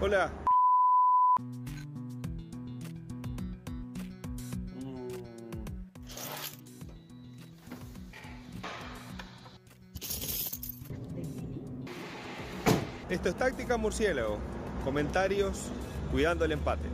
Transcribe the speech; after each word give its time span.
Hola. 0.00 0.30
Esto 13.10 13.28
es 13.28 13.34
Táctica 13.36 13.76
Murciélago. 13.76 14.38
Comentarios, 14.84 15.72
cuidando 16.12 16.44
el 16.44 16.52
empate. 16.52 16.88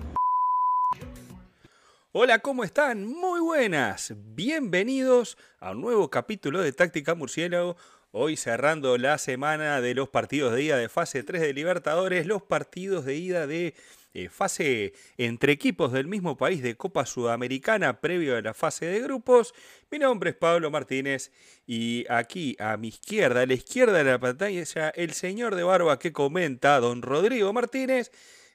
Hola, 2.12 2.38
¿cómo 2.38 2.64
están? 2.64 3.04
Muy 3.04 3.40
buenas. 3.40 4.14
Bienvenidos 4.16 5.36
a 5.60 5.72
un 5.72 5.82
nuevo 5.82 6.08
capítulo 6.08 6.62
de 6.62 6.72
Táctica 6.72 7.14
Murciélago. 7.14 7.76
Hoy 8.16 8.36
cerrando 8.36 8.96
la 8.96 9.18
semana 9.18 9.80
de 9.80 9.92
los 9.92 10.08
partidos 10.08 10.54
de 10.54 10.62
ida 10.62 10.76
de 10.76 10.88
fase 10.88 11.24
3 11.24 11.42
de 11.42 11.52
Libertadores, 11.52 12.28
los 12.28 12.42
partidos 12.42 13.04
de 13.04 13.16
ida 13.16 13.48
de 13.48 13.74
eh, 14.14 14.28
fase 14.28 14.92
entre 15.18 15.50
equipos 15.50 15.90
del 15.90 16.06
mismo 16.06 16.36
país 16.36 16.62
de 16.62 16.76
Copa 16.76 17.06
Sudamericana 17.06 18.00
previo 18.00 18.36
a 18.36 18.40
la 18.40 18.54
fase 18.54 18.86
de 18.86 19.00
grupos. 19.00 19.52
Mi 19.90 19.98
nombre 19.98 20.30
es 20.30 20.36
Pablo 20.36 20.70
Martínez 20.70 21.32
y 21.66 22.04
aquí 22.08 22.54
a 22.60 22.76
mi 22.76 22.86
izquierda, 22.86 23.40
a 23.40 23.46
la 23.46 23.54
izquierda 23.54 23.98
de 23.98 24.04
la 24.04 24.20
pantalla, 24.20 24.90
el 24.90 25.12
señor 25.12 25.56
de 25.56 25.64
barba 25.64 25.98
que 25.98 26.12
comenta, 26.12 26.78
don 26.78 27.02
Rodrigo 27.02 27.52
Martínez, 27.52 28.12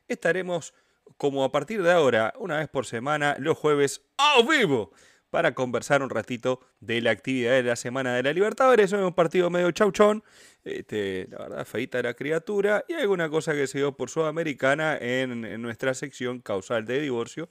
estaremos 0.08 0.74
como 1.18 1.44
a 1.44 1.52
partir 1.52 1.84
de 1.84 1.92
ahora, 1.92 2.34
una 2.40 2.60
vez 2.60 2.70
por 2.70 2.86
semana, 2.86 3.36
los 3.40 3.58
jueves 3.58 4.06
a 4.18 4.42
vivo 4.42 4.94
para 5.30 5.54
conversar 5.54 6.02
un 6.02 6.10
ratito 6.10 6.60
de 6.80 7.02
la 7.02 7.12
actividad 7.12 7.52
de 7.52 7.64
la 7.64 7.76
semana 7.76 8.14
de 8.16 8.24
la 8.24 8.34
Libertadores. 8.34 8.92
Es 8.92 9.00
un 9.00 9.14
partido 9.14 9.50
medio 9.50 9.72
chauchón, 9.72 10.24
este, 10.64 11.28
la 11.30 11.40
verdad, 11.40 11.66
feita 11.66 12.02
la 12.02 12.14
criatura, 12.14 12.86
y 12.88 12.94
alguna 12.94 13.30
cosa 13.30 13.54
que 13.54 13.68
se 13.68 13.80
dio 13.80 13.96
por 13.96 14.10
Sudamericana 14.10 14.98
en, 14.98 15.62
nuestra 15.62 15.94
sección 15.94 16.40
causal 16.40 16.86
de 16.86 17.02
divorcio, 17.02 17.50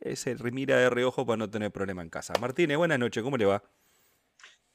que 0.00 0.16
se 0.16 0.36
mira 0.50 0.78
de 0.78 0.90
reojo 0.90 1.26
para 1.26 1.36
no 1.36 1.50
tener 1.50 1.70
problema 1.70 2.02
en 2.02 2.10
casa. 2.10 2.34
Martínez, 2.40 2.76
buenas 2.76 2.98
noches, 2.98 3.22
¿cómo 3.22 3.36
le 3.36 3.44
va? 3.44 3.62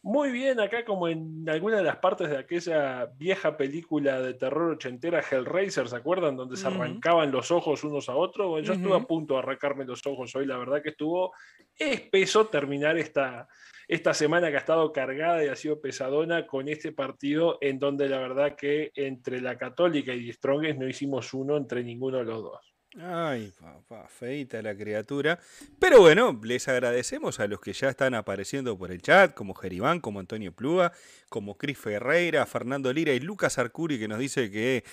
Muy 0.08 0.30
bien, 0.30 0.60
acá 0.60 0.86
como 0.86 1.08
en 1.08 1.50
alguna 1.50 1.78
de 1.78 1.84
las 1.84 1.96
partes 1.96 2.30
de 2.30 2.38
aquella 2.38 3.08
vieja 3.18 3.58
película 3.58 4.22
de 4.22 4.36
terror 4.36 4.74
ochentera 4.74 5.20
Hellraiser, 5.20 5.90
¿se 5.90 5.96
acuerdan? 5.96 6.38
Donde 6.38 6.58
se 6.58 6.68
arrancaban 6.68 7.32
los 7.32 7.50
ojos 7.50 7.84
unos 7.84 8.08
a 8.08 8.16
otros. 8.16 8.48
Bueno, 8.48 8.68
yo 8.68 8.74
estuve 8.74 8.96
a 8.96 9.00
punto 9.00 9.34
de 9.34 9.40
arrancarme 9.40 9.84
los 9.84 10.06
ojos 10.06 10.36
hoy, 10.36 10.46
la 10.46 10.60
verdad 10.60 10.84
que 10.84 10.90
estuvo 10.90 11.34
espeso 11.76 12.46
terminar 12.46 13.00
esta, 13.00 13.48
esta 13.88 14.14
semana 14.14 14.52
que 14.52 14.58
ha 14.58 14.60
estado 14.60 14.92
cargada 14.92 15.44
y 15.44 15.48
ha 15.48 15.56
sido 15.56 15.82
pesadona 15.82 16.46
con 16.46 16.70
este 16.70 16.92
partido 16.92 17.58
en 17.60 17.80
donde 17.80 18.08
la 18.08 18.20
verdad 18.20 18.56
que 18.56 18.92
entre 18.94 19.42
la 19.42 19.58
Católica 19.58 20.14
y 20.14 20.32
Strongest 20.32 20.78
no 20.78 20.88
hicimos 20.88 21.34
uno 21.34 21.58
entre 21.58 21.84
ninguno 21.84 22.20
de 22.20 22.26
los 22.26 22.44
dos. 22.44 22.75
Ay, 22.98 23.52
papá, 23.60 24.08
feita 24.08 24.62
la 24.62 24.74
criatura. 24.76 25.38
Pero 25.80 26.00
bueno, 26.00 26.40
les 26.44 26.68
agradecemos 26.70 27.42
a 27.42 27.48
los 27.48 27.60
que 27.60 27.74
ya 27.74 27.90
están 27.90 28.16
apareciendo 28.16 28.78
por 28.78 28.90
el 28.90 29.02
chat, 29.02 29.34
como 29.34 29.54
Jeribán, 29.54 30.00
como 30.00 30.22
Antonio 30.22 30.54
Plúa, 30.54 30.94
como 31.28 31.58
Cris 31.58 31.78
Ferreira, 31.78 32.46
Fernando 32.46 32.94
Lira 32.94 33.12
y 33.12 33.20
Lucas 33.20 33.58
Arcuri, 33.58 34.00
que 34.00 34.08
nos 34.08 34.20
dice 34.20 34.50
que 34.50 34.86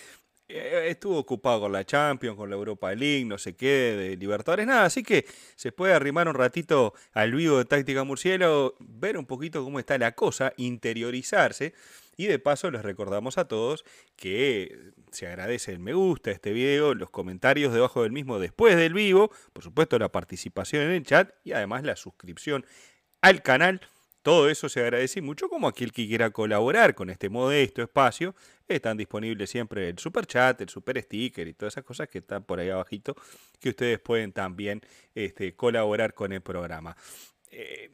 eh, 0.48 0.88
estuvo 0.88 1.16
ocupado 1.16 1.60
con 1.60 1.72
la 1.72 1.84
Champions, 1.84 2.36
con 2.36 2.50
la 2.50 2.56
Europa 2.56 2.92
League, 2.92 3.24
no 3.24 3.38
sé 3.38 3.54
qué, 3.54 3.94
de 3.96 4.16
Libertadores, 4.16 4.66
nada. 4.66 4.84
Así 4.84 5.04
que 5.04 5.24
se 5.54 5.70
puede 5.70 5.94
arrimar 5.94 6.26
un 6.26 6.34
ratito 6.34 6.94
al 7.12 7.32
vivo 7.32 7.58
de 7.58 7.66
Táctica 7.66 8.02
Murciélago, 8.02 8.74
ver 8.80 9.16
un 9.16 9.26
poquito 9.26 9.62
cómo 9.62 9.78
está 9.78 9.96
la 9.96 10.12
cosa, 10.12 10.52
interiorizarse. 10.56 11.72
Y 12.16 12.26
de 12.26 12.38
paso 12.38 12.70
les 12.70 12.82
recordamos 12.82 13.38
a 13.38 13.48
todos 13.48 13.84
que 14.16 14.92
se 15.10 15.26
agradece 15.26 15.72
el 15.72 15.78
me 15.78 15.94
gusta 15.94 16.30
este 16.30 16.52
video, 16.52 16.94
los 16.94 17.10
comentarios 17.10 17.72
debajo 17.72 18.02
del 18.02 18.12
mismo 18.12 18.38
después 18.38 18.76
del 18.76 18.94
vivo, 18.94 19.30
por 19.52 19.64
supuesto 19.64 19.98
la 19.98 20.10
participación 20.10 20.82
en 20.82 20.90
el 20.90 21.04
chat 21.04 21.30
y 21.44 21.52
además 21.52 21.84
la 21.84 21.96
suscripción 21.96 22.64
al 23.20 23.42
canal. 23.42 23.80
Todo 24.22 24.48
eso 24.48 24.68
se 24.68 24.80
agradece 24.80 25.20
mucho 25.20 25.48
como 25.48 25.66
aquel 25.66 25.92
que 25.92 26.06
quiera 26.06 26.30
colaborar 26.30 26.94
con 26.94 27.10
este 27.10 27.28
modesto 27.28 27.82
espacio. 27.82 28.36
Están 28.68 28.96
disponibles 28.96 29.50
siempre 29.50 29.88
el 29.88 29.98
super 29.98 30.26
chat, 30.26 30.60
el 30.60 30.68
super 30.68 31.00
sticker 31.02 31.48
y 31.48 31.54
todas 31.54 31.74
esas 31.74 31.84
cosas 31.84 32.08
que 32.08 32.18
están 32.18 32.44
por 32.44 32.60
ahí 32.60 32.70
abajito 32.70 33.16
que 33.58 33.70
ustedes 33.70 33.98
pueden 33.98 34.32
también 34.32 34.80
este, 35.14 35.56
colaborar 35.56 36.14
con 36.14 36.32
el 36.32 36.40
programa. 36.40 36.96
Eh, 37.50 37.90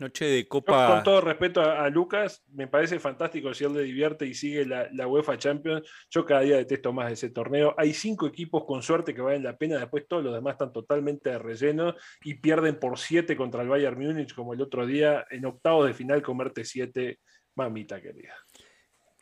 Noche 0.00 0.24
de 0.24 0.48
Copa. 0.48 0.88
con 0.88 1.04
todo 1.04 1.20
respeto 1.20 1.60
a, 1.60 1.88
Lucas, 1.88 2.42
me 2.52 2.66
parece 2.66 2.98
fantástico 2.98 3.54
si 3.54 3.62
él 3.64 3.74
le 3.74 3.82
divierte 3.82 4.26
y 4.26 4.34
sigue 4.34 4.66
la, 4.66 5.06
UEFA 5.06 5.38
Champions. 5.38 5.88
Yo 6.10 6.24
cada 6.24 6.40
día 6.40 6.56
detesto 6.56 6.92
más 6.92 7.12
ese 7.12 7.30
torneo. 7.30 7.74
Hay 7.78 7.94
cinco 7.94 8.26
equipos 8.26 8.64
con 8.64 8.82
suerte 8.82 9.14
que 9.14 9.20
valen 9.20 9.44
la 9.44 9.56
pena, 9.56 9.78
después 9.78 10.06
todos 10.08 10.24
los 10.24 10.34
demás 10.34 10.54
están 10.54 10.72
totalmente 10.72 11.30
de 11.30 11.38
relleno 11.38 11.94
y 12.24 12.34
pierden 12.34 12.80
por 12.80 12.98
siete 12.98 13.36
contra 13.36 13.62
el 13.62 13.68
Bayern 13.68 13.98
Múnich, 13.98 14.34
como 14.34 14.52
el 14.52 14.60
otro 14.60 14.84
día 14.84 15.24
en 15.30 15.46
octavos 15.46 15.86
de 15.86 15.94
final 15.94 16.22
comerte 16.22 16.64
siete. 16.64 17.20
Mamita 17.56 18.00
querida. 18.02 18.34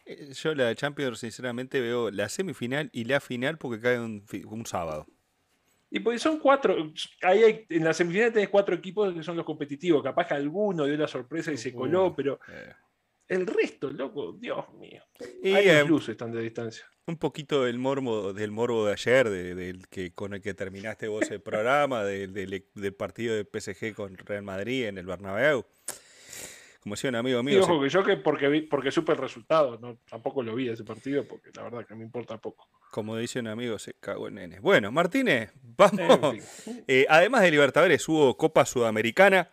Eh, 0.06 0.32
yo 0.32 0.54
la 0.54 0.74
Champions, 0.74 1.18
sinceramente, 1.18 1.82
veo 1.82 2.10
la 2.10 2.30
semifinal 2.30 2.88
y 2.94 3.04
la 3.04 3.20
final 3.20 3.58
porque 3.58 3.82
cae 3.82 4.00
un 4.00 4.64
sábado. 4.64 5.06
Y 5.94 6.00
pues 6.00 6.22
son 6.22 6.38
cuatro, 6.38 6.90
ahí 7.20 7.66
en 7.68 7.84
la 7.84 7.92
semifinal 7.92 8.32
tenés 8.32 8.48
cuatro 8.48 8.74
equipos 8.74 9.12
que 9.12 9.22
son 9.22 9.36
los 9.36 9.44
competitivos, 9.44 10.02
capaz 10.02 10.26
que 10.26 10.32
alguno 10.32 10.86
dio 10.86 10.96
la 10.96 11.06
sorpresa 11.06 11.52
y 11.52 11.58
se 11.58 11.74
coló, 11.74 12.14
pero 12.16 12.40
eh. 12.48 12.72
el 13.28 13.46
resto, 13.46 13.90
loco, 13.90 14.32
Dios 14.32 14.72
mío. 14.72 15.02
Y, 15.42 15.52
hay 15.52 15.68
eh, 15.68 15.84
están 16.08 16.32
de 16.32 16.40
distancia. 16.40 16.86
Un 17.06 17.18
poquito 17.18 17.64
del 17.64 17.78
morbo, 17.78 18.32
del 18.32 18.52
morbo 18.52 18.86
de 18.86 18.92
ayer, 18.92 19.28
del 19.28 19.86
que, 19.88 20.14
con 20.14 20.32
el 20.32 20.40
que 20.40 20.54
terminaste 20.54 21.08
vos 21.08 21.30
el 21.30 21.40
programa, 21.42 22.04
del, 22.04 22.32
del 22.32 22.94
partido 22.94 23.34
de 23.34 23.44
PSG 23.44 23.94
con 23.94 24.16
Real 24.16 24.44
Madrid 24.44 24.86
en 24.86 24.96
el 24.96 25.04
Bernabéu 25.04 25.66
como 26.82 26.96
decía 26.96 27.10
un 27.10 27.16
amigo 27.16 27.42
mío. 27.44 27.62
ojo, 27.62 27.80
que 27.80 27.88
yo 27.88 28.02
que 28.02 28.16
porque, 28.16 28.66
porque 28.68 28.90
supe 28.90 29.12
el 29.12 29.18
resultado, 29.18 29.78
no, 29.78 29.98
tampoco 30.08 30.42
lo 30.42 30.54
vi 30.56 30.68
ese 30.68 30.82
partido, 30.82 31.24
porque 31.26 31.50
la 31.54 31.62
verdad 31.62 31.86
que 31.86 31.94
me 31.94 32.02
importa 32.02 32.38
poco. 32.38 32.68
Como 32.90 33.16
dice 33.16 33.38
un 33.38 33.46
amigo, 33.46 33.78
se 33.78 33.94
cagó 33.94 34.26
en 34.26 34.34
nenes. 34.34 34.60
Bueno, 34.60 34.90
Martínez, 34.90 35.52
vamos. 35.62 36.36
Eh, 36.88 37.06
además 37.08 37.42
de 37.42 37.52
Libertadores, 37.52 38.08
hubo 38.08 38.36
Copa 38.36 38.66
Sudamericana. 38.66 39.48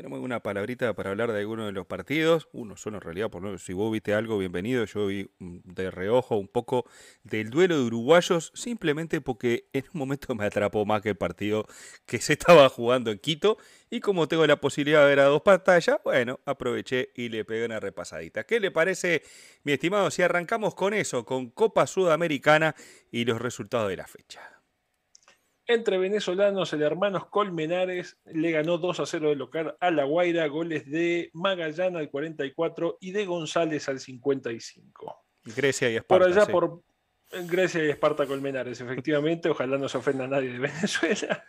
Tenemos 0.00 0.20
una 0.20 0.40
palabrita 0.40 0.94
para 0.94 1.10
hablar 1.10 1.30
de 1.30 1.40
alguno 1.40 1.66
de 1.66 1.72
los 1.72 1.86
partidos. 1.86 2.48
Uno 2.52 2.74
solo 2.78 2.96
en 2.96 3.02
realidad, 3.02 3.28
por 3.28 3.42
menos 3.42 3.62
si 3.62 3.74
vos 3.74 3.92
viste 3.92 4.14
algo, 4.14 4.38
bienvenido. 4.38 4.86
Yo 4.86 5.08
vi 5.08 5.28
de 5.38 5.90
reojo 5.90 6.38
un 6.38 6.48
poco 6.48 6.86
del 7.22 7.50
duelo 7.50 7.76
de 7.76 7.84
uruguayos, 7.84 8.50
simplemente 8.54 9.20
porque 9.20 9.68
en 9.74 9.84
un 9.92 9.98
momento 9.98 10.34
me 10.34 10.46
atrapó 10.46 10.86
más 10.86 11.02
que 11.02 11.10
el 11.10 11.16
partido 11.16 11.66
que 12.06 12.18
se 12.18 12.32
estaba 12.32 12.70
jugando 12.70 13.10
en 13.10 13.18
Quito. 13.18 13.58
Y 13.90 14.00
como 14.00 14.26
tengo 14.26 14.46
la 14.46 14.58
posibilidad 14.58 15.02
de 15.02 15.08
ver 15.08 15.20
a 15.20 15.24
dos 15.24 15.42
pantallas, 15.42 15.98
bueno, 16.02 16.40
aproveché 16.46 17.10
y 17.14 17.28
le 17.28 17.44
pegué 17.44 17.66
una 17.66 17.78
repasadita. 17.78 18.44
¿Qué 18.44 18.58
le 18.58 18.70
parece, 18.70 19.22
mi 19.64 19.72
estimado, 19.72 20.10
si 20.10 20.22
arrancamos 20.22 20.74
con 20.74 20.94
eso, 20.94 21.26
con 21.26 21.50
Copa 21.50 21.86
Sudamericana 21.86 22.74
y 23.12 23.26
los 23.26 23.38
resultados 23.38 23.90
de 23.90 23.98
la 23.98 24.06
fecha? 24.06 24.59
Entre 25.70 25.98
venezolanos, 25.98 26.72
el 26.72 26.82
hermanos 26.82 27.26
Colmenares 27.26 28.18
le 28.24 28.50
ganó 28.50 28.78
2 28.78 28.98
a 28.98 29.06
0 29.06 29.28
de 29.28 29.36
local 29.36 29.76
a 29.78 29.92
La 29.92 30.02
Guaira, 30.02 30.48
goles 30.48 30.90
de 30.90 31.30
Magallana 31.32 32.00
al 32.00 32.10
44 32.10 32.98
y 33.00 33.12
de 33.12 33.24
González 33.24 33.88
al 33.88 34.00
55. 34.00 35.24
Grecia 35.44 35.88
y 35.88 35.94
Esparta. 35.94 36.24
Por 36.24 36.32
allá 36.32 36.46
por 36.50 36.82
Grecia 37.46 37.84
y 37.84 37.88
Esparta 37.88 38.26
Colmenares, 38.26 38.80
efectivamente. 38.80 39.48
Ojalá 39.50 39.78
no 39.78 39.88
se 39.88 39.98
ofenda 39.98 40.24
a 40.24 40.26
nadie 40.26 40.50
de 40.50 40.58
Venezuela. 40.58 41.44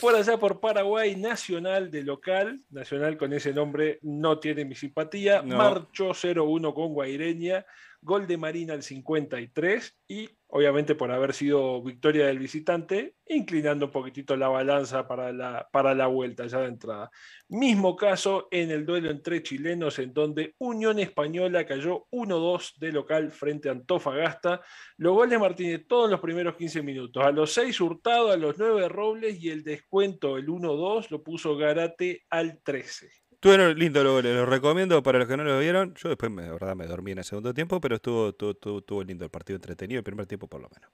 Por 0.00 0.14
allá 0.14 0.38
por 0.38 0.58
Paraguay, 0.58 1.16
Nacional 1.16 1.90
de 1.90 2.02
local, 2.02 2.62
Nacional 2.70 3.18
con 3.18 3.34
ese 3.34 3.52
nombre 3.52 3.98
no 4.00 4.38
tiene 4.38 4.64
mi 4.64 4.74
simpatía, 4.74 5.42
marchó 5.42 6.12
0-1 6.12 6.72
con 6.72 6.94
Guaireña, 6.94 7.66
gol 8.02 8.26
de 8.26 8.36
Marina 8.36 8.72
al 8.72 8.82
53 8.82 9.98
y 10.08 10.28
obviamente 10.52 10.94
por 10.94 11.12
haber 11.12 11.32
sido 11.32 11.82
victoria 11.82 12.26
del 12.26 12.38
visitante, 12.38 13.14
inclinando 13.26 13.86
un 13.86 13.92
poquitito 13.92 14.36
la 14.36 14.48
balanza 14.48 15.06
para 15.06 15.32
la, 15.32 15.68
para 15.70 15.94
la 15.94 16.06
vuelta 16.06 16.46
ya 16.46 16.60
de 16.60 16.66
entrada. 16.66 17.10
Mismo 17.48 17.94
caso 17.94 18.48
en 18.50 18.70
el 18.70 18.84
duelo 18.84 19.10
entre 19.10 19.42
chilenos, 19.42 19.98
en 19.98 20.12
donde 20.12 20.54
Unión 20.58 20.98
Española 20.98 21.64
cayó 21.66 22.06
1-2 22.10 22.78
de 22.78 22.92
local 22.92 23.30
frente 23.30 23.68
a 23.68 23.72
Antofagasta. 23.72 24.60
Los 24.96 25.14
goles 25.14 25.38
Martínez 25.38 25.86
todos 25.86 26.10
los 26.10 26.20
primeros 26.20 26.56
15 26.56 26.82
minutos. 26.82 27.24
A 27.24 27.30
los 27.30 27.52
6 27.52 27.80
Hurtado, 27.80 28.32
a 28.32 28.36
los 28.36 28.58
9 28.58 28.88
Robles 28.88 29.40
y 29.40 29.50
el 29.50 29.62
descuento, 29.62 30.36
el 30.36 30.48
1-2, 30.48 31.10
lo 31.10 31.22
puso 31.22 31.56
Garate 31.56 32.24
al 32.28 32.60
13. 32.62 33.19
Estuvieron 33.42 33.78
lindo 33.78 34.04
los 34.04 34.12
goles, 34.12 34.46
recomiendo 34.46 35.02
para 35.02 35.20
los 35.20 35.26
que 35.26 35.34
no 35.34 35.44
lo 35.44 35.58
vieron. 35.58 35.94
Yo 35.94 36.10
después, 36.10 36.30
de 36.36 36.50
verdad, 36.50 36.76
me 36.76 36.86
dormí 36.86 37.12
en 37.12 37.18
el 37.20 37.24
segundo 37.24 37.54
tiempo, 37.54 37.80
pero 37.80 37.94
estuvo, 37.94 38.28
estuvo, 38.28 39.02
lindo 39.02 39.24
el 39.24 39.30
partido 39.30 39.56
entretenido, 39.56 39.96
el 39.96 40.04
primer 40.04 40.26
tiempo 40.26 40.46
por 40.46 40.60
lo 40.60 40.68
menos. 40.68 40.90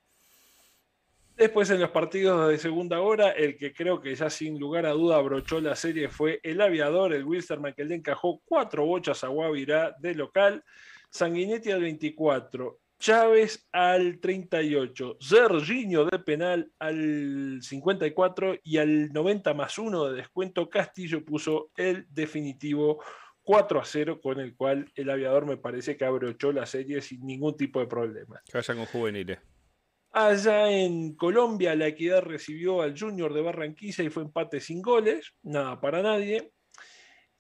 Después 1.36 1.68
en 1.70 1.80
los 1.80 1.90
partidos 1.90 2.48
de 2.48 2.56
segunda 2.58 3.00
hora, 3.00 3.30
el 3.30 3.56
que 3.56 3.72
creo 3.72 4.00
que 4.00 4.14
ya 4.14 4.30
sin 4.30 4.60
lugar 4.60 4.86
a 4.86 4.90
duda 4.90 5.16
abrochó 5.16 5.60
la 5.60 5.74
serie 5.74 6.08
fue 6.08 6.38
el 6.44 6.60
aviador, 6.60 7.12
el 7.14 7.24
Wilstermann, 7.24 7.74
que 7.74 7.84
le 7.84 7.96
encajó 7.96 8.40
cuatro 8.44 8.86
bochas 8.86 9.24
a 9.24 9.26
Guavirá 9.26 9.96
de 9.98 10.14
local. 10.14 10.62
Sanguinetti 11.10 11.72
al 11.72 11.80
24 11.80 12.78
Chávez 12.98 13.68
al 13.72 14.18
38, 14.20 15.18
Serginho 15.20 16.06
de 16.06 16.18
penal 16.18 16.72
al 16.78 17.58
54 17.60 18.56
y 18.62 18.78
al 18.78 19.12
90 19.12 19.54
más 19.54 19.78
1 19.78 20.04
de 20.06 20.16
descuento 20.16 20.68
Castillo 20.68 21.24
puso 21.24 21.70
el 21.76 22.06
definitivo 22.10 23.02
4 23.42 23.80
a 23.80 23.84
0 23.84 24.20
con 24.20 24.40
el 24.40 24.56
cual 24.56 24.90
el 24.94 25.10
aviador 25.10 25.46
me 25.46 25.56
parece 25.56 25.96
que 25.96 26.04
abrochó 26.04 26.52
la 26.52 26.66
serie 26.66 27.00
sin 27.00 27.24
ningún 27.24 27.56
tipo 27.56 27.80
de 27.80 27.86
problema. 27.86 28.42
Vayan 28.52 28.78
con 28.78 28.86
juveniles. 28.86 29.38
Allá 30.10 30.70
en 30.70 31.14
Colombia, 31.14 31.76
la 31.76 31.88
Equidad 31.88 32.22
recibió 32.22 32.80
al 32.80 32.98
Junior 32.98 33.34
de 33.34 33.42
Barranquilla 33.42 34.02
y 34.02 34.08
fue 34.08 34.22
empate 34.22 34.60
sin 34.60 34.80
goles, 34.80 35.34
nada 35.42 35.78
para 35.78 36.02
nadie. 36.02 36.52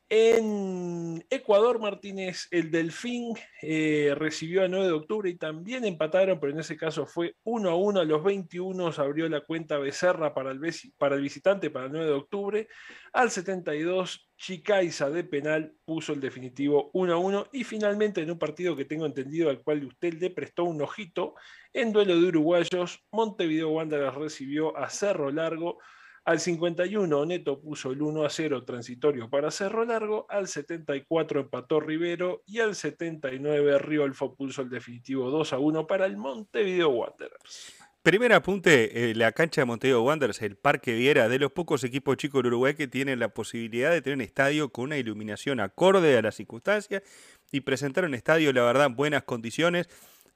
En 0.08 1.26
Ecuador, 1.30 1.80
Martínez, 1.80 2.46
el 2.52 2.70
Delfín 2.70 3.34
eh, 3.60 4.14
recibió 4.16 4.62
a 4.62 4.68
9 4.68 4.86
de 4.86 4.92
octubre 4.92 5.28
y 5.28 5.34
también 5.34 5.84
empataron, 5.84 6.38
pero 6.38 6.52
en 6.52 6.60
ese 6.60 6.76
caso 6.76 7.06
fue 7.06 7.34
1 7.42 7.68
a 7.68 7.74
1. 7.74 8.00
A 8.00 8.04
los 8.04 8.22
21 8.22 8.92
se 8.92 9.00
abrió 9.00 9.28
la 9.28 9.40
cuenta 9.40 9.78
Becerra 9.78 10.32
para 10.32 10.52
el, 10.52 10.60
para 10.96 11.16
el 11.16 11.22
visitante 11.22 11.70
para 11.70 11.86
el 11.86 11.92
9 11.92 12.06
de 12.06 12.12
octubre. 12.12 12.68
Al 13.12 13.32
72, 13.32 14.30
Chicaiza 14.36 15.10
de 15.10 15.24
penal 15.24 15.74
puso 15.84 16.12
el 16.12 16.20
definitivo 16.20 16.90
1 16.92 17.12
a 17.12 17.18
1. 17.18 17.48
Y 17.52 17.64
finalmente, 17.64 18.20
en 18.20 18.30
un 18.30 18.38
partido 18.38 18.76
que 18.76 18.84
tengo 18.84 19.06
entendido 19.06 19.50
al 19.50 19.60
cual 19.64 19.84
usted 19.86 20.14
le 20.14 20.30
prestó 20.30 20.62
un 20.64 20.80
ojito, 20.82 21.34
en 21.72 21.92
duelo 21.92 22.14
de 22.14 22.28
uruguayos, 22.28 23.04
Montevideo 23.10 23.70
Wanderers 23.70 24.14
recibió 24.14 24.76
a 24.76 24.88
Cerro 24.88 25.32
Largo 25.32 25.78
al 26.26 26.40
51 26.40 27.24
Neto 27.24 27.60
puso 27.60 27.92
el 27.92 28.02
1 28.02 28.24
a 28.24 28.30
0 28.30 28.64
transitorio 28.64 29.30
para 29.30 29.52
Cerro 29.52 29.84
Largo, 29.84 30.26
al 30.28 30.48
74 30.48 31.40
empató 31.40 31.78
Rivero 31.78 32.42
y 32.46 32.58
al 32.58 32.74
79 32.74 33.78
Riolfo 33.78 34.34
puso 34.34 34.62
el 34.62 34.68
definitivo 34.68 35.30
2 35.30 35.52
a 35.52 35.58
1 35.60 35.86
para 35.86 36.04
el 36.04 36.16
Montevideo 36.16 36.88
Wanderers. 36.88 37.74
Primer 38.02 38.32
apunte, 38.32 39.10
eh, 39.10 39.14
la 39.14 39.30
cancha 39.30 39.60
de 39.60 39.66
Montevideo 39.66 40.02
Wanderers, 40.02 40.42
el 40.42 40.56
Parque 40.56 40.94
Viera, 40.94 41.28
de 41.28 41.38
los 41.38 41.52
pocos 41.52 41.84
equipos 41.84 42.16
chicos 42.16 42.40
del 42.40 42.48
Uruguay 42.48 42.74
que 42.74 42.88
tienen 42.88 43.20
la 43.20 43.28
posibilidad 43.28 43.92
de 43.92 44.02
tener 44.02 44.16
un 44.16 44.22
estadio 44.22 44.70
con 44.70 44.86
una 44.86 44.98
iluminación 44.98 45.60
acorde 45.60 46.18
a 46.18 46.22
las 46.22 46.34
circunstancias 46.34 47.02
y 47.52 47.60
presentar 47.60 48.04
un 48.04 48.14
estadio, 48.14 48.52
la 48.52 48.62
verdad, 48.62 48.86
en 48.86 48.96
buenas 48.96 49.22
condiciones 49.22 49.88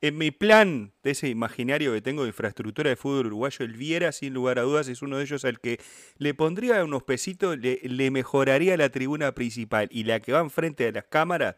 en 0.03 0.17
mi 0.17 0.31
plan 0.31 0.93
de 1.03 1.11
ese 1.11 1.29
imaginario 1.29 1.93
que 1.93 2.01
tengo 2.01 2.23
de 2.23 2.29
infraestructura 2.29 2.91
de 2.91 2.97
fútbol 2.97 3.27
uruguayo, 3.27 3.65
el 3.65 3.75
Viera, 3.75 4.13
sin 4.13 4.33
lugar 4.33 4.59
a 4.59 4.63
dudas, 4.63 4.89
es 4.89 5.03
uno 5.03 5.19
de 5.19 5.25
ellos 5.25 5.45
al 5.45 5.61
que 5.61 5.79
le 6.17 6.33
pondría 6.33 6.83
unos 6.85 7.03
pesitos, 7.03 7.59
le, 7.59 8.11
mejoraría 8.11 8.77
la 8.77 8.89
tribuna 8.89 9.35
principal 9.35 9.89
y 9.91 10.05
la 10.05 10.21
que 10.21 10.33
va 10.33 10.41
enfrente 10.41 10.85
de 10.85 10.93
las 10.93 11.05
cámaras 11.05 11.57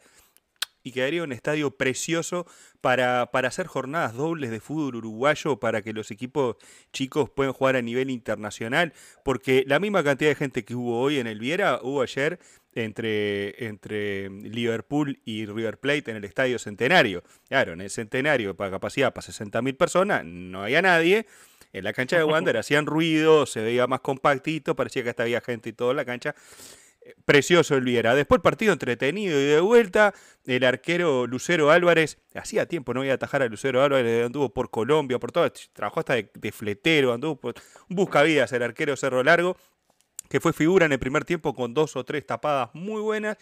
y 0.84 0.90
quedaría 0.90 1.22
un 1.22 1.30
estadio 1.30 1.76
precioso 1.76 2.44
para, 2.80 3.30
para, 3.30 3.46
hacer 3.46 3.68
jornadas 3.68 4.14
dobles 4.14 4.50
de 4.50 4.58
fútbol 4.58 4.96
uruguayo, 4.96 5.60
para 5.60 5.82
que 5.82 5.92
los 5.92 6.10
equipos 6.10 6.56
chicos 6.92 7.30
puedan 7.30 7.52
jugar 7.52 7.76
a 7.76 7.82
nivel 7.82 8.10
internacional, 8.10 8.92
porque 9.24 9.62
la 9.68 9.78
misma 9.78 10.02
cantidad 10.02 10.30
de 10.30 10.34
gente 10.34 10.64
que 10.64 10.74
hubo 10.74 11.00
hoy 11.00 11.18
en 11.18 11.28
el 11.28 11.38
Viera, 11.38 11.78
hubo 11.84 12.02
ayer 12.02 12.40
entre, 12.74 13.66
entre 13.66 14.30
Liverpool 14.30 15.20
y 15.24 15.46
River 15.46 15.78
Plate 15.78 16.10
en 16.10 16.16
el 16.16 16.24
Estadio 16.24 16.58
Centenario. 16.58 17.22
Claro, 17.48 17.72
en 17.72 17.80
el 17.80 17.90
Centenario, 17.90 18.56
para 18.56 18.70
capacidad 18.70 19.12
para 19.12 19.26
60.000 19.26 19.76
personas, 19.76 20.24
no 20.24 20.62
había 20.62 20.82
nadie. 20.82 21.26
En 21.72 21.84
la 21.84 21.92
cancha 21.92 22.16
de 22.16 22.24
Wander 22.24 22.56
hacían 22.58 22.86
ruido, 22.86 23.46
se 23.46 23.60
veía 23.60 23.86
más 23.86 24.00
compactito, 24.00 24.76
parecía 24.76 25.02
que 25.02 25.10
hasta 25.10 25.22
había 25.24 25.40
gente 25.40 25.70
y 25.70 25.72
todo 25.72 25.90
en 25.90 25.96
la 25.96 26.04
cancha. 26.04 26.34
Precioso 27.24 27.74
el 27.74 27.82
Viera. 27.82 28.14
Después 28.14 28.40
partido 28.40 28.72
entretenido 28.72 29.38
y 29.40 29.44
de 29.44 29.60
vuelta, 29.60 30.14
el 30.46 30.62
arquero 30.62 31.26
Lucero 31.26 31.72
Álvarez, 31.72 32.18
hacía 32.32 32.66
tiempo 32.66 32.94
no 32.94 33.02
iba 33.02 33.12
a 33.12 33.16
atajar 33.16 33.42
a 33.42 33.46
Lucero 33.46 33.82
Álvarez, 33.82 34.26
anduvo 34.26 34.54
por 34.54 34.70
Colombia, 34.70 35.18
por 35.18 35.32
todo, 35.32 35.50
trabajó 35.72 35.98
hasta 35.98 36.14
de, 36.14 36.30
de 36.32 36.52
fletero, 36.52 37.12
anduvo 37.12 37.40
por 37.40 37.54
buscavidas 37.88 38.52
el 38.52 38.62
arquero 38.62 38.96
Cerro 38.96 39.24
Largo 39.24 39.56
que 40.32 40.40
fue 40.40 40.54
figura 40.54 40.86
en 40.86 40.92
el 40.92 40.98
primer 40.98 41.26
tiempo 41.26 41.54
con 41.54 41.74
dos 41.74 41.94
o 41.94 42.04
tres 42.06 42.24
tapadas 42.24 42.70
muy 42.72 43.02
buenas. 43.02 43.36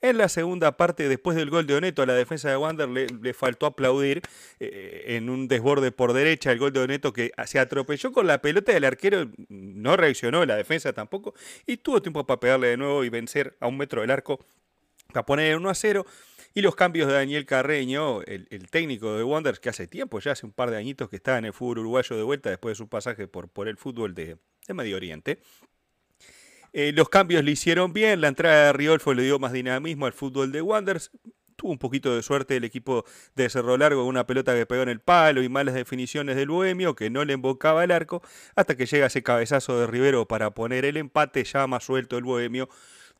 En 0.00 0.16
la 0.16 0.30
segunda 0.30 0.74
parte, 0.78 1.06
después 1.06 1.36
del 1.36 1.50
gol 1.50 1.66
de 1.66 1.74
Oneto, 1.74 2.00
a 2.00 2.06
la 2.06 2.14
defensa 2.14 2.48
de 2.48 2.56
Wander 2.56 2.88
le, 2.88 3.34
faltó 3.34 3.66
aplaudir 3.66 4.22
eh, 4.58 5.04
en 5.08 5.28
un 5.28 5.48
desborde 5.48 5.92
por 5.92 6.14
derecha 6.14 6.50
el 6.50 6.58
gol 6.58 6.72
de 6.72 6.80
Oneto 6.80 7.12
que 7.12 7.30
se 7.44 7.58
atropelló 7.58 8.10
con 8.10 8.26
la 8.26 8.40
pelota 8.40 8.72
del 8.72 8.84
arquero, 8.84 9.30
no 9.50 9.98
reaccionó, 9.98 10.46
la 10.46 10.56
defensa 10.56 10.94
tampoco, 10.94 11.34
y 11.66 11.76
tuvo 11.76 12.00
tiempo 12.00 12.24
para 12.24 12.40
pegarle 12.40 12.68
de 12.68 12.78
nuevo 12.78 13.04
y 13.04 13.10
vencer 13.10 13.58
a 13.60 13.66
un 13.66 13.76
metro 13.76 14.00
del 14.00 14.10
arco 14.10 14.42
para 15.12 15.26
poner 15.26 15.54
1 15.54 15.68
a 15.68 15.74
0. 15.74 16.06
Y 16.54 16.62
los 16.62 16.74
cambios 16.74 17.06
de 17.06 17.12
Daniel 17.12 17.44
Carreño, 17.44 18.22
el, 18.22 18.48
técnico 18.70 19.14
de 19.14 19.24
Wanderers, 19.24 19.60
que 19.60 19.68
hace 19.68 19.86
tiempo, 19.86 20.20
ya 20.20 20.32
hace 20.32 20.46
un 20.46 20.52
par 20.52 20.70
de 20.70 20.78
añitos 20.78 21.10
que 21.10 21.16
está 21.16 21.36
en 21.36 21.44
el 21.44 21.52
fútbol 21.52 21.80
uruguayo 21.80 22.16
de 22.16 22.22
vuelta 22.22 22.48
después 22.48 22.72
de 22.72 22.76
su 22.76 22.88
pasaje 22.88 23.28
por, 23.28 23.50
por 23.50 23.68
el 23.68 23.76
fútbol 23.76 24.14
de 24.14 24.38
Medio 24.74 24.96
Oriente. 24.96 25.40
Eh, 26.72 26.92
los 26.94 27.08
cambios 27.08 27.42
le 27.44 27.50
hicieron 27.50 27.92
bien, 27.92 28.20
la 28.20 28.28
entrada 28.28 28.66
de 28.66 28.72
Riolfo 28.72 29.12
le 29.14 29.22
dio 29.22 29.38
más 29.38 29.52
dinamismo 29.52 30.06
al 30.06 30.12
fútbol 30.12 30.52
de 30.52 30.62
Wanderers. 30.62 31.10
Tuvo 31.56 31.72
un 31.72 31.78
poquito 31.78 32.14
de 32.14 32.22
suerte 32.22 32.56
el 32.56 32.64
equipo 32.64 33.04
de 33.34 33.50
Cerro 33.50 33.76
Largo, 33.76 34.06
una 34.06 34.26
pelota 34.26 34.54
que 34.54 34.64
pegó 34.64 34.82
en 34.82 34.88
el 34.88 35.00
palo 35.00 35.42
y 35.42 35.48
malas 35.48 35.74
definiciones 35.74 36.36
del 36.36 36.48
Bohemio, 36.48 36.94
que 36.94 37.10
no 37.10 37.24
le 37.24 37.34
embocaba 37.34 37.84
el 37.84 37.90
arco, 37.90 38.22
hasta 38.54 38.76
que 38.76 38.86
llega 38.86 39.06
ese 39.06 39.22
cabezazo 39.22 39.78
de 39.78 39.86
Rivero 39.86 40.26
para 40.26 40.52
poner 40.52 40.86
el 40.86 40.96
empate, 40.96 41.44
ya 41.44 41.66
más 41.66 41.84
suelto 41.84 42.16
el 42.16 42.24
Bohemio 42.24 42.68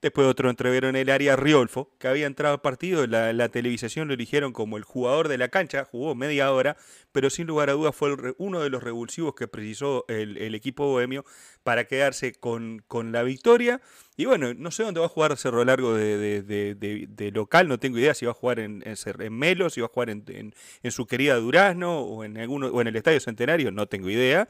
Después 0.02 0.26
otro 0.26 0.48
entrevero 0.48 0.88
en 0.88 0.96
el 0.96 1.10
área, 1.10 1.36
Riolfo, 1.36 1.90
que 1.98 2.08
había 2.08 2.26
entrado 2.26 2.54
al 2.54 2.60
partido, 2.62 3.06
la, 3.06 3.34
la 3.34 3.50
televisación 3.50 4.08
lo 4.08 4.14
eligieron 4.14 4.52
como 4.54 4.78
el 4.78 4.84
jugador 4.84 5.28
de 5.28 5.36
la 5.36 5.48
cancha, 5.48 5.84
jugó 5.84 6.14
media 6.14 6.50
hora, 6.52 6.76
pero 7.12 7.28
sin 7.28 7.46
lugar 7.46 7.70
a 7.70 7.74
dudas 7.74 7.94
fue 7.94 8.16
uno 8.38 8.60
de 8.60 8.70
los 8.70 8.82
revulsivos 8.82 9.34
que 9.34 9.48
precisó 9.48 10.04
el, 10.08 10.54
equipo 10.54 10.86
bohemio 10.86 11.24
para 11.62 11.84
quedarse 11.84 12.32
con, 12.32 12.82
con, 12.86 13.12
la 13.12 13.22
victoria. 13.22 13.80
Y 14.16 14.24
bueno, 14.24 14.54
no 14.54 14.70
sé 14.70 14.84
dónde 14.84 15.00
va 15.00 15.06
a 15.06 15.10
jugar 15.10 15.36
Cerro 15.36 15.64
Largo 15.64 15.94
de, 15.94 16.42
de, 16.42 17.30
local, 17.32 17.68
no 17.68 17.78
tengo 17.78 17.98
idea 17.98 18.14
si 18.14 18.26
va 18.26 18.32
a 18.32 18.34
jugar 18.34 18.60
en, 18.60 18.82
en, 18.84 19.32
Melo, 19.38 19.70
si 19.70 19.80
va 19.80 19.86
a 19.86 19.90
jugar 19.90 20.10
en, 20.10 20.54
su 20.90 21.06
querida 21.06 21.36
Durazno 21.36 22.00
o 22.00 22.24
en, 22.24 22.38
alguno, 22.38 22.68
o 22.68 22.80
en 22.80 22.86
el 22.86 22.96
Estadio 22.96 23.20
Centenario, 23.20 23.70
no 23.70 23.86
tengo 23.86 24.08
idea. 24.08 24.48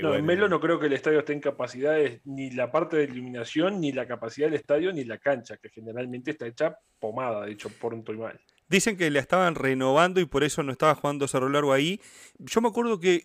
No, 0.00 0.14
en 0.14 0.24
Melo 0.24 0.48
no 0.48 0.60
creo 0.60 0.78
que 0.78 0.86
el 0.86 0.92
estadio 0.94 1.18
esté 1.18 1.32
en 1.32 1.40
capacidades, 1.40 2.20
ni 2.24 2.50
la 2.50 2.70
parte 2.70 2.96
de 2.96 3.04
iluminación, 3.04 3.80
ni 3.80 3.92
la 3.92 4.06
capacidad 4.06 4.46
del 4.46 4.54
estadio, 4.54 4.92
ni 4.92 5.04
la 5.04 5.18
cancha, 5.18 5.56
que 5.58 5.68
generalmente 5.68 6.30
está 6.30 6.46
hecha 6.46 6.76
pomada, 6.98 7.44
de 7.44 7.52
hecho, 7.52 7.68
por 7.68 7.92
un 7.92 8.04
mal. 8.18 8.40
Dicen 8.72 8.96
que 8.96 9.10
la 9.10 9.20
estaban 9.20 9.54
renovando 9.54 10.18
y 10.18 10.24
por 10.24 10.44
eso 10.44 10.62
no 10.62 10.72
estaba 10.72 10.94
jugando 10.94 11.28
Cerro 11.28 11.50
Largo 11.50 11.74
ahí. 11.74 12.00
Yo 12.38 12.62
me 12.62 12.68
acuerdo 12.68 12.98
que 12.98 13.22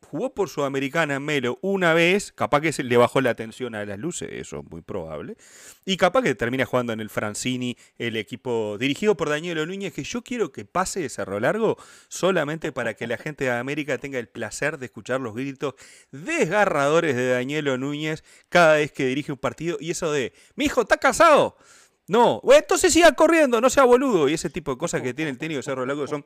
jugó 0.00 0.32
por 0.32 0.48
Sudamericana 0.48 1.20
Melo 1.20 1.58
una 1.60 1.92
vez, 1.92 2.32
capaz 2.32 2.62
que 2.62 2.72
se 2.72 2.84
le 2.84 2.96
bajó 2.96 3.20
la 3.20 3.28
atención 3.28 3.74
a 3.74 3.84
las 3.84 3.98
luces, 3.98 4.30
eso 4.32 4.60
es 4.60 4.70
muy 4.70 4.80
probable, 4.80 5.36
y 5.84 5.98
capaz 5.98 6.22
que 6.22 6.34
termina 6.34 6.64
jugando 6.64 6.94
en 6.94 7.00
el 7.00 7.10
Francini, 7.10 7.76
el 7.98 8.16
equipo 8.16 8.78
dirigido 8.78 9.14
por 9.14 9.28
Daniel 9.28 9.68
Núñez, 9.68 9.92
que 9.92 10.04
yo 10.04 10.22
quiero 10.22 10.52
que 10.52 10.64
pase 10.64 11.06
Cerro 11.10 11.38
Largo 11.38 11.76
solamente 12.08 12.72
para 12.72 12.94
que 12.94 13.06
la 13.06 13.18
gente 13.18 13.44
de 13.44 13.50
América 13.50 13.98
tenga 13.98 14.18
el 14.18 14.28
placer 14.28 14.78
de 14.78 14.86
escuchar 14.86 15.20
los 15.20 15.34
gritos 15.34 15.74
desgarradores 16.12 17.14
de 17.14 17.28
Daniel 17.28 17.78
Núñez 17.78 18.24
cada 18.48 18.76
vez 18.76 18.90
que 18.90 19.04
dirige 19.04 19.32
un 19.32 19.38
partido, 19.38 19.76
y 19.80 19.90
eso 19.90 20.10
de, 20.10 20.32
mi 20.56 20.64
hijo 20.64 20.80
está 20.80 20.96
casado. 20.96 21.58
No, 22.06 22.42
entonces 22.54 22.92
siga 22.92 23.12
corriendo, 23.12 23.60
no 23.60 23.70
sea 23.70 23.84
boludo. 23.84 24.28
Y 24.28 24.34
ese 24.34 24.50
tipo 24.50 24.72
de 24.72 24.78
cosas 24.78 25.02
que 25.02 25.14
tiene 25.14 25.30
el 25.30 25.38
técnico 25.38 25.58
de 25.58 25.62
Cerro 25.62 25.86
Largo 25.86 26.06
son 26.06 26.24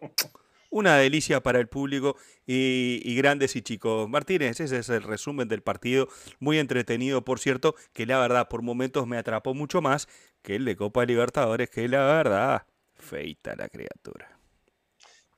una 0.70 0.96
delicia 0.96 1.40
para 1.42 1.60
el 1.60 1.68
público 1.68 2.16
y, 2.46 3.14
grandes 3.16 3.56
y 3.56 3.62
chicos. 3.62 4.08
Martínez, 4.08 4.60
ese 4.60 4.78
es 4.78 4.88
el 4.88 5.02
resumen 5.02 5.48
del 5.48 5.62
partido, 5.62 6.08
muy 6.40 6.58
entretenido, 6.58 7.24
por 7.24 7.38
cierto, 7.38 7.74
que 7.92 8.06
la 8.06 8.18
verdad 8.18 8.48
por 8.48 8.62
momentos 8.62 9.06
me 9.06 9.18
atrapó 9.18 9.54
mucho 9.54 9.80
más 9.80 10.08
que 10.42 10.56
el 10.56 10.64
de 10.64 10.76
Copa 10.76 11.04
Libertadores, 11.04 11.70
que 11.70 11.88
la 11.88 12.04
verdad, 12.04 12.66
feita 12.94 13.54
la 13.56 13.68
criatura. 13.68 14.36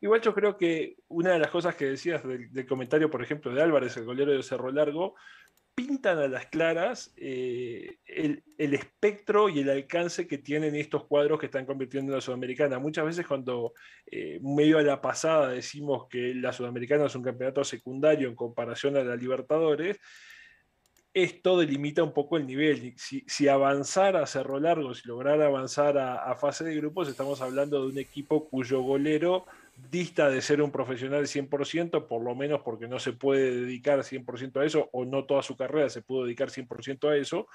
Igual 0.01 0.23
yo 0.23 0.33
creo 0.33 0.57
que 0.57 0.97
una 1.09 1.33
de 1.33 1.39
las 1.39 1.51
cosas 1.51 1.75
que 1.75 1.85
decías 1.85 2.27
del, 2.27 2.51
del 2.51 2.67
comentario, 2.67 3.11
por 3.11 3.23
ejemplo, 3.23 3.53
de 3.53 3.63
Álvarez, 3.63 3.99
el 3.99 4.07
golero 4.07 4.33
de 4.33 4.43
Cerro 4.43 4.73
Largo, 4.73 5.15
pintan 5.81 6.19
a 6.19 6.29
las 6.29 6.47
claras 6.47 7.15
eh, 7.17 7.97
el, 8.07 8.43
espectro 8.59 9.49
y 9.49 9.61
el 9.61 9.71
alcance 9.71 10.27
que 10.27 10.37
tienen 10.37 10.75
estos 10.75 11.07
cuadros 11.07 11.41
que 11.41 11.47
están 11.47 11.65
convirtiendo 11.65 12.13
en 12.13 12.17
la 12.17 12.21
Sudamericana. 12.21 12.79
Muchas 12.79 13.07
veces 13.07 13.27
cuando 13.27 13.73
eh, 14.07 14.39
medio 14.43 14.77
a 14.77 14.83
la 14.83 15.01
pasada 15.01 15.49
decimos 15.49 16.07
que 16.11 16.35
la 16.35 16.53
Sudamericana 16.53 17.07
es 17.07 17.15
un 17.15 17.23
campeonato 17.23 17.65
secundario 17.65 18.29
en 18.29 18.35
comparación 18.35 18.99
a 18.99 19.03
la 19.05 19.17
Libertadores, 19.17 19.99
esto 21.15 21.59
delimita 21.59 22.03
un 22.03 22.13
poco 22.13 22.37
el 22.37 22.47
nivel. 22.47 22.95
Si, 22.99 23.25
si 23.27 23.49
avanzara 23.49 24.23
a 24.23 24.27
Cerro 24.27 24.61
Largo, 24.61 24.95
si 24.95 25.09
lograra 25.09 25.47
avanzar 25.47 25.97
a, 25.97 26.35
fase 26.37 26.63
de 26.63 26.77
grupos, 26.77 27.09
estamos 27.09 27.41
hablando 27.41 27.81
de 27.81 27.89
un 27.89 27.99
equipo 27.99 28.49
cuyo 28.49 28.83
golero 28.83 29.47
dista 29.89 30.29
de 30.29 30.43
ser 30.43 30.61
un 30.63 30.71
profesional 30.71 31.27
100%, 31.27 32.07
por 32.07 32.23
lo 32.23 32.35
menos 32.35 32.61
porque 32.63 32.89
no 32.89 32.99
se 32.99 33.13
puede 33.13 33.51
dedicar 33.63 34.01
100% 34.01 34.61
a 34.61 34.65
eso, 34.65 34.89
o 34.93 35.05
no 35.05 35.25
toda 35.25 35.43
su 35.43 35.57
carrera 35.57 35.89
se 35.89 36.03
pudo 36.03 36.25
dedicar 36.25 36.51
100% 36.51 37.09
a 37.09 37.17
eso, 37.17 37.47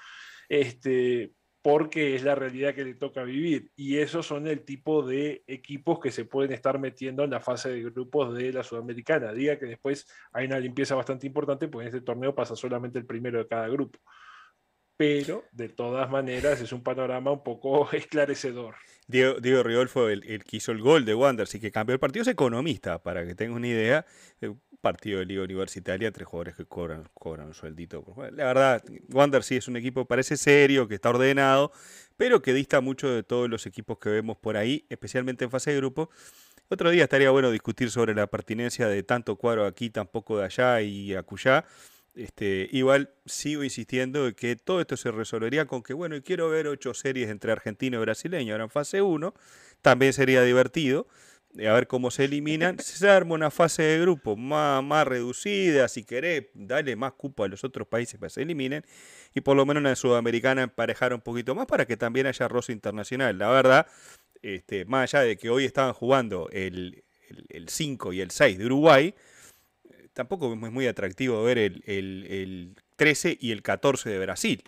este, 0.48 1.32
porque 1.62 2.14
es 2.14 2.22
la 2.22 2.36
realidad 2.36 2.74
que 2.74 2.84
le 2.84 2.94
toca 2.94 3.24
vivir. 3.24 3.72
Y 3.74 3.98
esos 3.98 4.24
son 4.24 4.46
el 4.46 4.64
tipo 4.64 5.02
de 5.02 5.42
equipos 5.48 5.98
que 5.98 6.12
se 6.12 6.24
pueden 6.24 6.52
estar 6.52 6.78
metiendo 6.78 7.24
en 7.24 7.30
la 7.30 7.40
fase 7.40 7.70
de 7.70 7.82
grupos 7.82 8.36
de 8.36 8.52
la 8.52 8.62
Sudamericana. 8.62 9.32
Diga 9.32 9.58
que 9.58 9.66
después 9.66 10.06
hay 10.32 10.46
una 10.46 10.60
limpieza 10.60 10.94
bastante 10.94 11.26
importante, 11.26 11.66
porque 11.66 11.88
en 11.88 11.94
este 11.94 12.06
torneo 12.06 12.34
pasa 12.34 12.54
solamente 12.54 13.00
el 13.00 13.06
primero 13.06 13.38
de 13.38 13.48
cada 13.48 13.66
grupo. 13.66 13.98
Pero, 14.96 15.44
de 15.50 15.68
todas 15.68 16.08
maneras, 16.08 16.60
es 16.60 16.72
un 16.72 16.82
panorama 16.82 17.32
un 17.32 17.42
poco 17.42 17.90
esclarecedor. 17.92 18.76
Diego, 19.08 19.40
Diego 19.40 19.86
fue 19.86 20.12
el, 20.12 20.44
que 20.44 20.56
hizo 20.56 20.72
el 20.72 20.80
gol 20.80 21.04
de 21.04 21.14
Wander, 21.14 21.48
y 21.52 21.60
que 21.60 21.70
cambió 21.70 21.94
el 21.94 22.00
partido. 22.00 22.22
Es 22.22 22.28
economista, 22.28 23.02
para 23.02 23.26
que 23.26 23.34
tenga 23.34 23.54
una 23.54 23.68
idea 23.68 24.06
partido 24.86 25.18
de 25.18 25.26
liga 25.26 25.42
universitaria, 25.42 26.12
tres 26.12 26.28
jugadores 26.28 26.54
que 26.54 26.64
cobran, 26.64 27.08
cobran 27.12 27.48
un 27.48 27.54
sueldito. 27.54 28.04
La 28.32 28.44
verdad, 28.44 28.84
Wander 29.12 29.42
sí 29.42 29.56
es 29.56 29.66
un 29.66 29.76
equipo 29.76 30.04
parece 30.04 30.36
serio, 30.36 30.86
que 30.86 30.94
está 30.94 31.10
ordenado, 31.10 31.72
pero 32.16 32.40
que 32.40 32.52
dista 32.52 32.80
mucho 32.80 33.08
de 33.10 33.24
todos 33.24 33.50
los 33.50 33.66
equipos 33.66 33.98
que 33.98 34.10
vemos 34.10 34.36
por 34.36 34.56
ahí, 34.56 34.86
especialmente 34.88 35.44
en 35.44 35.50
fase 35.50 35.72
de 35.72 35.78
grupo. 35.78 36.10
Otro 36.68 36.90
día 36.90 37.02
estaría 37.02 37.30
bueno 37.30 37.50
discutir 37.50 37.90
sobre 37.90 38.14
la 38.14 38.28
pertinencia 38.28 38.86
de 38.86 39.02
tanto 39.02 39.34
cuadro 39.34 39.66
aquí, 39.66 39.90
tampoco 39.90 40.38
de 40.38 40.44
allá 40.44 40.80
y 40.82 41.14
acullá. 41.14 41.64
Este, 42.16 42.68
igual 42.72 43.10
sigo 43.26 43.62
insistiendo 43.62 44.26
en 44.26 44.34
que 44.34 44.56
todo 44.56 44.80
esto 44.80 44.96
se 44.96 45.10
resolvería 45.10 45.66
con 45.66 45.82
que, 45.82 45.92
bueno, 45.92 46.16
quiero 46.24 46.48
ver 46.48 46.66
ocho 46.66 46.94
series 46.94 47.28
entre 47.28 47.52
argentino 47.52 47.98
y 47.98 48.00
brasileño 48.00 48.54
ahora 48.54 48.64
en 48.64 48.70
fase 48.70 49.02
1, 49.02 49.34
también 49.82 50.12
sería 50.12 50.42
divertido 50.42 51.06
a 51.64 51.72
ver 51.72 51.86
cómo 51.86 52.10
se 52.10 52.24
eliminan, 52.24 52.78
se 52.80 53.08
arma 53.08 53.34
una 53.34 53.50
fase 53.50 53.82
de 53.82 54.00
grupo 54.00 54.36
más, 54.36 54.82
más 54.82 55.06
reducida, 55.06 55.88
si 55.88 56.04
querés, 56.04 56.46
dale 56.54 56.96
más 56.96 57.12
cupo 57.14 57.44
a 57.44 57.48
los 57.48 57.64
otros 57.64 57.88
países 57.88 58.18
para 58.18 58.28
que 58.28 58.34
se 58.34 58.42
eliminen, 58.42 58.84
y 59.34 59.40
por 59.40 59.56
lo 59.56 59.64
menos 59.64 59.80
en 59.80 59.84
la 59.84 59.96
Sudamericana 59.96 60.62
emparejar 60.62 61.14
un 61.14 61.20
poquito 61.20 61.54
más 61.54 61.66
para 61.66 61.86
que 61.86 61.96
también 61.96 62.26
haya 62.26 62.48
roce 62.48 62.72
internacional. 62.72 63.38
La 63.38 63.48
verdad, 63.48 63.86
este, 64.42 64.84
más 64.84 65.14
allá 65.14 65.24
de 65.24 65.36
que 65.36 65.50
hoy 65.50 65.64
estaban 65.64 65.92
jugando 65.92 66.48
el, 66.52 67.02
5 67.66 68.12
y 68.12 68.20
el 68.20 68.30
6 68.30 68.58
de 68.58 68.66
Uruguay, 68.66 69.14
tampoco 70.16 70.50
es 70.54 70.72
muy 70.72 70.86
atractivo 70.86 71.42
ver 71.44 71.58
el, 71.58 71.82
el 71.86 72.74
13 72.96 73.36
y 73.38 73.52
el 73.52 73.62
14 73.62 74.08
de 74.08 74.18
Brasil. 74.18 74.64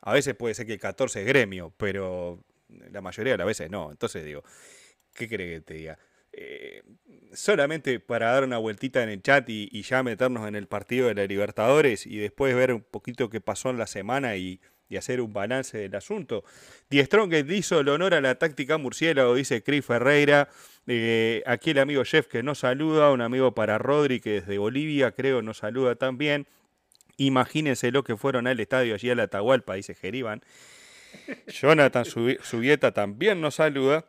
A 0.00 0.12
veces 0.12 0.34
puede 0.34 0.56
ser 0.56 0.66
que 0.66 0.72
el 0.72 0.80
14 0.80 1.20
es 1.20 1.26
gremio, 1.26 1.72
pero 1.76 2.44
la 2.90 3.00
mayoría 3.00 3.34
de 3.34 3.38
las 3.38 3.46
veces 3.46 3.70
no. 3.70 3.92
Entonces 3.92 4.24
digo, 4.24 4.42
¿qué 5.14 5.28
cree 5.28 5.54
que 5.54 5.60
te 5.60 5.74
diga? 5.74 5.98
Eh, 6.32 6.82
solamente 7.32 8.00
para 8.00 8.32
dar 8.32 8.42
una 8.42 8.58
vueltita 8.58 9.04
en 9.04 9.10
el 9.10 9.22
chat 9.22 9.48
y, 9.48 9.82
ya 9.82 10.02
meternos 10.02 10.48
en 10.48 10.56
el 10.56 10.66
partido 10.66 11.06
de 11.06 11.14
la 11.14 11.26
Libertadores 11.26 12.04
y 12.04 12.16
después 12.16 12.52
ver 12.56 12.72
un 12.72 12.82
poquito 12.82 13.30
qué 13.30 13.40
pasó 13.40 13.70
en 13.70 13.78
la 13.78 13.86
semana 13.86 14.36
y, 14.36 14.60
hacer 14.98 15.22
un 15.22 15.32
balance 15.32 15.78
del 15.78 15.94
asunto. 15.94 16.44
Die 16.90 17.02
Strongest 17.02 17.50
hizo 17.50 17.80
el 17.80 17.88
honor 17.88 18.12
a 18.12 18.20
la 18.20 18.34
táctica 18.34 18.76
murciélago, 18.76 19.34
dice 19.34 19.62
Chris 19.62 19.86
Ferreira. 19.86 20.50
Eh, 20.86 21.42
aquí 21.46 21.70
el 21.70 21.78
amigo 21.78 22.04
Jeff 22.04 22.26
que 22.26 22.42
nos 22.42 22.58
saluda, 22.60 23.12
un 23.12 23.20
amigo 23.20 23.54
para 23.54 23.78
Rodri 23.78 24.20
que 24.20 24.40
desde 24.40 24.58
Bolivia 24.58 25.12
creo 25.12 25.42
nos 25.42 25.58
saluda 25.58 25.94
también. 25.94 26.46
Imagínense 27.16 27.92
lo 27.92 28.02
que 28.04 28.16
fueron 28.16 28.46
al 28.46 28.58
estadio 28.58 28.94
allí 28.94 29.10
a 29.10 29.14
la 29.14 29.24
Atahualpa, 29.24 29.74
dice 29.74 29.94
Jeriban. 29.94 30.42
Jonathan 31.46 32.04
Subieta 32.04 32.92
también 32.92 33.40
nos 33.40 33.56
saluda. 33.56 34.06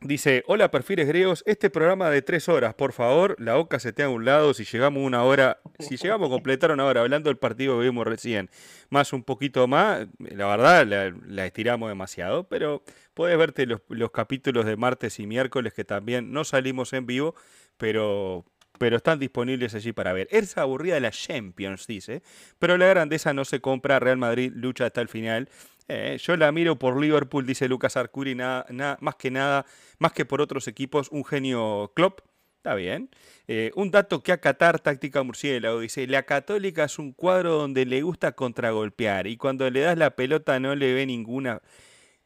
Dice, 0.00 0.44
hola 0.46 0.70
perfiles 0.70 1.08
griegos, 1.08 1.42
este 1.44 1.70
programa 1.70 2.08
de 2.08 2.22
tres 2.22 2.48
horas, 2.48 2.72
por 2.72 2.92
favor, 2.92 3.34
la 3.40 3.58
OCA 3.58 3.80
se 3.80 3.92
te 3.92 4.04
a 4.04 4.08
un 4.08 4.24
lado, 4.24 4.54
si 4.54 4.62
llegamos 4.64 5.02
una 5.02 5.24
hora, 5.24 5.58
si 5.80 5.96
llegamos 5.96 6.28
a 6.28 6.30
completar 6.30 6.70
una 6.70 6.84
hora 6.84 7.00
hablando 7.00 7.28
del 7.30 7.36
partido 7.36 7.76
que 7.76 7.86
vimos 7.86 8.06
recién, 8.06 8.48
más 8.90 9.12
un 9.12 9.24
poquito 9.24 9.66
más, 9.66 10.06
la 10.20 10.46
verdad 10.46 11.12
la, 11.26 11.46
estiramos 11.46 11.88
demasiado, 11.88 12.44
pero 12.44 12.84
puedes 13.12 13.36
verte 13.36 13.66
los, 13.66 13.80
los, 13.88 14.12
capítulos 14.12 14.66
de 14.66 14.76
martes 14.76 15.18
y 15.18 15.26
miércoles 15.26 15.74
que 15.74 15.84
también 15.84 16.30
no 16.32 16.44
salimos 16.44 16.92
en 16.92 17.04
vivo, 17.04 17.34
pero, 17.76 18.44
pero 18.78 18.98
están 18.98 19.18
disponibles 19.18 19.74
allí 19.74 19.92
para 19.92 20.12
ver. 20.12 20.28
Es 20.30 20.56
aburrida 20.58 21.00
la 21.00 21.10
Champions, 21.10 21.88
dice, 21.88 22.22
pero 22.60 22.78
la 22.78 22.86
grandeza 22.86 23.34
no 23.34 23.44
se 23.44 23.60
compra, 23.60 23.98
Real 23.98 24.16
Madrid 24.16 24.52
lucha 24.54 24.86
hasta 24.86 25.00
el 25.00 25.08
final 25.08 25.48
eh, 25.88 26.18
yo 26.20 26.36
la 26.36 26.52
miro 26.52 26.78
por 26.78 27.00
Liverpool, 27.00 27.46
dice 27.46 27.68
Lucas 27.68 27.96
Arcuri, 27.96 28.34
nada, 28.34 28.66
más 29.00 29.16
que 29.16 29.30
nada, 29.30 29.64
más 29.98 30.12
que 30.12 30.24
por 30.24 30.40
otros 30.40 30.68
equipos, 30.68 31.08
un 31.10 31.24
genio 31.24 31.92
Klopp. 31.94 32.20
Está 32.58 32.74
bien. 32.74 33.08
Eh, 33.46 33.70
un 33.76 33.90
dato 33.90 34.22
que 34.22 34.32
acatar 34.32 34.80
táctica 34.80 35.22
murciélago. 35.22 35.80
Dice, 35.80 36.06
la 36.08 36.24
católica 36.24 36.84
es 36.84 36.98
un 36.98 37.12
cuadro 37.12 37.52
donde 37.54 37.86
le 37.86 38.02
gusta 38.02 38.32
contragolpear 38.32 39.26
y 39.28 39.36
cuando 39.36 39.70
le 39.70 39.80
das 39.80 39.96
la 39.96 40.10
pelota 40.16 40.58
no 40.60 40.74
le 40.74 40.92
ve 40.92 41.06
ninguna. 41.06 41.62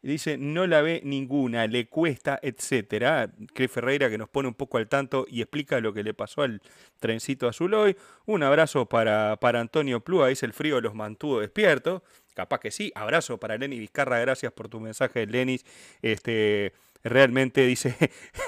Dice, 0.02 0.36
no 0.36 0.66
la 0.66 0.82
ve 0.82 1.00
ninguna, 1.04 1.68
le 1.68 1.86
cuesta, 1.86 2.40
etcétera. 2.42 3.30
Cris 3.54 3.70
Ferreira 3.70 4.10
que 4.10 4.18
nos 4.18 4.28
pone 4.28 4.48
un 4.48 4.54
poco 4.54 4.78
al 4.78 4.88
tanto 4.88 5.26
y 5.28 5.42
explica 5.42 5.80
lo 5.80 5.92
que 5.92 6.02
le 6.02 6.12
pasó 6.12 6.42
al 6.42 6.60
trencito 6.98 7.46
azul 7.46 7.74
hoy. 7.74 7.96
Un 8.26 8.42
abrazo 8.42 8.86
para, 8.88 9.36
para 9.36 9.60
Antonio 9.60 10.00
Plúa, 10.00 10.26
dice 10.26 10.44
el 10.44 10.54
frío 10.54 10.80
los 10.80 10.94
mantuvo 10.94 11.40
despiertos. 11.40 12.02
Capaz 12.34 12.60
que 12.60 12.70
sí. 12.70 12.92
Abrazo 12.94 13.38
para 13.38 13.56
Lenny 13.58 13.78
Vizcarra. 13.78 14.18
Gracias 14.20 14.52
por 14.52 14.68
tu 14.68 14.80
mensaje, 14.80 15.26
Lenis. 15.26 15.64
Este, 16.00 16.72
realmente 17.04 17.66
dice, 17.66 17.94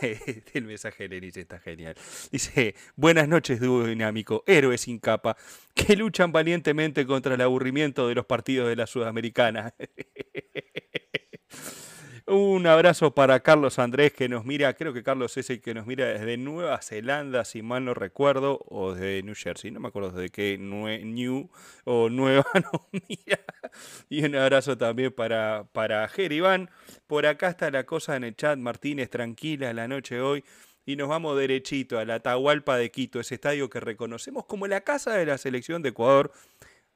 el 0.54 0.64
mensaje 0.64 1.04
de 1.04 1.08
Lenis 1.08 1.36
está 1.36 1.58
genial. 1.58 1.94
Dice, 2.30 2.74
buenas 2.96 3.28
noches, 3.28 3.60
dúo 3.60 3.84
dinámico, 3.84 4.44
héroes 4.46 4.82
sin 4.82 4.98
capa, 4.98 5.36
que 5.74 5.96
luchan 5.96 6.32
valientemente 6.32 7.06
contra 7.06 7.34
el 7.34 7.40
aburrimiento 7.40 8.08
de 8.08 8.14
los 8.14 8.26
partidos 8.26 8.68
de 8.68 8.76
la 8.76 8.86
Sudamericana. 8.86 9.74
Un 12.26 12.66
abrazo 12.66 13.14
para 13.14 13.40
Carlos 13.40 13.78
Andrés 13.78 14.14
que 14.14 14.30
nos 14.30 14.46
mira, 14.46 14.72
creo 14.72 14.94
que 14.94 15.02
Carlos 15.02 15.36
es 15.36 15.50
el 15.50 15.60
que 15.60 15.74
nos 15.74 15.86
mira 15.86 16.06
desde 16.06 16.38
Nueva 16.38 16.80
Zelanda, 16.80 17.44
si 17.44 17.60
mal 17.60 17.84
no 17.84 17.92
recuerdo, 17.92 18.64
o 18.66 18.94
desde 18.94 19.22
New 19.22 19.34
Jersey, 19.34 19.70
no 19.70 19.78
me 19.78 19.88
acuerdo 19.88 20.10
de 20.12 20.30
qué 20.30 20.56
New 20.56 21.50
o 21.84 22.08
Nueva 22.08 22.46
nos 22.54 22.80
mira. 22.92 23.40
Y 24.08 24.24
un 24.24 24.36
abrazo 24.36 24.78
también 24.78 25.12
para, 25.12 25.66
para. 25.72 26.10
Por 27.06 27.26
acá 27.26 27.50
está 27.50 27.70
la 27.70 27.84
cosa 27.84 28.16
en 28.16 28.24
el 28.24 28.34
chat, 28.34 28.58
Martínez, 28.58 29.10
tranquila 29.10 29.74
la 29.74 29.86
noche 29.86 30.22
hoy. 30.22 30.44
Y 30.86 30.96
nos 30.96 31.08
vamos 31.10 31.36
derechito 31.36 31.98
a 31.98 32.06
la 32.06 32.16
Atahualpa 32.16 32.78
de 32.78 32.90
Quito, 32.90 33.20
ese 33.20 33.34
estadio 33.34 33.68
que 33.68 33.80
reconocemos 33.80 34.46
como 34.46 34.66
la 34.66 34.80
casa 34.80 35.12
de 35.14 35.26
la 35.26 35.36
selección 35.36 35.82
de 35.82 35.90
Ecuador 35.90 36.32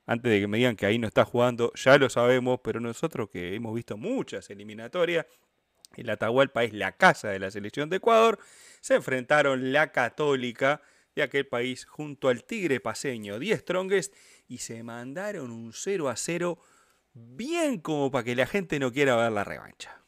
antes 0.09 0.33
de 0.33 0.41
que 0.41 0.49
me 0.49 0.57
digan 0.57 0.75
que 0.75 0.87
ahí 0.87 0.99
no 0.99 1.07
está 1.07 1.27
jugando, 1.27 1.71
ya 1.75 1.99
lo 1.99 2.09
sabemos, 2.09 2.61
pero 2.65 2.81
nosotros 2.81 3.29
que 3.29 3.55
hemos 3.55 3.75
visto 3.75 3.99
muchas 3.99 4.49
eliminatorias, 4.49 5.27
el 5.97 6.09
Atahualpa 6.09 6.65
es 6.65 6.73
la 6.73 6.93
casa 6.93 7.29
de 7.29 7.39
la 7.39 7.51
selección 7.51 7.91
de 7.91 7.97
Ecuador, 7.97 8.39
se 8.81 8.95
enfrentaron 8.95 9.71
la 9.71 9.93
Católica 9.93 10.81
de 11.15 11.23
aquel 11.23 11.47
país 11.47 11.85
junto 11.85 12.31
al 12.31 12.45
Tigre 12.45 12.81
Paseño, 12.81 13.39
10 13.39 13.61
Strongest, 13.61 14.15
y 14.49 14.59
se 14.59 14.83
mandaron 14.83 15.51
un 15.51 15.75
0 15.75 16.09
a 16.09 16.17
0 16.17 16.59
bien 17.13 17.79
como 17.79 18.11
para 18.11 18.25
que 18.25 18.35
la 18.35 18.47
gente 18.47 18.79
no 18.79 18.91
quiera 18.91 19.15
ver 19.15 19.31
la 19.31 19.45
revancha. 19.45 20.01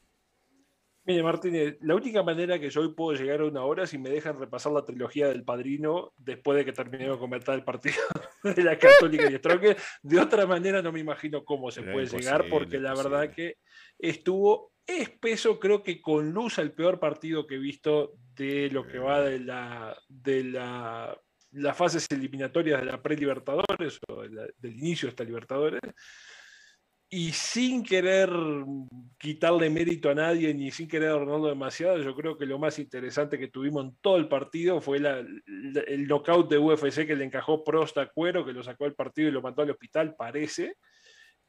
Mire, 1.11 1.23
Martínez, 1.23 1.77
la 1.81 1.95
única 1.95 2.23
manera 2.23 2.57
que 2.57 2.69
yo 2.69 2.79
hoy 2.79 2.93
puedo 2.93 3.19
llegar 3.19 3.41
a 3.41 3.45
una 3.45 3.65
hora 3.65 3.83
es 3.83 3.89
si 3.89 3.97
me 3.97 4.09
dejan 4.09 4.39
repasar 4.39 4.71
la 4.71 4.85
trilogía 4.85 5.27
del 5.27 5.43
padrino 5.43 6.13
después 6.17 6.57
de 6.57 6.63
que 6.63 6.71
terminemos 6.71 7.17
de 7.17 7.19
comentar 7.19 7.53
el 7.53 7.65
partido 7.65 7.95
de 8.43 8.63
la 8.63 8.77
Católica 8.77 9.29
y 9.29 9.35
Stroke. 9.35 9.75
De 10.01 10.19
otra 10.21 10.45
manera 10.45 10.81
no 10.81 10.93
me 10.93 11.01
imagino 11.01 11.43
cómo 11.43 11.69
se 11.69 11.83
puede 11.83 12.07
llegar, 12.07 12.45
porque 12.49 12.79
la 12.79 12.93
verdad 12.95 13.29
que 13.29 13.57
estuvo 13.99 14.71
espeso, 14.87 15.59
creo 15.59 15.83
que 15.83 16.01
con 16.01 16.31
luz 16.31 16.59
el 16.59 16.71
peor 16.71 16.97
partido 16.97 17.45
que 17.45 17.55
he 17.55 17.59
visto 17.59 18.13
de 18.33 18.69
lo 18.71 18.87
que 18.87 18.97
va 18.97 19.19
de 19.19 19.39
la 19.41 19.97
de 20.07 20.45
la, 20.45 21.21
las 21.51 21.75
fases 21.75 22.07
eliminatorias 22.09 22.79
de 22.79 22.85
la 22.85 23.01
pre-Libertadores 23.01 23.99
o 24.07 24.21
del 24.21 24.79
inicio 24.79 25.07
de 25.07 25.09
esta 25.09 25.25
Libertadores 25.25 25.81
y 27.13 27.33
sin 27.33 27.83
querer 27.83 28.29
quitarle 29.19 29.69
mérito 29.69 30.09
a 30.09 30.15
nadie 30.15 30.53
ni 30.53 30.71
sin 30.71 30.87
querer 30.87 31.09
adornarlo 31.09 31.47
demasiado, 31.47 31.97
yo 31.97 32.15
creo 32.15 32.37
que 32.37 32.45
lo 32.45 32.57
más 32.57 32.79
interesante 32.79 33.37
que 33.37 33.49
tuvimos 33.49 33.83
en 33.83 33.97
todo 33.99 34.15
el 34.15 34.29
partido 34.29 34.79
fue 34.79 34.97
el 34.97 36.07
knockout 36.07 36.49
de 36.49 36.57
UFC 36.57 37.05
que 37.05 37.17
le 37.17 37.25
encajó 37.25 37.65
Prost 37.65 37.97
a 37.97 38.07
Cuero, 38.07 38.45
que 38.45 38.53
lo 38.53 38.63
sacó 38.63 38.85
del 38.85 38.95
partido 38.95 39.27
y 39.27 39.31
lo 39.31 39.41
mandó 39.41 39.61
al 39.61 39.71
hospital, 39.71 40.15
parece. 40.15 40.77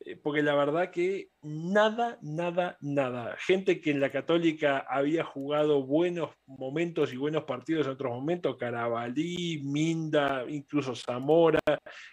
Eh, 0.01 0.17
porque 0.17 0.43
la 0.43 0.57
verdad 0.57 0.91
que 0.91 1.29
nada, 1.43 2.19
nada, 2.23 2.77
nada. 2.81 3.37
Gente 3.39 3.81
que 3.81 3.93
en 3.93 4.01
la 4.01 4.11
Católica 4.11 4.85
había 4.89 5.23
jugado 5.23 5.85
buenos 5.85 6.31
momentos 6.45 7.13
y 7.13 7.17
buenos 7.17 7.45
partidos 7.45 7.87
en 7.87 7.93
otros 7.93 8.13
momentos, 8.13 8.57
Carabalí, 8.57 9.63
Minda, 9.63 10.45
incluso 10.49 10.97
Zamora, 10.97 11.61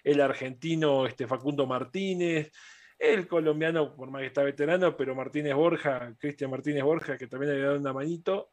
el 0.04 0.22
argentino 0.22 1.08
este, 1.08 1.26
Facundo 1.26 1.66
Martínez 1.66 2.52
el 3.00 3.28
colombiano, 3.28 3.96
por 3.96 4.12
más 4.12 4.22
que 4.22 4.28
está 4.28 4.44
veterano, 4.44 4.96
pero 4.96 5.16
Martínez 5.16 5.56
Borja, 5.56 6.14
Cristian 6.20 6.52
Martínez 6.52 6.84
Borja, 6.84 7.18
que 7.18 7.28
también 7.28 7.52
le 7.52 7.56
había 7.56 7.68
dado 7.68 7.80
una 7.80 7.94
manito, 7.94 8.52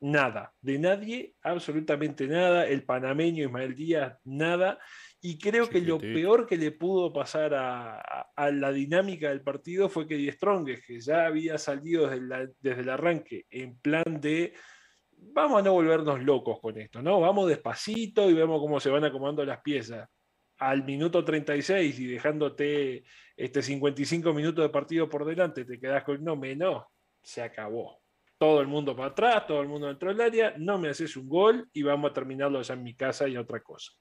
nada. 0.00 0.52
De 0.60 0.78
nadie, 0.78 1.34
absolutamente 1.42 2.26
nada. 2.26 2.66
El 2.66 2.84
panameño 2.84 3.44
Ismael 3.44 3.74
Díaz, 3.74 4.18
nada. 4.24 4.78
Y 5.20 5.38
creo 5.38 5.68
que 5.68 5.80
lo 5.80 5.98
peor 5.98 6.46
que 6.46 6.56
le 6.56 6.72
pudo 6.72 7.12
pasar 7.12 7.52
a, 7.54 8.50
la 8.50 8.72
dinámica 8.72 9.28
del 9.28 9.42
partido 9.42 9.88
fue 9.88 10.06
que 10.06 10.16
Die 10.16 10.32
Strongest, 10.32 10.84
que 10.84 11.00
ya 11.00 11.26
había 11.26 11.58
salido 11.58 12.08
desde, 12.08 12.52
desde, 12.58 12.80
el 12.80 12.88
arranque 12.88 13.44
en 13.50 13.78
plan 13.78 14.20
de 14.20 14.54
vamos 15.22 15.60
a 15.60 15.62
no 15.62 15.72
volvernos 15.72 16.22
locos 16.22 16.58
con 16.60 16.78
esto, 16.78 17.02
¿no? 17.02 17.20
Vamos 17.20 17.48
despacito 17.48 18.30
y 18.30 18.34
vemos 18.34 18.60
cómo 18.60 18.80
se 18.80 18.90
van 18.90 19.04
acomodando 19.04 19.44
las 19.44 19.60
piezas. 19.60 20.08
Al 20.58 20.84
minuto 20.84 21.24
36 21.24 21.98
y 22.00 22.06
dejándote 22.06 23.04
este 23.40 23.62
55 23.62 24.34
minutos 24.34 24.62
de 24.62 24.68
partido 24.68 25.08
por 25.08 25.24
delante, 25.24 25.64
te 25.64 25.80
quedas 25.80 26.04
con 26.04 26.22
no 26.22 26.36
menos, 26.36 26.84
se 27.22 27.40
acabó. 27.40 28.02
Todo 28.36 28.60
el 28.60 28.68
mundo 28.68 28.94
para 28.94 29.08
atrás, 29.08 29.46
todo 29.46 29.62
el 29.62 29.68
mundo 29.68 29.86
dentro 29.86 30.10
del 30.10 30.20
área, 30.20 30.54
no 30.58 30.78
me 30.78 30.90
haces 30.90 31.16
un 31.16 31.26
gol 31.26 31.68
y 31.72 31.82
vamos 31.82 32.10
a 32.10 32.14
terminarlo 32.14 32.60
ya 32.60 32.74
en 32.74 32.82
mi 32.82 32.94
casa 32.94 33.28
y 33.28 33.38
otra 33.38 33.60
cosa. 33.60 33.92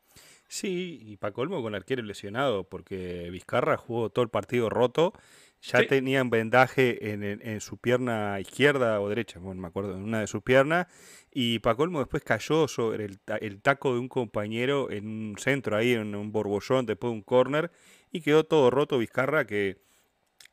Sí, 0.50 1.00
y 1.02 1.18
para 1.18 1.32
colmo 1.32 1.62
con 1.62 1.74
arquero 1.74 2.04
lesionado, 2.04 2.68
porque 2.68 3.30
Vizcarra 3.32 3.78
jugó 3.78 4.10
todo 4.10 4.24
el 4.24 4.30
partido 4.30 4.70
roto, 4.70 5.14
ya 5.62 5.86
tenía 5.88 6.22
un 6.22 6.30
vendaje 6.30 7.12
en, 7.12 7.62
su 7.62 7.78
pierna 7.78 8.40
izquierda 8.40 9.00
o 9.02 9.10
derecha, 9.10 9.40
bueno, 9.40 9.62
me 9.62 9.68
acuerdo, 9.68 9.96
en 9.96 10.04
una 10.04 10.22
de 10.22 10.28
sus 10.28 10.42
piernas, 10.42 10.88
y 11.32 11.60
para 11.60 11.76
colmo 11.76 12.00
después 12.00 12.24
cayó 12.24 12.68
sobre 12.68 13.06
el, 13.06 13.62
taco 13.62 13.94
de 13.94 14.00
un 14.00 14.10
compañero 14.10 14.90
en 14.90 15.08
un 15.08 15.38
centro 15.38 15.78
ahí, 15.78 15.94
en 15.94 16.16
un 16.16 16.32
borbollón, 16.32 16.86
después 16.86 17.12
de 17.12 17.16
un 17.16 17.24
corner, 17.24 17.72
y 18.12 18.22
quedó 18.22 18.44
todo 18.44 18.70
roto 18.70 18.98
Vizcarra, 18.98 19.46
que 19.46 19.78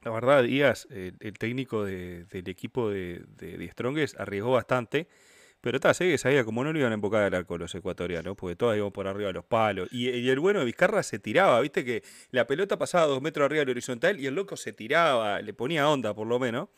la 0.03 0.11
verdad, 0.11 0.45
Díaz, 0.45 0.87
el, 0.91 1.39
técnico 1.39 1.85
del 1.85 2.49
equipo 2.49 2.91
de, 2.91 3.25
de, 3.37 3.59
de 3.59 3.69
Strongest, 3.69 4.21
arriesgó 4.21 4.53
bastante 4.53 5.09
pero 5.67 5.79
está, 5.79 5.93
sé 5.95 6.09
que 6.09 6.17
sabía 6.17 6.45
como 6.45 6.63
no 6.63 6.73
le 6.73 6.79
iban 6.79 6.93
a 6.93 6.95
embocar 6.95 7.25
al 7.25 7.35
arco 7.35 7.59
los 7.59 7.75
ecuatorianos, 7.75 8.37
porque 8.37 8.55
todos 8.55 8.77
iban 8.77 8.93
por 8.93 9.09
arriba 9.09 9.27
de 9.27 9.33
los 9.33 9.45
palos. 9.45 9.89
Y, 9.91 10.29
el 10.29 10.39
bueno 10.39 10.61
de 10.61 10.65
Vizcarra 10.65 11.03
se 11.03 11.19
tiraba, 11.19 11.61
viste 11.61 11.85
que 11.85 12.05
la 12.31 12.47
pelota 12.47 12.79
pasaba 12.79 13.07
dos 13.07 13.21
metros 13.21 13.47
arriba 13.47 13.61
del 13.61 13.71
horizontal 13.71 14.21
y 14.21 14.27
el 14.27 14.37
loco 14.37 14.57
se 14.57 14.73
tiraba, 14.73 15.41
le 15.43 15.53
ponía 15.55 15.89
onda 15.89 16.15
por 16.15 16.29
lo 16.29 16.39
menos. 16.39 16.69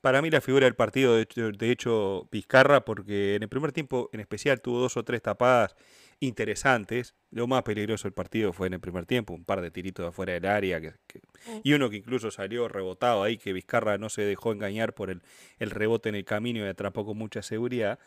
Para 0.00 0.22
mí 0.22 0.30
la 0.30 0.40
figura 0.40 0.64
del 0.64 0.74
partido, 0.74 1.14
de 1.14 1.22
hecho, 1.22 1.52
de 1.52 1.70
hecho, 1.70 2.28
Vizcarra, 2.32 2.84
porque 2.84 3.36
en 3.36 3.44
el 3.44 3.48
primer 3.48 3.70
tiempo 3.70 4.10
en 4.12 4.18
especial 4.18 4.60
tuvo 4.60 4.80
dos 4.80 4.96
o 4.96 5.04
tres 5.04 5.22
tapadas 5.22 5.76
interesantes. 6.20 7.14
Lo 7.30 7.46
más 7.46 7.62
peligroso 7.62 8.04
del 8.04 8.14
partido 8.14 8.52
fue 8.52 8.66
en 8.68 8.74
el 8.74 8.80
primer 8.80 9.06
tiempo, 9.06 9.34
un 9.34 9.44
par 9.44 9.60
de 9.60 9.70
tiritos 9.70 10.04
de 10.04 10.08
afuera 10.08 10.32
del 10.32 10.46
área 10.46 10.80
mm. 10.80 11.60
y 11.62 11.72
uno 11.72 11.90
que 11.90 11.96
incluso 11.96 12.30
salió 12.30 12.68
rebotado 12.68 13.22
ahí, 13.22 13.36
que 13.36 13.52
Vizcarra 13.52 13.98
no 13.98 14.08
se 14.08 14.22
dejó 14.22 14.52
engañar 14.52 14.94
por 14.94 15.10
el, 15.10 15.22
el 15.58 15.70
rebote 15.70 16.08
en 16.08 16.14
el 16.14 16.24
camino 16.24 16.60
y 16.64 16.68
atrapó 16.68 17.04
con 17.04 17.18
mucha 17.18 17.42
seguridad. 17.42 17.98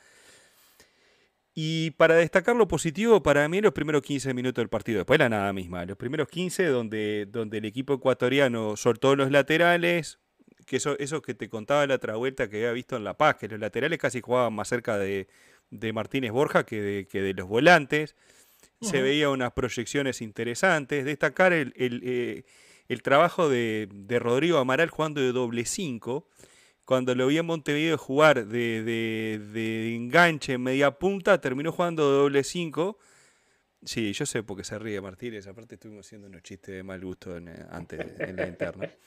Y 1.62 1.92
para 1.92 2.16
destacar 2.16 2.56
lo 2.56 2.68
positivo, 2.68 3.22
para 3.22 3.48
mí 3.50 3.60
los 3.60 3.74
primeros 3.74 4.02
15 4.02 4.34
minutos 4.34 4.62
del 4.62 4.70
partido, 4.70 5.00
después 5.00 5.20
la 5.20 5.30
nada 5.30 5.52
misma, 5.52 5.84
los 5.86 5.98
primeros 5.98 6.28
15 6.30 6.66
donde, 6.68 7.28
donde 7.30 7.58
el 7.58 7.66
equipo 7.66 7.96
ecuatoriano 7.96 8.78
soltó 8.78 9.16
los 9.16 9.30
laterales, 9.30 10.20
que 10.66 10.78
eso, 10.78 10.98
eso 11.00 11.22
que 11.22 11.34
te 11.34 11.50
contaba 11.50 11.86
la 11.86 11.96
otra 11.96 12.16
vuelta 12.16 12.48
que 12.48 12.58
había 12.58 12.72
visto 12.72 12.96
en 12.96 13.04
La 13.04 13.18
Paz, 13.18 13.36
que 13.36 13.48
los 13.50 13.60
laterales 13.60 14.00
casi 14.00 14.22
jugaban 14.22 14.54
más 14.54 14.70
cerca 14.70 14.98
de, 14.98 15.28
de 15.72 15.94
Martínez 15.94 16.32
Borja 16.32 16.66
que 16.66 16.82
de, 16.82 17.08
que 17.08 17.22
de 17.22 17.34
los 17.34 17.48
volantes. 17.48 18.16
Se 18.82 19.02
veía 19.02 19.30
unas 19.30 19.52
proyecciones 19.52 20.22
interesantes. 20.22 21.04
Destacar 21.04 21.52
el, 21.52 21.74
el, 21.76 22.02
eh, 22.02 22.44
el 22.88 23.02
trabajo 23.02 23.50
de, 23.50 23.90
de, 23.92 24.20
Rodrigo 24.20 24.58
Amaral 24.58 24.90
jugando 24.90 25.20
de 25.20 25.34
doble 25.34 25.66
5. 25.66 26.26
Cuando 26.86 27.14
lo 27.14 27.28
vi 27.28 27.38
en 27.38 27.46
Montevideo 27.46 27.98
jugar 27.98 28.48
de, 28.48 28.84
de, 28.84 29.40
de 29.52 29.96
enganche 29.96 30.54
en 30.54 30.64
media 30.64 30.92
punta, 30.92 31.42
terminó 31.42 31.74
jugando 31.74 32.10
de 32.10 32.18
doble 32.20 32.44
5. 32.46 32.98
Sí, 33.84 34.12
yo 34.12 34.26
sé 34.26 34.44
por 34.44 34.58
qué 34.58 34.64
se 34.64 34.78
ríe 34.78 35.00
Martínez. 35.00 35.48
Aparte 35.48 35.76
estuvimos 35.76 36.06
haciendo 36.06 36.28
unos 36.28 36.44
chistes 36.44 36.76
de 36.76 36.84
mal 36.84 37.04
gusto 37.04 37.38
en, 37.38 37.48
eh, 37.48 37.66
antes 37.70 38.00
en 38.20 38.36
la 38.36 38.48
interna. 38.48 38.90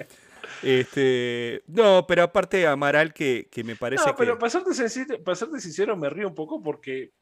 Este, 0.63 1.63
no, 1.69 2.05
pero 2.07 2.25
aparte 2.25 2.67
Amaral 2.67 3.15
que, 3.15 3.49
que 3.51 3.65
me 3.65 3.75
parece 3.75 4.05
no, 4.07 4.15
pero 4.15 4.39
para 4.39 4.51
serte, 4.51 5.61
sincero, 5.61 5.97
me 5.97 6.11
río 6.11 6.29
un 6.29 6.35
poco 6.35 6.63
porque, 6.63 7.13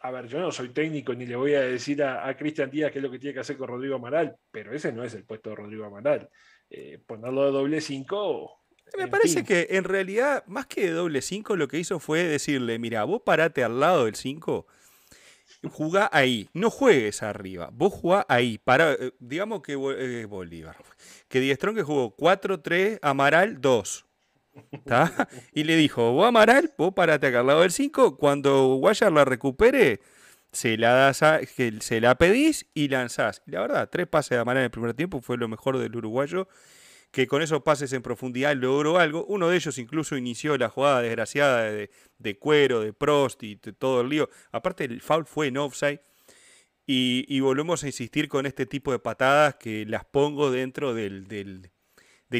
a 0.00 0.10
ver, 0.10 0.26
yo 0.26 0.40
no 0.40 0.50
soy 0.50 0.70
técnico 0.70 1.12
ni 1.12 1.26
le 1.26 1.36
voy 1.36 1.54
a 1.54 1.60
decir 1.60 2.02
a, 2.02 2.34
Cristian 2.36 2.70
Díaz 2.70 2.92
qué 2.92 2.98
es 2.98 3.02
lo 3.02 3.10
que 3.10 3.18
tiene 3.18 3.34
que 3.34 3.40
hacer 3.40 3.56
con 3.56 3.68
Rodrigo 3.68 3.96
Amaral, 3.96 4.36
pero 4.50 4.72
ese 4.72 4.92
no 4.92 5.04
es 5.04 5.12
el 5.14 5.24
puesto 5.24 5.50
de 5.50 5.56
Rodrigo 5.56 5.84
Amaral. 5.84 6.30
Eh, 6.70 6.98
ponerlo 7.04 7.44
de 7.44 7.50
doble 7.50 7.80
5... 7.80 8.56
Me 8.96 9.08
parece 9.08 9.44
que 9.44 9.68
en 9.70 9.84
realidad, 9.84 10.44
más 10.46 10.66
que 10.66 10.86
de 10.86 10.90
doble 10.90 11.22
5, 11.22 11.56
lo 11.56 11.68
que 11.68 11.78
hizo 11.78 12.00
fue 12.00 12.24
decirle, 12.24 12.78
mira, 12.78 13.04
vos 13.04 13.22
parate 13.24 13.62
al 13.62 13.78
lado 13.78 14.06
del 14.06 14.16
5 14.16 14.66
jugá 15.68 16.08
ahí, 16.12 16.48
no 16.54 16.70
juegues 16.70 17.22
arriba, 17.22 17.70
vos 17.72 17.92
jugá 17.92 18.24
ahí, 18.28 18.58
para, 18.58 18.92
eh, 18.92 19.12
digamos 19.18 19.62
que 19.62 19.72
eh, 19.72 20.24
Bolívar, 20.24 20.76
que 21.28 21.40
Diestrón 21.40 21.74
que 21.74 21.82
jugó 21.82 22.16
4-3, 22.16 22.98
Amaral 23.02 23.60
2. 23.60 24.06
Y 25.54 25.64
le 25.64 25.76
dijo, 25.76 26.12
vos 26.12 26.26
Amaral, 26.26 26.72
vos 26.76 26.92
parate 26.94 27.28
acá 27.28 27.40
al 27.40 27.46
lado 27.46 27.60
del 27.60 27.70
5, 27.70 28.16
cuando 28.16 28.74
Guayar 28.76 29.12
la 29.12 29.24
recupere, 29.24 30.00
se 30.52 30.76
la, 30.76 30.92
das 30.94 31.22
que 31.54 31.74
se 31.80 32.00
la 32.00 32.16
pedís 32.16 32.66
y 32.74 32.88
lanzás. 32.88 33.42
La 33.46 33.60
verdad, 33.60 33.88
tres 33.90 34.06
pases 34.08 34.30
de 34.30 34.38
Amaral 34.38 34.62
en 34.62 34.64
el 34.64 34.70
primer 34.70 34.94
tiempo 34.94 35.20
fue 35.20 35.36
lo 35.36 35.48
mejor 35.48 35.78
del 35.78 35.94
uruguayo 35.94 36.48
que 37.10 37.26
con 37.26 37.42
esos 37.42 37.62
pases 37.62 37.92
en 37.92 38.02
profundidad 38.02 38.54
logró 38.56 38.98
algo. 38.98 39.24
Uno 39.26 39.48
de 39.48 39.56
ellos 39.56 39.78
incluso 39.78 40.16
inició 40.16 40.56
la 40.56 40.68
jugada 40.68 41.02
desgraciada 41.02 41.62
de, 41.62 42.38
Cuero, 42.38 42.80
de 42.80 42.92
Prost 42.92 43.42
y 43.42 43.56
todo 43.56 44.02
el 44.02 44.08
lío. 44.08 44.28
Aparte 44.52 44.84
el 44.84 45.00
foul 45.00 45.26
fue 45.26 45.48
en 45.48 45.58
offside. 45.58 46.00
Y, 46.92 47.38
volvemos 47.38 47.84
a 47.84 47.86
insistir 47.86 48.28
con 48.28 48.46
este 48.46 48.66
tipo 48.66 48.90
de 48.90 48.98
patadas 48.98 49.54
que 49.54 49.86
las 49.86 50.04
pongo 50.04 50.50
dentro 50.50 50.92
del, 50.92 51.28
del, 51.28 51.70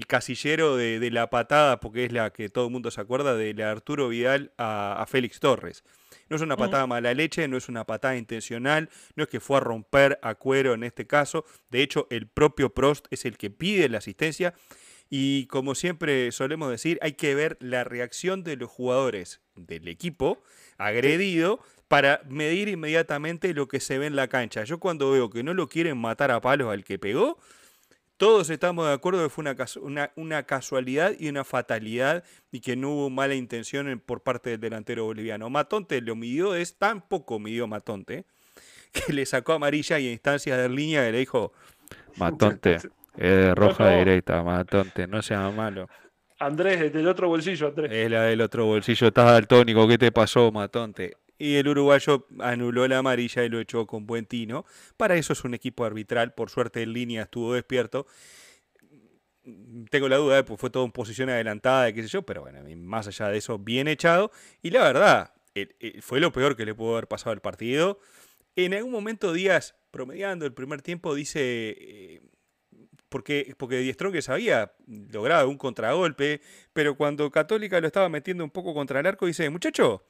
casillero 0.08 0.76
de, 0.76 1.10
la 1.12 1.30
patada, 1.30 1.78
porque 1.78 2.04
es 2.04 2.12
la 2.12 2.32
que 2.32 2.48
todo 2.48 2.66
el 2.66 2.72
mundo 2.72 2.90
se 2.90 3.00
acuerda, 3.00 3.36
de 3.36 3.54
la 3.54 3.70
Arturo 3.70 4.08
Vidal 4.08 4.52
a 4.58 5.06
Félix 5.08 5.38
Torres. 5.38 5.84
No 6.30 6.36
es 6.36 6.42
una 6.42 6.56
patada 6.56 6.86
mala 6.86 7.12
leche, 7.12 7.48
no 7.48 7.56
es 7.56 7.68
una 7.68 7.84
patada 7.84 8.16
intencional, 8.16 8.88
no 9.16 9.24
es 9.24 9.28
que 9.28 9.40
fue 9.40 9.56
a 9.56 9.60
romper 9.60 10.18
a 10.22 10.36
cuero 10.36 10.74
en 10.74 10.84
este 10.84 11.04
caso. 11.06 11.44
De 11.70 11.82
hecho, 11.82 12.06
el 12.08 12.28
propio 12.28 12.72
Prost 12.72 13.06
es 13.10 13.24
el 13.24 13.36
que 13.36 13.50
pide 13.50 13.88
la 13.88 13.98
asistencia. 13.98 14.54
Y 15.10 15.46
como 15.46 15.74
siempre 15.74 16.30
solemos 16.30 16.70
decir, 16.70 17.00
hay 17.02 17.14
que 17.14 17.34
ver 17.34 17.58
la 17.58 17.82
reacción 17.82 18.44
de 18.44 18.56
los 18.56 18.70
jugadores 18.70 19.40
del 19.56 19.88
equipo 19.88 20.40
agredido 20.78 21.58
para 21.88 22.22
medir 22.28 22.68
inmediatamente 22.68 23.52
lo 23.52 23.66
que 23.66 23.80
se 23.80 23.98
ve 23.98 24.06
en 24.06 24.14
la 24.14 24.28
cancha. 24.28 24.62
Yo 24.62 24.78
cuando 24.78 25.10
veo 25.10 25.30
que 25.30 25.42
no 25.42 25.52
lo 25.52 25.68
quieren 25.68 25.98
matar 25.98 26.30
a 26.30 26.40
palos 26.40 26.72
al 26.72 26.84
que 26.84 27.00
pegó, 27.00 27.38
todos 28.20 28.50
estamos 28.50 28.86
de 28.86 28.92
acuerdo 28.92 29.22
que 29.22 29.30
fue 29.30 29.42
una, 29.80 30.10
una, 30.14 30.42
casualidad 30.42 31.14
y 31.18 31.30
una 31.30 31.42
fatalidad 31.42 32.22
y 32.52 32.60
que 32.60 32.76
no 32.76 32.90
hubo 32.90 33.08
mala 33.08 33.34
intención 33.34 33.98
por 34.04 34.22
parte 34.22 34.50
del 34.50 34.60
delantero 34.60 35.06
boliviano. 35.06 35.48
Matonte 35.48 36.02
lo 36.02 36.14
midió, 36.16 36.54
es 36.54 36.76
tan 36.76 37.00
poco 37.00 37.38
midió 37.38 37.66
Matonte, 37.66 38.26
que 38.92 39.14
le 39.14 39.24
sacó 39.24 39.54
amarilla 39.54 39.98
y 39.98 40.08
en 40.08 40.12
instancias 40.12 40.58
de 40.58 40.68
línea 40.68 41.08
y 41.08 41.12
le 41.12 41.18
dijo, 41.20 41.54
Matonte, 42.16 42.76
es 43.16 43.54
roja 43.54 43.88
directa, 43.96 44.42
Matonte, 44.42 45.06
no 45.06 45.22
sea 45.22 45.50
malo. 45.50 45.88
Andrés, 46.38 46.92
del 46.92 47.08
otro 47.08 47.28
bolsillo, 47.28 47.68
Andrés. 47.68 47.90
Es 47.90 48.10
la 48.10 48.24
del 48.24 48.42
otro 48.42 48.66
bolsillo, 48.66 49.06
estás 49.06 49.32
daltónico, 49.32 49.88
¿qué 49.88 49.96
te 49.96 50.12
pasó, 50.12 50.52
Matonte? 50.52 51.16
Y 51.40 51.56
el 51.56 51.68
uruguayo 51.68 52.26
anuló 52.38 52.86
la 52.86 52.98
amarilla 52.98 53.42
y 53.42 53.48
lo 53.48 53.60
echó 53.60 53.86
con 53.86 54.06
buen 54.06 54.26
tino. 54.26 54.66
Para 54.98 55.16
eso 55.16 55.32
es 55.32 55.42
un 55.42 55.54
equipo 55.54 55.86
arbitral, 55.86 56.34
por 56.34 56.50
suerte 56.50 56.82
en 56.82 56.92
línea 56.92 57.22
estuvo 57.22 57.54
despierto. 57.54 58.06
Tengo 59.88 60.10
la 60.10 60.16
duda, 60.18 60.44
pues 60.44 60.60
fue 60.60 60.68
todo 60.68 60.84
en 60.84 60.92
posición 60.92 61.30
adelantada, 61.30 61.90
qué 61.94 62.02
sé 62.02 62.08
yo, 62.08 62.22
pero 62.22 62.42
bueno, 62.42 62.60
más 62.76 63.06
allá 63.06 63.28
de 63.28 63.38
eso, 63.38 63.58
bien 63.58 63.88
echado. 63.88 64.30
Y 64.60 64.68
la 64.70 64.82
verdad, 64.82 65.32
fue 66.02 66.20
lo 66.20 66.30
peor 66.30 66.56
que 66.56 66.66
le 66.66 66.74
pudo 66.74 66.92
haber 66.92 67.08
pasado 67.08 67.32
al 67.32 67.40
partido. 67.40 67.98
En 68.54 68.74
algún 68.74 68.92
momento 68.92 69.32
Díaz, 69.32 69.74
promediando 69.90 70.44
el 70.44 70.52
primer 70.52 70.82
tiempo, 70.82 71.14
dice, 71.14 71.40
eh, 71.40 72.20
porque, 73.08 73.54
porque 73.56 73.78
Diestrón 73.78 74.12
que 74.12 74.20
había 74.28 74.74
logrado 74.86 75.48
un 75.48 75.56
contragolpe, 75.56 76.42
pero 76.74 76.98
cuando 76.98 77.30
Católica 77.30 77.80
lo 77.80 77.86
estaba 77.86 78.10
metiendo 78.10 78.44
un 78.44 78.50
poco 78.50 78.74
contra 78.74 79.00
el 79.00 79.06
arco, 79.06 79.24
dice, 79.24 79.48
muchacho, 79.48 80.04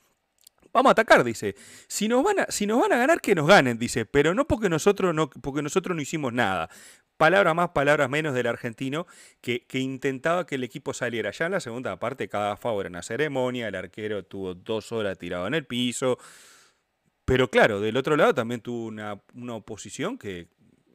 vamos 0.73 0.91
a 0.91 0.93
atacar, 0.93 1.25
dice. 1.25 1.55
Si 1.89 2.09
nos 2.09 2.23
van 2.23 2.41
a, 2.41 2.47
si 2.49 2.67
nos 2.67 2.81
van 2.81 2.93
a 2.93 2.99
ganar, 2.99 3.21
que 3.21 3.35
nos 3.35 3.47
ganen, 3.47 3.79
dice, 3.79 4.07
pero 4.07 4.35
no 4.35 4.47
porque 4.47 4.69
nosotros 4.69 5.15
no, 5.15 5.31
porque 5.31 5.63
nosotros 5.63 5.95
no 5.97 6.03
hicimos 6.03 6.33
nada. 6.33 6.69
Palabras 7.17 7.55
más, 7.55 7.71
palabras 7.71 8.09
menos 8.09 8.35
del 8.35 8.47
argentino 8.47 9.07
que, 9.43 9.67
intentaba 9.73 10.47
que 10.47 10.55
el 10.55 10.65
equipo 10.65 10.95
saliera. 10.95 11.31
Ya 11.33 11.47
en 11.47 11.53
la 11.53 11.61
segunda 11.61 11.99
parte, 11.99 12.29
cada 12.29 12.57
favor 12.57 12.87
en 12.87 12.95
la 12.95 13.03
ceremonia, 13.03 13.69
el 13.69 13.75
arquero 13.75 14.25
tuvo 14.25 14.55
dos 14.55 14.91
horas 14.93 15.19
tirado 15.19 15.47
en 15.47 15.55
el 15.55 15.67
piso. 15.67 16.19
Pero 17.27 17.51
claro, 17.51 17.81
del 17.81 17.97
otro 17.97 18.17
lado 18.17 18.35
también 18.35 18.61
tuvo 18.61 18.87
una, 18.87 19.21
una 19.35 19.55
oposición 19.55 20.19
que 20.19 20.49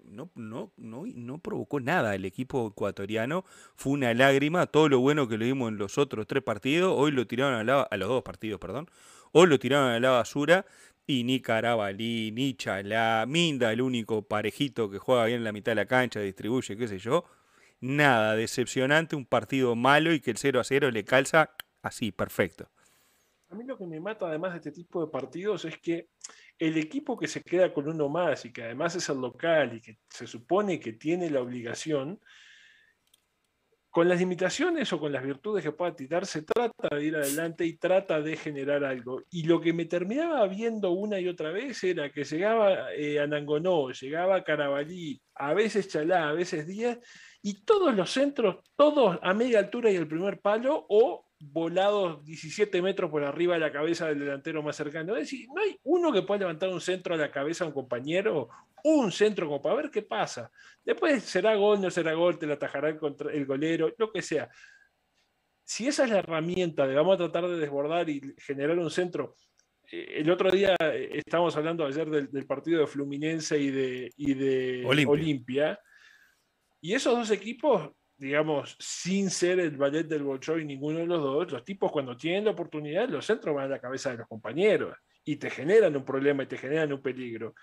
no, 0.09 0.29
no, 0.35 0.71
no, 0.77 1.03
no 1.05 1.37
provocó 1.39 1.79
nada 1.79 2.15
el 2.15 2.25
equipo 2.25 2.67
ecuatoriano. 2.67 3.45
Fue 3.75 3.93
una 3.93 4.13
lágrima. 4.13 4.67
Todo 4.67 4.89
lo 4.89 4.99
bueno 4.99 5.27
que 5.27 5.37
le 5.37 5.45
dimos 5.45 5.69
en 5.69 5.77
los 5.77 5.97
otros 5.97 6.27
tres 6.27 6.43
partidos, 6.43 6.93
hoy 6.95 7.11
lo 7.11 7.27
tiraron 7.27 7.69
a, 7.69 7.81
a 7.81 7.97
los 7.97 8.09
dos 8.09 8.23
partidos, 8.23 8.59
perdón. 8.59 8.89
Hoy 9.31 9.47
lo 9.47 9.59
tiraron 9.59 9.89
a 9.89 9.99
la 9.99 10.11
basura. 10.11 10.65
Y 11.07 11.23
ni 11.23 11.39
Carabalí, 11.39 12.31
ni 12.31 12.55
Chalá, 12.55 13.25
Minda, 13.27 13.71
el 13.71 13.81
único 13.81 14.23
parejito 14.23 14.89
que 14.89 14.97
juega 14.97 15.25
bien 15.25 15.37
en 15.39 15.43
la 15.43 15.51
mitad 15.51 15.71
de 15.71 15.75
la 15.75 15.85
cancha, 15.85 16.19
distribuye, 16.19 16.75
qué 16.75 16.87
sé 16.87 16.97
yo. 16.97 17.25
Nada, 17.79 18.35
decepcionante, 18.35 19.15
un 19.15 19.25
partido 19.25 19.75
malo 19.75 20.13
y 20.13 20.19
que 20.19 20.31
el 20.31 20.37
0 20.37 20.59
a 20.59 20.63
0 20.63 20.89
le 20.89 21.03
calza 21.03 21.51
así, 21.83 22.11
perfecto. 22.11 22.69
A 23.55 23.57
mí 23.57 23.63
lo 23.63 23.77
que 23.77 23.87
me 23.87 24.01
mata 24.01 24.27
además 24.27 24.51
de 24.51 24.57
este 24.57 24.73
tipo 24.73 24.99
de 24.99 25.09
partidos 25.09 25.63
es 25.63 25.77
que 25.77 26.09
el 26.59 26.77
equipo 26.77 27.17
que 27.17 27.25
se 27.25 27.41
queda 27.41 27.73
con 27.73 27.87
uno 27.87 28.09
más 28.09 28.43
y 28.43 28.51
que 28.51 28.63
además 28.63 28.97
es 28.97 29.07
el 29.07 29.21
local 29.21 29.77
y 29.77 29.79
que 29.79 29.97
se 30.09 30.27
supone 30.27 30.77
que 30.77 30.91
tiene 30.91 31.29
la 31.29 31.39
obligación, 31.39 32.19
con 33.89 34.09
las 34.09 34.19
limitaciones 34.19 34.91
o 34.91 34.99
con 34.99 35.13
las 35.13 35.23
virtudes 35.23 35.63
que 35.63 35.71
pueda 35.71 35.95
tirar, 35.95 36.25
se 36.25 36.41
trata 36.41 36.93
de 36.93 37.01
ir 37.01 37.15
adelante 37.15 37.65
y 37.65 37.77
trata 37.77 38.21
de 38.21 38.35
generar 38.35 38.83
algo. 38.83 39.21
Y 39.31 39.43
lo 39.43 39.61
que 39.61 39.71
me 39.71 39.85
terminaba 39.85 40.45
viendo 40.47 40.91
una 40.91 41.17
y 41.17 41.29
otra 41.29 41.51
vez 41.51 41.81
era 41.81 42.11
que 42.11 42.25
llegaba 42.25 42.93
eh, 42.93 43.21
Anangonó, 43.21 43.89
llegaba 43.91 44.43
Carabalí, 44.43 45.21
a 45.35 45.53
veces 45.53 45.87
Chalá, 45.87 46.27
a 46.27 46.33
veces 46.33 46.67
Díaz, 46.67 46.99
y 47.41 47.63
todos 47.63 47.95
los 47.95 48.11
centros, 48.11 48.57
todos 48.75 49.17
a 49.21 49.33
media 49.33 49.59
altura 49.59 49.89
y 49.89 49.95
el 49.95 50.09
primer 50.09 50.41
palo, 50.41 50.85
o 50.89 51.25
volados 51.51 52.23
17 52.25 52.81
metros 52.81 53.09
por 53.09 53.23
arriba 53.23 53.55
de 53.55 53.61
la 53.61 53.71
cabeza 53.71 54.07
del 54.07 54.19
delantero 54.19 54.63
más 54.63 54.75
cercano. 54.75 55.15
Es 55.15 55.23
decir, 55.23 55.47
no 55.53 55.61
hay 55.61 55.77
uno 55.83 56.11
que 56.11 56.21
pueda 56.21 56.39
levantar 56.39 56.69
un 56.69 56.81
centro 56.81 57.13
a 57.13 57.17
la 57.17 57.31
cabeza 57.31 57.63
a 57.63 57.67
un 57.67 57.73
compañero, 57.73 58.49
un 58.83 59.11
centro 59.11 59.47
como 59.47 59.61
para 59.61 59.75
ver 59.75 59.91
qué 59.91 60.01
pasa. 60.01 60.51
Después 60.83 61.23
será 61.23 61.55
gol, 61.55 61.81
no 61.81 61.89
será 61.89 62.13
gol, 62.13 62.37
te 62.37 62.47
la 62.47 62.55
atajará 62.55 62.89
el, 62.89 62.99
el 63.33 63.45
golero, 63.45 63.93
lo 63.97 64.11
que 64.11 64.21
sea. 64.21 64.49
Si 65.63 65.87
esa 65.87 66.03
es 66.03 66.11
la 66.11 66.19
herramienta 66.19 66.85
de 66.85 66.95
vamos 66.95 67.15
a 67.15 67.17
tratar 67.17 67.47
de 67.47 67.57
desbordar 67.57 68.09
y 68.09 68.21
generar 68.37 68.77
un 68.77 68.91
centro, 68.91 69.35
eh, 69.91 70.15
el 70.17 70.29
otro 70.29 70.51
día 70.51 70.75
eh, 70.79 71.21
estábamos 71.25 71.55
hablando 71.57 71.85
ayer 71.85 72.09
del, 72.09 72.45
partido 72.45 72.79
de 72.81 72.87
Fluminense 72.87 73.57
y 73.57 73.71
de, 73.71 74.11
y 74.15 74.33
de 74.33 74.83
Olimpia. 74.85 75.79
Y 76.81 76.93
esos 76.93 77.17
dos 77.17 77.31
equipos 77.31 77.91
digamos, 78.17 78.75
sin 78.79 79.29
ser 79.29 79.59
el 79.59 79.77
ballet 79.77 80.07
del 80.07 80.23
Bolshoi 80.23 80.65
ninguno 80.65 80.99
de 80.99 81.05
los 81.05 81.21
dos, 81.21 81.51
los 81.51 81.65
tipos 81.65 81.91
cuando 81.91 82.15
tienen 82.15 82.45
la 82.45 82.51
oportunidad, 82.51 83.09
los 83.09 83.25
centros 83.25 83.55
van 83.55 83.65
a 83.65 83.69
la 83.69 83.79
cabeza 83.79 84.11
de 84.11 84.17
los 84.17 84.27
compañeros 84.27 84.95
y 85.23 85.35
te 85.37 85.49
generan 85.49 85.95
un 85.95 86.05
problema 86.05 86.43
y 86.43 86.47
te 86.47 86.57
generan 86.57 86.93
un 86.93 87.01
peligro. 87.01 87.55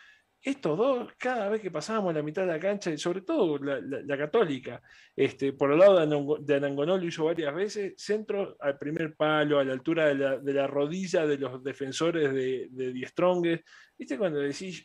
Estos 0.45 0.77
dos, 0.77 1.13
cada 1.19 1.49
vez 1.49 1.63
que 1.63 1.71
pasábamos 1.71 2.13
la 2.13 2.23
mitad 2.23 2.43
de 2.43 2.49
la 2.49 2.59
cancha, 2.59 2.91
y 2.91 2.99
sobre 2.99 3.21
todo 3.21 3.59
la, 3.59 4.19
católica, 4.19 4.83
este, 5.15 5.53
por 5.53 5.71
el 5.71 5.79
lado 5.79 6.05
de, 6.41 6.55
Anangonó 6.57 6.99
lo 6.99 7.05
hizo 7.05 7.27
varias 7.27 7.55
veces, 7.55 7.95
centro 7.97 8.57
al 8.59 8.77
primer 8.77 9.15
palo, 9.15 9.61
a 9.61 9.65
la 9.65 9.73
altura 9.73 10.13
de 10.13 10.53
la, 10.53 10.67
rodilla 10.67 11.27
de 11.27 11.39
los 11.39 11.63
defensores 11.63 12.35
de, 12.35 12.67
de 12.73 13.63
¿Viste 13.97 14.19
cuando 14.19 14.41
decís, 14.41 14.85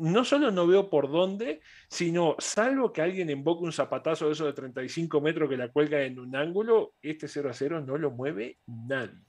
no 0.00 0.24
solo 0.24 0.50
no 0.50 0.66
veo 0.66 0.88
por 0.88 1.10
dónde, 1.10 1.60
sino 1.88 2.34
salvo 2.38 2.92
que 2.92 3.02
alguien 3.02 3.28
invoque 3.28 3.64
un 3.64 3.72
zapatazo 3.72 4.26
de 4.26 4.32
eso 4.32 4.46
de 4.46 4.54
35 4.54 5.20
metros 5.20 5.48
que 5.48 5.56
la 5.56 5.68
cuelga 5.68 6.02
en 6.02 6.18
un 6.18 6.34
ángulo, 6.34 6.94
este 7.02 7.28
0 7.28 7.50
a 7.50 7.52
0 7.52 7.82
no 7.86 7.98
lo 7.98 8.10
mueve 8.10 8.58
nadie. 8.66 9.20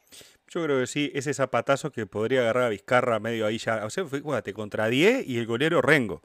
Yo 0.48 0.64
creo 0.64 0.80
que 0.80 0.88
sí, 0.88 1.12
ese 1.14 1.34
zapatazo 1.34 1.92
que 1.92 2.06
podría 2.06 2.42
agarrar 2.42 2.64
a 2.64 2.70
Vizcarra 2.70 3.20
medio 3.20 3.46
ahí 3.46 3.58
ya. 3.58 3.86
O 3.86 3.90
sea, 3.90 4.06
fíjate, 4.06 4.54
contra 4.54 4.88
10 4.88 5.28
y 5.28 5.38
el 5.38 5.46
golero 5.46 5.82
Rengo. 5.82 6.22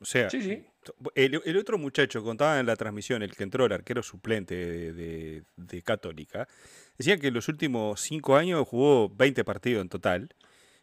O 0.00 0.04
sea, 0.04 0.28
El, 1.14 1.56
otro 1.56 1.78
muchacho 1.78 2.22
contaba 2.22 2.60
en 2.60 2.66
la 2.66 2.76
transmisión, 2.76 3.22
el 3.22 3.34
que 3.34 3.44
entró, 3.44 3.66
el 3.66 3.72
arquero 3.72 4.02
suplente 4.02 4.54
de, 4.54 5.42
de 5.56 5.82
Católica, 5.82 6.48
decía 6.98 7.18
que 7.18 7.28
en 7.28 7.34
los 7.34 7.48
últimos 7.48 8.00
5 8.00 8.36
años 8.36 8.68
jugó 8.68 9.08
20 9.08 9.42
partidos 9.44 9.82
en 9.82 9.88
total 9.88 10.34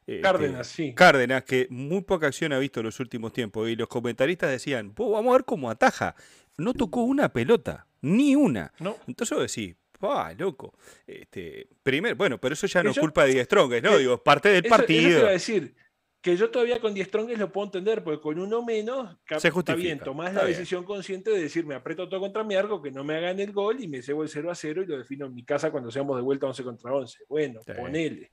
este, 0.05 0.21
Cárdenas, 0.21 0.67
sí. 0.67 0.93
Cárdenas, 0.93 1.43
que 1.43 1.67
muy 1.69 2.01
poca 2.01 2.27
acción 2.27 2.53
ha 2.53 2.59
visto 2.59 2.79
en 2.79 2.87
los 2.87 2.99
últimos 2.99 3.33
tiempos. 3.33 3.69
Y 3.69 3.75
los 3.75 3.87
comentaristas 3.87 4.49
decían, 4.49 4.93
vamos 4.95 5.27
a 5.27 5.31
ver 5.33 5.45
cómo 5.45 5.69
ataja. 5.69 6.15
No 6.57 6.73
tocó 6.73 7.03
una 7.03 7.31
pelota, 7.31 7.87
ni 8.01 8.35
una. 8.35 8.71
No. 8.79 8.97
Entonces 9.07 9.37
vos 9.37 9.47
decís, 9.47 9.75
¡ah, 10.01 10.33
loco! 10.37 10.73
Este, 11.07 11.67
primero, 11.81 12.15
bueno, 12.15 12.39
pero 12.39 12.53
eso 12.53 12.67
ya 12.67 12.83
no 12.83 12.91
es 12.91 12.99
culpa 12.99 13.25
de 13.25 13.33
Die 13.33 13.45
Strong, 13.45 13.81
¿no? 13.81 13.97
Digo, 13.97 14.21
parte 14.21 14.49
del 14.49 14.63
partido. 14.63 14.99
Eso 14.99 15.09
te 15.09 15.19
iba 15.19 15.29
a 15.29 15.31
decir, 15.31 15.75
que 16.23 16.37
yo 16.37 16.49
todavía 16.49 16.79
con 16.79 16.93
Die 16.93 17.03
Strong 17.03 17.37
lo 17.37 17.51
puedo 17.51 17.65
entender, 17.65 18.01
porque 18.01 18.21
con 18.21 18.39
uno 18.39 18.63
menos, 18.63 19.17
Se 19.37 19.49
está 19.49 19.75
bien, 19.75 19.99
tomás 19.99 20.33
la 20.33 20.45
decisión 20.45 20.85
consciente 20.85 21.31
de 21.31 21.41
decir, 21.41 21.65
me 21.65 21.75
aprieto 21.75 22.07
todo 22.07 22.21
contra 22.21 22.45
mi 22.45 22.55
arco, 22.55 22.81
que 22.81 22.91
no 22.91 23.03
me 23.03 23.15
hagan 23.15 23.41
el 23.41 23.51
gol 23.51 23.83
y 23.83 23.89
me 23.89 24.01
llevo 24.01 24.23
el 24.23 24.29
0 24.29 24.49
a 24.49 24.55
0 24.55 24.83
y 24.83 24.85
lo 24.85 24.97
defino 24.97 25.25
en 25.25 25.33
mi 25.33 25.43
casa 25.43 25.69
cuando 25.69 25.91
seamos 25.91 26.15
de 26.15 26.21
vuelta 26.21 26.47
11 26.47 26.63
contra 26.63 26.93
11. 26.93 27.25
Bueno, 27.27 27.59
ponele. 27.75 28.31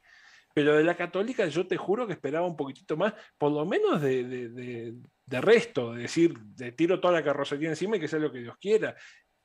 Pero 0.55 0.77
de 0.77 0.85
la 0.85 0.97
católica 0.97 1.47
yo 1.47 1.67
te 1.67 1.77
juro 1.77 2.07
que 2.07 2.15
esperaba 2.15 2.47
un 2.47 2.57
poquitito 2.57 2.97
más, 2.97 3.15
por 3.39 3.53
lo 3.53 3.65
menos 3.65 4.01
de, 4.01 4.25
de, 4.25 5.41
resto, 5.41 5.95
de 5.95 6.03
decir, 6.03 6.39
de 6.39 6.73
tiro 6.73 7.01
toda 7.01 7.15
la 7.15 7.25
carrocería 7.25 7.69
encima 7.69 7.97
y 7.97 8.01
que 8.01 8.09
sea 8.09 8.19
lo 8.19 8.33
que 8.33 8.41
Dios 8.41 8.57
quiera. 8.61 8.97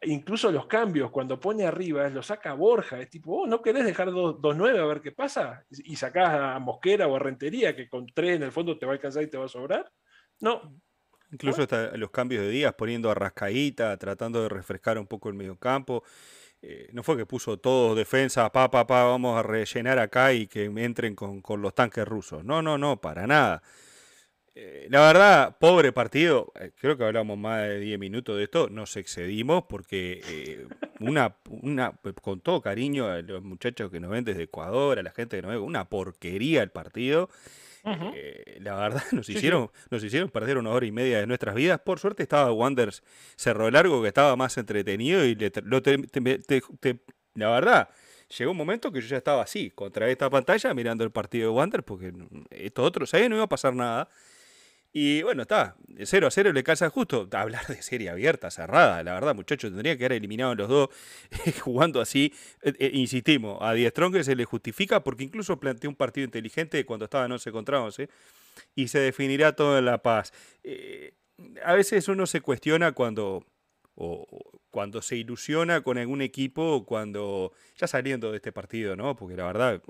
Incluso 0.02 0.52
los 0.52 0.68
cambios, 0.68 1.12
cuando 1.12 1.40
pone 1.40 1.66
arriba, 1.66 2.08
lo 2.10 2.22
saca 2.22 2.54
Borja, 2.54 3.00
es 3.00 3.10
tipo, 3.10 3.42
oh, 3.42 3.48
¿no 3.48 3.62
querés 3.62 3.86
dejar 3.86 4.10
2-9 4.10 4.80
a 4.80 4.86
ver 4.86 5.02
qué 5.02 5.12
pasa? 5.12 5.64
Y 5.70 5.96
sacás 5.96 6.30
a 6.32 6.60
Mosquera 6.60 7.08
o 7.08 7.16
a 7.16 7.20
Rentería, 7.20 7.76
que 7.76 7.88
con 7.88 8.06
3 8.08 8.38
en 8.38 8.44
el 8.44 8.52
fondo 8.52 8.78
te 8.78 8.86
va 8.86 8.94
a 8.94 8.96
alcanzar 8.96 9.24
y 9.24 9.30
te 9.30 9.38
va 9.38 9.46
a 9.46 9.50
sobrar. 9.50 9.90
No, 10.42 10.76
Incluso 11.32 11.68
los 11.98 12.12
cambios 12.12 12.44
de 12.44 12.50
días, 12.50 12.74
poniendo 12.76 13.10
a 13.10 13.16
Rascaíta, 13.16 13.98
tratando 13.98 14.44
de 14.44 14.50
refrescar 14.50 14.98
un 14.98 15.08
poco 15.08 15.30
el 15.30 15.36
medio 15.36 15.58
campo. 15.58 16.04
Eh, 16.68 16.90
no 16.94 17.04
fue 17.04 17.16
que 17.16 17.28
puso 17.28 17.58
todo 17.60 17.94
defensa, 17.94 18.52
pa, 18.52 18.72
pa, 18.72 18.88
pa, 18.88 19.04
vamos 19.04 19.38
a 19.38 19.44
rellenar 19.44 20.00
acá 20.00 20.34
y 20.34 20.48
que 20.48 20.66
entren 20.66 21.14
con, 21.16 21.44
los 21.62 21.76
tanques 21.76 22.08
rusos. 22.08 22.44
No, 22.44 22.64
no, 22.64 22.80
no, 22.80 23.00
para 23.00 23.28
nada. 23.28 23.62
Eh, 24.56 24.88
la 24.90 25.02
verdad, 25.02 25.58
pobre 25.60 25.92
partido, 25.92 26.52
eh, 26.60 26.72
creo 26.76 26.98
que 26.98 27.04
hablamos 27.04 27.38
más 27.38 27.62
de 27.62 27.80
10 27.80 28.00
minutos 28.00 28.38
de 28.38 28.46
esto, 28.46 28.68
nos 28.70 28.98
excedimos 28.98 29.66
porque 29.70 30.66
una, 31.00 31.36
una, 31.50 31.94
con 32.20 32.40
todo 32.42 32.62
cariño 32.62 33.10
a 33.10 33.22
los 33.22 33.44
muchachos 33.44 33.92
que 33.92 34.00
nos 34.00 34.10
ven 34.10 34.24
desde 34.24 34.44
Ecuador, 34.44 34.98
a 34.98 35.04
la 35.04 35.12
gente 35.12 35.36
que 35.36 35.44
nos 35.44 35.52
ve, 35.52 35.60
una 35.60 35.88
porquería 35.88 36.64
el 36.64 36.72
partido. 36.72 37.30
Eh, 38.16 38.58
la 38.62 38.76
verdad, 38.76 39.04
nos 39.12 39.30
hicieron, 39.30 39.70
nos 39.90 40.04
hicieron 40.04 40.30
perder 40.30 40.58
una 40.58 40.72
hora 40.72 40.86
y 40.86 40.92
media 40.92 41.20
de 41.20 41.28
nuestras 41.28 41.56
vidas. 41.56 41.80
Por 41.80 42.00
suerte 42.00 42.24
estaba 42.24 42.52
Wanders 42.52 43.04
Cerro 43.36 43.70
Largo, 43.70 44.02
que 44.02 44.08
estaba 44.08 44.36
más 44.36 44.58
entretenido 44.58 45.26
y 45.26 45.36
la 47.36 47.50
verdad, 47.50 47.90
llegó 48.38 48.52
un 48.52 48.58
momento 48.58 48.92
que 48.92 49.02
yo 49.02 49.08
ya 49.08 49.18
estaba 49.18 49.44
así, 49.44 49.72
contra 49.72 50.10
esta 50.10 50.30
pantalla, 50.30 50.74
mirando 50.74 51.04
el 51.04 51.12
partido 51.12 51.52
de 51.52 51.56
Wanders, 51.56 51.84
porque 51.84 52.14
esto 52.50 52.84
otro, 52.84 53.06
sabía 53.06 53.30
no 53.30 53.36
iba 53.36 53.46
a 53.46 53.50
pasar 53.50 53.76
nada. 53.76 54.10
Y 54.98 55.24
bueno, 55.24 55.42
está, 55.42 55.76
0 56.06 56.28
a 56.28 56.32
0 56.32 56.54
le 56.54 56.64
calza 56.64 56.90
justo. 56.90 57.28
Hablar 57.34 57.68
de 57.68 57.82
serie 57.82 58.10
abierta, 58.10 58.50
cerrada, 58.50 59.04
la 59.04 59.14
verdad, 59.16 59.36
muchachos, 59.36 59.70
tendría 59.70 59.98
que 59.98 60.06
haber 60.06 60.20
eliminado 60.20 60.56
los 60.56 60.70
dos 60.70 60.90
jugando 61.62 62.00
así. 62.00 62.34
Eh, 62.62 62.74
eh, 62.80 62.92
insistimos, 62.94 63.58
a 63.60 63.74
Die 63.74 63.90
Strong 63.90 64.24
se 64.24 64.38
le 64.38 64.46
justifica 64.46 65.04
porque 65.04 65.26
incluso 65.26 65.60
planteó 65.60 65.90
un 65.90 65.98
partido 65.98 66.24
inteligente 66.24 66.86
cuando 66.86 67.04
estaba 67.04 67.28
no 67.28 67.36
11 67.36 67.52
contra 67.52 67.82
11 67.82 68.08
y 68.74 68.88
se 68.88 69.00
definirá 69.00 69.54
todo 69.54 69.78
en 69.78 69.84
la 69.84 70.02
paz. 70.02 70.32
Eh, 70.64 71.12
a 71.66 71.74
veces 71.74 72.08
uno 72.08 72.26
se 72.26 72.40
cuestiona 72.40 72.94
cuando 72.94 73.46
cuando 74.76 75.02
se 75.02 75.16
ilusiona 75.16 75.80
con 75.80 75.98
algún 75.98 76.22
equipo, 76.22 76.86
cuando 76.86 77.54
ya 77.78 77.88
saliendo 77.88 78.32
de 78.32 78.36
este 78.36 78.52
partido, 78.52 78.98
¿no? 78.98 79.16
Porque 79.16 79.38
la 79.38 79.46
verdad, 79.46 79.82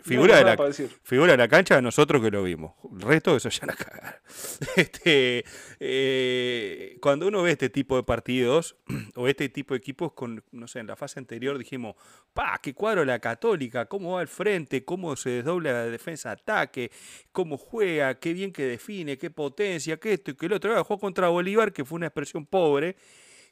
figura, 0.00 0.36
de 0.36 0.44
la, 0.44 0.72
figura 1.02 1.32
de 1.32 1.38
la 1.38 1.48
cancha, 1.48 1.80
nosotros 1.80 2.20
que 2.22 2.30
lo 2.30 2.42
vimos. 2.42 2.74
El 2.92 3.00
resto, 3.00 3.34
eso 3.34 3.48
ya 3.48 3.64
la 3.64 3.72
cagaron. 3.72 4.20
Este, 4.76 5.46
eh, 5.80 6.98
cuando 7.00 7.26
uno 7.26 7.42
ve 7.42 7.52
este 7.52 7.70
tipo 7.70 7.96
de 7.96 8.02
partidos 8.02 8.76
o 9.16 9.28
este 9.28 9.48
tipo 9.48 9.72
de 9.72 9.78
equipos, 9.78 10.12
con, 10.12 10.44
no 10.52 10.68
sé, 10.68 10.80
en 10.80 10.86
la 10.86 10.94
fase 10.94 11.18
anterior 11.18 11.56
dijimos, 11.56 11.96
pa, 12.34 12.60
qué 12.62 12.74
cuadro 12.74 13.06
la 13.06 13.18
católica, 13.18 13.86
cómo 13.86 14.16
va 14.16 14.20
al 14.20 14.28
frente, 14.28 14.84
cómo 14.84 15.16
se 15.16 15.30
desdobla 15.30 15.72
la 15.72 15.84
defensa-ataque, 15.86 16.90
cómo 17.32 17.56
juega, 17.56 18.20
qué 18.20 18.34
bien 18.34 18.52
que 18.52 18.64
define, 18.64 19.16
qué 19.16 19.30
potencia, 19.30 19.96
qué 19.96 20.12
esto 20.12 20.32
y 20.32 20.34
qué 20.34 20.50
lo 20.50 20.56
otro. 20.56 20.84
Jugó 20.84 21.00
contra 21.00 21.28
Bolívar, 21.28 21.72
que 21.72 21.82
fue 21.82 21.96
una 21.96 22.08
expresión 22.08 22.44
pobre 22.44 22.96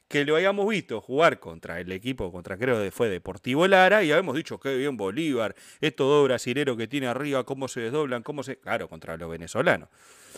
que 0.09 0.25
lo 0.25 0.35
hayamos 0.35 0.67
visto 0.67 0.99
jugar 0.99 1.39
contra 1.39 1.79
el 1.79 1.91
equipo, 1.91 2.31
contra 2.31 2.57
creo 2.57 2.81
que 2.81 2.89
fue 2.89 3.09
Deportivo 3.09 3.67
Lara, 3.67 4.03
y 4.03 4.11
habíamos 4.11 4.35
dicho 4.35 4.59
que 4.59 4.75
bien 4.75 4.97
Bolívar, 4.97 5.55
estos 5.79 6.07
dos 6.07 6.25
brasileros 6.25 6.75
que 6.77 6.87
tiene 6.87 7.05
arriba, 7.05 7.45
cómo 7.45 7.67
se 7.67 7.81
desdoblan, 7.81 8.23
cómo 8.23 8.41
se. 8.41 8.57
Claro, 8.57 8.89
contra 8.89 9.15
los 9.17 9.29
venezolanos. 9.29 9.87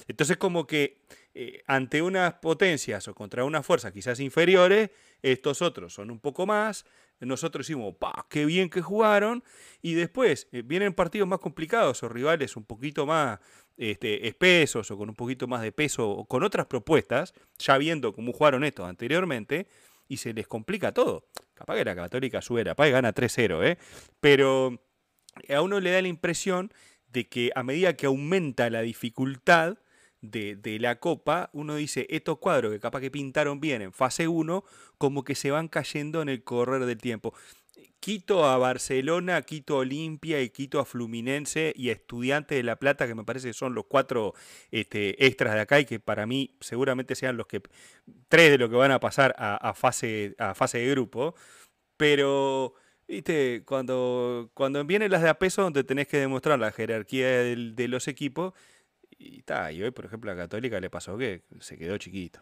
Entonces, 0.09 0.35
como 0.35 0.67
que 0.67 0.97
eh, 1.33 1.63
ante 1.67 2.01
unas 2.01 2.33
potencias 2.35 3.07
o 3.07 3.15
contra 3.15 3.45
unas 3.45 3.65
fuerzas 3.65 3.93
quizás 3.93 4.19
inferiores, 4.19 4.89
estos 5.21 5.61
otros 5.61 5.93
son 5.93 6.11
un 6.11 6.19
poco 6.19 6.45
más. 6.45 6.85
Nosotros 7.21 7.67
decimos, 7.67 7.95
pa, 7.95 8.25
qué 8.29 8.45
bien 8.45 8.69
que 8.69 8.81
jugaron. 8.81 9.43
Y 9.81 9.93
después 9.93 10.47
eh, 10.51 10.63
vienen 10.63 10.93
partidos 10.93 11.27
más 11.27 11.39
complicados 11.39 12.01
o 12.03 12.09
rivales 12.09 12.55
un 12.57 12.65
poquito 12.65 13.05
más 13.05 13.39
este, 13.77 14.27
espesos 14.27 14.91
o 14.91 14.97
con 14.97 15.09
un 15.09 15.15
poquito 15.15 15.47
más 15.47 15.61
de 15.61 15.71
peso 15.71 16.09
o 16.09 16.25
con 16.25 16.43
otras 16.43 16.65
propuestas, 16.65 17.33
ya 17.57 17.77
viendo 17.77 18.13
cómo 18.13 18.33
jugaron 18.33 18.63
estos 18.63 18.87
anteriormente, 18.87 19.67
y 20.07 20.17
se 20.17 20.33
les 20.33 20.47
complica 20.47 20.93
todo. 20.93 21.25
Capaz 21.53 21.75
que 21.77 21.85
la 21.85 21.95
Católica 21.95 22.41
sube, 22.41 22.63
capaz 22.63 22.89
gana 22.89 23.13
3-0, 23.13 23.65
¿eh? 23.65 23.77
pero 24.19 24.81
a 25.49 25.61
uno 25.61 25.79
le 25.79 25.91
da 25.91 26.01
la 26.01 26.07
impresión 26.09 26.73
de 27.07 27.27
que 27.27 27.51
a 27.55 27.63
medida 27.63 27.93
que 27.95 28.07
aumenta 28.07 28.69
la 28.69 28.81
dificultad, 28.81 29.77
de, 30.21 30.55
de, 30.55 30.79
la 30.79 30.99
Copa, 30.99 31.49
uno 31.53 31.75
dice, 31.75 32.07
estos 32.09 32.37
cuadros 32.37 32.71
que 32.71 32.79
capaz 32.79 33.01
que 33.01 33.11
pintaron 33.11 33.59
bien 33.59 33.81
en 33.81 33.91
fase 33.91 34.27
1, 34.27 34.63
como 34.97 35.23
que 35.23 35.35
se 35.35 35.51
van 35.51 35.67
cayendo 35.67 36.21
en 36.21 36.29
el 36.29 36.43
correr 36.43 36.85
del 36.85 36.97
tiempo. 36.97 37.33
Quito 37.99 38.45
a 38.45 38.57
Barcelona, 38.57 39.41
quito 39.43 39.75
a 39.75 39.79
Olimpia 39.79 40.41
y 40.41 40.49
quito 40.49 40.79
a 40.79 40.85
Fluminense 40.85 41.73
y 41.75 41.89
a 41.89 41.93
Estudiantes 41.93 42.57
de 42.57 42.63
La 42.63 42.77
Plata, 42.77 43.07
que 43.07 43.15
me 43.15 43.23
parece 43.23 43.49
que 43.49 43.53
son 43.53 43.75
los 43.75 43.85
cuatro 43.85 44.33
este, 44.71 45.23
extras 45.25 45.53
de 45.53 45.61
acá 45.61 45.79
y 45.79 45.85
que 45.85 45.99
para 45.99 46.25
mí 46.25 46.55
seguramente 46.61 47.15
sean 47.15 47.37
los 47.37 47.47
que 47.47 47.61
tres 48.27 48.51
de 48.51 48.57
los 48.57 48.69
que 48.69 48.75
van 48.75 48.91
a 48.91 48.99
pasar 48.99 49.35
a, 49.37 49.73
fase, 49.75 50.35
a 50.39 50.55
fase 50.55 50.79
de 50.79 50.89
grupo. 50.89 51.35
Pero, 51.97 52.73
viste, 53.07 53.63
cuando, 53.65 54.49
cuando 54.55 54.83
vienen 54.85 55.11
las 55.11 55.21
de 55.21 55.29
a 55.29 55.39
peso, 55.39 55.61
donde 55.61 55.83
tenés 55.83 56.07
que 56.07 56.17
demostrar 56.17 56.59
la 56.59 56.71
jerarquía 56.71 57.27
de 57.27 57.87
los 57.87 58.07
equipos, 58.07 58.53
y, 59.21 59.39
está 59.39 59.71
y 59.71 59.83
hoy, 59.83 59.91
por 59.91 60.05
ejemplo, 60.05 60.31
a 60.31 60.35
Católica 60.35 60.79
le 60.79 60.89
pasó 60.89 61.17
que 61.17 61.43
se 61.59 61.77
quedó 61.77 61.97
chiquito. 61.97 62.41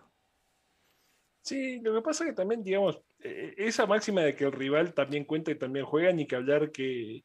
Sí, 1.42 1.80
lo 1.80 1.94
que 1.94 2.02
pasa 2.02 2.24
es 2.24 2.32
que 2.32 2.36
también, 2.36 2.64
digamos, 2.64 3.02
e, 3.20 3.56
e, 3.58 3.68
esa 3.68 3.86
máxima 3.86 4.22
de 4.22 4.36
que 4.36 4.46
el 4.46 4.52
rival 4.52 4.94
también 4.94 5.26
cuenta 5.26 5.52
y 5.52 5.56
también 5.56 5.86
juega, 5.86 6.12
ni 6.12 6.28
que 6.28 6.36
hablar 6.36 6.72
que, 6.72 7.24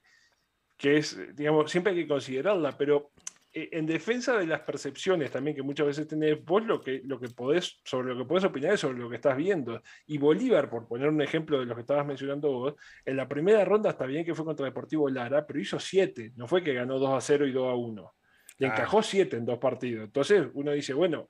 que 0.76 0.98
es, 0.98 1.36
digamos, 1.36 1.70
siempre 1.70 1.92
hay 1.92 1.98
que 2.00 2.08
considerarla, 2.08 2.76
pero 2.76 3.12
e, 3.52 3.68
en 3.72 3.86
defensa 3.86 4.38
de 4.38 4.46
las 4.46 4.60
percepciones 4.60 5.30
también 5.30 5.56
que 5.56 5.62
muchas 5.62 5.86
veces 5.86 6.06
tenés, 6.08 6.42
vos 6.44 6.64
lo 6.64 6.80
que, 6.80 7.02
lo 7.04 7.20
que 7.20 7.28
podés, 7.28 7.80
sobre 7.84 8.14
lo 8.14 8.18
que 8.18 8.24
podés 8.24 8.44
opinar 8.44 8.74
es 8.74 8.80
sobre 8.80 8.98
lo 8.98 9.10
que 9.10 9.16
estás 9.16 9.36
viendo. 9.36 9.82
Y 10.06 10.18
Bolívar, 10.18 10.70
por 10.70 10.86
poner 10.86 11.08
un 11.08 11.20
ejemplo 11.20 11.58
de 11.58 11.66
lo 11.66 11.74
que 11.74 11.82
estabas 11.82 12.06
mencionando 12.06 12.50
vos, 12.52 12.74
en 13.04 13.16
la 13.16 13.28
primera 13.28 13.64
ronda 13.64 13.90
está 13.90 14.06
bien 14.06 14.24
que 14.24 14.34
fue 14.34 14.44
contra 14.44 14.66
Deportivo 14.66 15.08
Lara, 15.10 15.46
pero 15.46 15.60
hizo 15.60 15.78
siete, 15.78 16.32
no 16.36 16.46
fue 16.48 16.62
que 16.62 16.72
ganó 16.74 16.98
2 16.98 17.10
a 17.10 17.20
0 17.20 17.46
y 17.46 17.52
2 17.52 17.68
a 17.68 17.74
1. 17.74 18.14
Le 18.58 18.68
encajó 18.68 19.02
siete 19.02 19.36
en 19.36 19.44
dos 19.44 19.58
partidos. 19.58 20.04
Entonces 20.04 20.46
uno 20.54 20.72
dice, 20.72 20.94
bueno, 20.94 21.28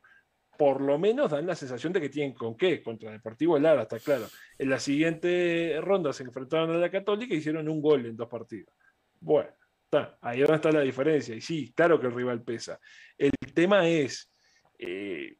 por 0.56 0.80
lo 0.80 0.98
menos 0.98 1.30
dan 1.30 1.46
la 1.46 1.54
sensación 1.54 1.92
de 1.92 2.00
que 2.00 2.08
tienen 2.08 2.34
con 2.34 2.56
qué, 2.56 2.82
contra 2.82 3.10
Deportivo 3.10 3.58
Lara, 3.58 3.82
está 3.82 3.98
claro. 3.98 4.26
En 4.58 4.70
la 4.70 4.78
siguiente 4.78 5.78
ronda 5.80 6.12
se 6.12 6.22
enfrentaron 6.22 6.70
a 6.70 6.78
la 6.78 6.90
Católica 6.90 7.34
y 7.34 7.38
hicieron 7.38 7.68
un 7.68 7.80
gol 7.80 8.06
en 8.06 8.16
dos 8.16 8.28
partidos. 8.28 8.74
Bueno, 9.20 9.50
está, 9.84 10.18
ahí 10.20 10.40
donde 10.40 10.56
está 10.56 10.70
la 10.70 10.80
diferencia. 10.80 11.34
Y 11.34 11.40
sí, 11.40 11.72
claro 11.74 12.00
que 12.00 12.06
el 12.06 12.14
rival 12.14 12.42
pesa. 12.42 12.78
El 13.18 13.32
tema 13.54 13.88
es, 13.88 14.30
eh, 14.78 15.36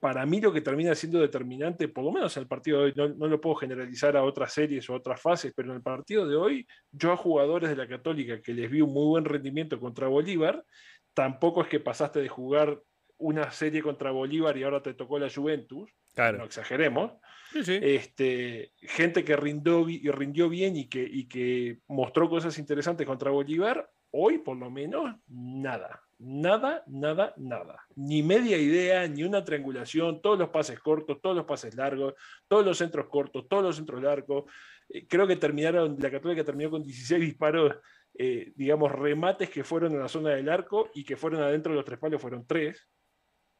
para 0.00 0.24
mí 0.24 0.40
lo 0.40 0.52
que 0.52 0.62
termina 0.62 0.94
siendo 0.94 1.20
determinante, 1.20 1.86
por 1.88 2.04
lo 2.04 2.10
menos 2.10 2.34
en 2.36 2.42
el 2.42 2.48
partido 2.48 2.78
de 2.78 2.84
hoy, 2.84 2.92
no, 2.96 3.08
no, 3.10 3.26
lo 3.26 3.40
puedo 3.40 3.54
generalizar 3.56 4.16
a 4.16 4.24
otras 4.24 4.52
series 4.52 4.88
o 4.88 4.94
otras 4.94 5.20
fases, 5.20 5.52
pero 5.54 5.70
en 5.70 5.76
el 5.76 5.82
partido 5.82 6.26
de 6.26 6.36
hoy, 6.36 6.66
yo 6.90 7.12
a 7.12 7.16
jugadores 7.18 7.68
de 7.68 7.76
la 7.76 7.86
Católica 7.86 8.40
que 8.40 8.54
les 8.54 8.70
vi 8.70 8.80
un 8.80 8.94
muy 8.94 9.06
buen 9.06 9.26
rendimiento 9.26 9.78
contra 9.78 10.08
Bolívar, 10.08 10.64
tampoco 11.12 11.62
es 11.62 11.68
que 11.68 11.80
pasaste 11.80 12.20
de 12.20 12.28
jugar 12.28 12.80
una 13.18 13.50
serie 13.50 13.82
contra 13.82 14.10
Bolívar 14.10 14.56
y 14.56 14.62
ahora 14.62 14.82
te 14.82 14.94
tocó 14.94 15.18
la 15.18 15.28
Juventus, 15.30 15.90
claro. 16.14 16.38
no 16.38 16.44
exageremos, 16.44 17.12
Este, 17.52 18.72
gente 18.78 19.22
que 19.22 19.36
rindió, 19.36 19.84
rindió 19.84 20.48
bien 20.48 20.76
y 20.76 20.88
que, 20.88 21.02
y 21.02 21.28
que 21.28 21.80
mostró 21.88 22.30
cosas 22.30 22.56
interesantes 22.58 23.06
contra 23.06 23.30
Bolívar, 23.30 23.90
hoy 24.12 24.38
por 24.38 24.56
lo 24.56 24.70
menos 24.70 25.14
nada, 25.28 26.00
nada, 26.20 26.84
nada, 26.86 27.34
nada. 27.36 27.86
Ni 27.96 28.22
media 28.22 28.58
idea, 28.58 29.08
ni 29.08 29.24
una 29.24 29.42
triangulación, 29.42 30.20
todos 30.20 30.38
los 30.38 30.50
pases 30.50 30.78
cortos, 30.78 31.20
todos 31.20 31.34
los 31.34 31.46
pases 31.46 31.74
largos, 31.74 32.14
todos 32.46 32.64
los 32.64 32.76
centros 32.78 33.08
cortos, 33.08 33.48
todos 33.48 33.62
los 33.62 33.76
centros 33.76 34.02
largos. 34.02 34.44
Eh, 34.88 35.06
creo 35.08 35.26
que 35.26 35.36
terminaron, 35.36 35.96
la 35.98 36.10
Católica 36.10 36.44
terminó 36.44 36.70
con 36.70 36.82
16 36.82 37.20
disparos, 37.20 37.74
eh, 38.14 38.52
digamos, 38.54 38.92
remates 38.92 39.48
que 39.48 39.64
fueron 39.64 39.92
en 39.92 40.00
la 40.00 40.08
zona 40.08 40.30
del 40.30 40.48
arco 40.48 40.90
y 40.94 41.04
que 41.04 41.16
fueron 41.16 41.42
adentro 41.42 41.72
de 41.72 41.76
los 41.76 41.84
tres 41.84 41.98
palos, 41.98 42.20
fueron 42.20 42.46
tres. 42.46 42.86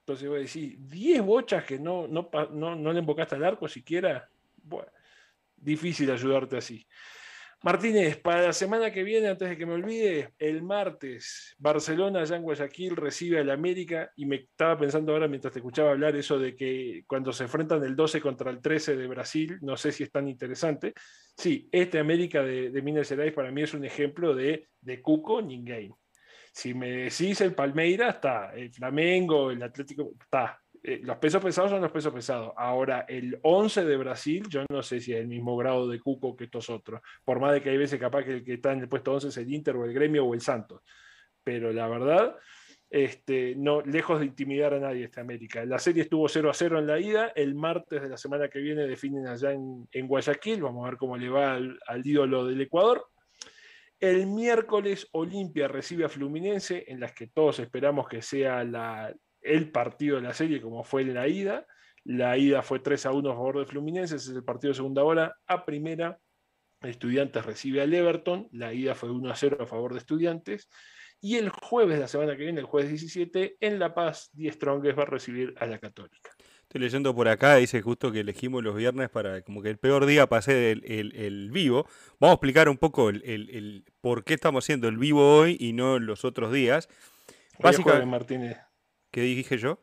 Entonces 0.00 0.28
voy 0.28 0.38
a 0.38 0.42
decir, 0.42 0.76
10 0.80 1.22
bochas 1.22 1.64
que 1.64 1.78
no, 1.78 2.08
no, 2.08 2.28
no, 2.50 2.92
le 2.92 2.98
embocaste 2.98 3.36
al 3.36 3.44
arco 3.44 3.68
siquiera. 3.68 4.28
Bueno, 4.62 4.90
difícil 5.56 6.10
ayudarte 6.10 6.56
así. 6.56 6.86
Martínez, 7.62 8.16
para 8.16 8.40
la 8.40 8.52
semana 8.54 8.90
que 8.90 9.02
viene, 9.02 9.28
antes 9.28 9.46
de 9.50 9.56
que 9.58 9.66
me 9.66 9.74
olvide, 9.74 10.32
el 10.38 10.62
martes, 10.62 11.54
Barcelona, 11.58 12.24
ya 12.24 12.36
en 12.36 12.42
Guayaquil, 12.42 12.96
recibe 12.96 13.38
al 13.38 13.50
América 13.50 14.10
y 14.16 14.24
me 14.24 14.36
estaba 14.36 14.78
pensando 14.78 15.12
ahora 15.12 15.28
mientras 15.28 15.52
te 15.52 15.58
escuchaba 15.58 15.90
hablar 15.90 16.16
eso 16.16 16.38
de 16.38 16.56
que 16.56 17.04
cuando 17.06 17.34
se 17.34 17.44
enfrentan 17.44 17.84
el 17.84 17.94
12 17.94 18.22
contra 18.22 18.50
el 18.50 18.62
13 18.62 18.96
de 18.96 19.06
Brasil, 19.06 19.58
no 19.60 19.76
sé 19.76 19.92
si 19.92 20.04
es 20.04 20.10
tan 20.10 20.26
interesante. 20.26 20.94
Sí, 21.36 21.68
este 21.70 21.98
América 21.98 22.42
de, 22.42 22.80
Minas 22.80 23.10
Gerais 23.10 23.34
para 23.34 23.50
mí 23.50 23.62
es 23.62 23.74
un 23.74 23.84
ejemplo 23.84 24.34
de, 24.34 24.68
de 24.80 25.02
Cuco 25.02 25.42
Ninguém. 25.42 25.92
Si 26.52 26.74
me 26.74 26.90
decís 26.90 27.40
el 27.42 27.54
Palmeiras, 27.54 28.16
está. 28.16 28.52
El 28.54 28.72
Flamengo, 28.72 29.50
el 29.50 29.62
Atlético, 29.62 30.12
está. 30.18 30.59
Eh, 30.82 31.00
los 31.02 31.18
pesos 31.18 31.42
pesados 31.42 31.70
son 31.70 31.82
los 31.82 31.92
pesos 31.92 32.12
pesados. 32.12 32.52
Ahora, 32.56 33.04
el 33.08 33.38
11 33.42 33.84
de 33.84 33.96
Brasil, 33.96 34.46
yo 34.48 34.64
no 34.70 34.82
sé 34.82 35.00
si 35.00 35.12
es 35.12 35.20
el 35.20 35.28
mismo 35.28 35.56
grado 35.56 35.88
de 35.88 36.00
cuco 36.00 36.36
que 36.36 36.44
estos 36.44 36.70
otros. 36.70 37.00
Por 37.24 37.38
más 37.38 37.52
de 37.52 37.62
que 37.62 37.70
hay 37.70 37.76
veces 37.76 38.00
capaz 38.00 38.24
que 38.24 38.32
el 38.32 38.44
que 38.44 38.54
está 38.54 38.72
en 38.72 38.80
el 38.80 38.88
puesto 38.88 39.12
11 39.12 39.28
es 39.28 39.36
el 39.36 39.52
Inter 39.52 39.76
o 39.76 39.84
el 39.84 39.92
Gremio 39.92 40.24
o 40.24 40.34
el 40.34 40.40
Santos. 40.40 40.82
Pero 41.44 41.72
la 41.72 41.86
verdad, 41.86 42.36
este, 42.88 43.54
no, 43.56 43.82
lejos 43.82 44.20
de 44.20 44.26
intimidar 44.26 44.72
a 44.72 44.80
nadie 44.80 45.04
esta 45.04 45.20
América. 45.20 45.64
La 45.66 45.78
serie 45.78 46.02
estuvo 46.02 46.28
0 46.28 46.48
a 46.48 46.54
0 46.54 46.78
en 46.78 46.86
la 46.86 46.98
ida. 46.98 47.28
El 47.34 47.54
martes 47.54 48.00
de 48.00 48.08
la 48.08 48.16
semana 48.16 48.48
que 48.48 48.60
viene 48.60 48.86
definen 48.86 49.26
allá 49.26 49.52
en, 49.52 50.08
Guayaquil. 50.08 50.62
Vamos 50.62 50.86
a 50.86 50.90
ver 50.90 50.98
cómo 50.98 51.16
le 51.16 51.28
va 51.28 51.54
al 51.54 52.06
ídolo 52.06 52.46
del 52.46 52.60
Ecuador. 52.60 53.06
El 54.00 54.26
miércoles 54.28 55.08
Olimpia 55.12 55.68
recibe 55.68 56.06
a 56.06 56.08
Fluminense, 56.08 56.84
en 56.88 57.00
las 57.00 57.12
que 57.12 57.26
todos 57.26 57.58
esperamos 57.58 58.08
que 58.08 58.22
sea 58.22 58.64
el 59.42 59.70
partido 59.70 60.16
de 60.16 60.22
la 60.22 60.34
serie 60.34 60.60
como 60.60 60.84
fue 60.84 61.04
la 61.04 61.28
ida. 61.28 61.66
La 62.04 62.38
ida 62.38 62.62
fue 62.62 62.80
3 62.80 63.06
a 63.06 63.12
1 63.12 63.30
a 63.30 63.34
favor 63.34 63.58
de 63.58 63.66
Fluminense, 63.66 64.16
ese 64.16 64.30
es 64.30 64.36
el 64.36 64.44
partido 64.44 64.70
de 64.70 64.76
segunda 64.76 65.04
hora. 65.04 65.36
A 65.46 65.64
primera, 65.64 66.18
Estudiantes 66.82 67.44
recibe 67.44 67.82
al 67.82 67.92
Everton, 67.92 68.48
la 68.52 68.72
ida 68.72 68.94
fue 68.94 69.10
1 69.10 69.30
a 69.30 69.36
0 69.36 69.58
a 69.60 69.66
favor 69.66 69.92
de 69.92 69.98
Estudiantes. 69.98 70.68
Y 71.20 71.36
el 71.36 71.50
jueves 71.50 71.96
de 71.96 72.00
la 72.00 72.08
semana 72.08 72.34
que 72.36 72.44
viene, 72.44 72.60
el 72.60 72.66
jueves 72.66 72.88
17, 72.88 73.58
en 73.60 73.78
La 73.78 73.94
Paz, 73.94 74.30
10 74.32 74.54
Strongest 74.54 74.98
va 74.98 75.02
a 75.02 75.06
recibir 75.06 75.54
a 75.58 75.66
la 75.66 75.78
Católica. 75.78 76.30
Estoy 76.62 76.80
leyendo 76.80 77.14
por 77.14 77.28
acá, 77.28 77.56
dice 77.56 77.82
justo 77.82 78.12
que 78.12 78.20
elegimos 78.20 78.62
los 78.62 78.76
viernes 78.76 79.10
para 79.10 79.42
como 79.42 79.60
que 79.60 79.70
el 79.70 79.76
peor 79.76 80.06
día 80.06 80.28
pase 80.28 80.70
el, 80.70 81.12
el, 81.16 81.50
vivo. 81.50 81.84
Vamos 82.20 82.34
a 82.34 82.34
explicar 82.34 82.68
un 82.68 82.78
poco 82.78 83.10
el, 83.10 83.84
por 84.00 84.24
qué 84.24 84.34
estamos 84.34 84.64
haciendo 84.64 84.88
el 84.88 84.96
vivo 84.96 85.36
hoy 85.36 85.56
y 85.58 85.72
no 85.72 85.98
los 85.98 86.24
otros 86.24 86.52
días. 86.52 86.88
Básicamente, 87.58 88.06
Martínez. 88.06 88.56
¿Qué 89.10 89.22
dije 89.22 89.58
yo? 89.58 89.82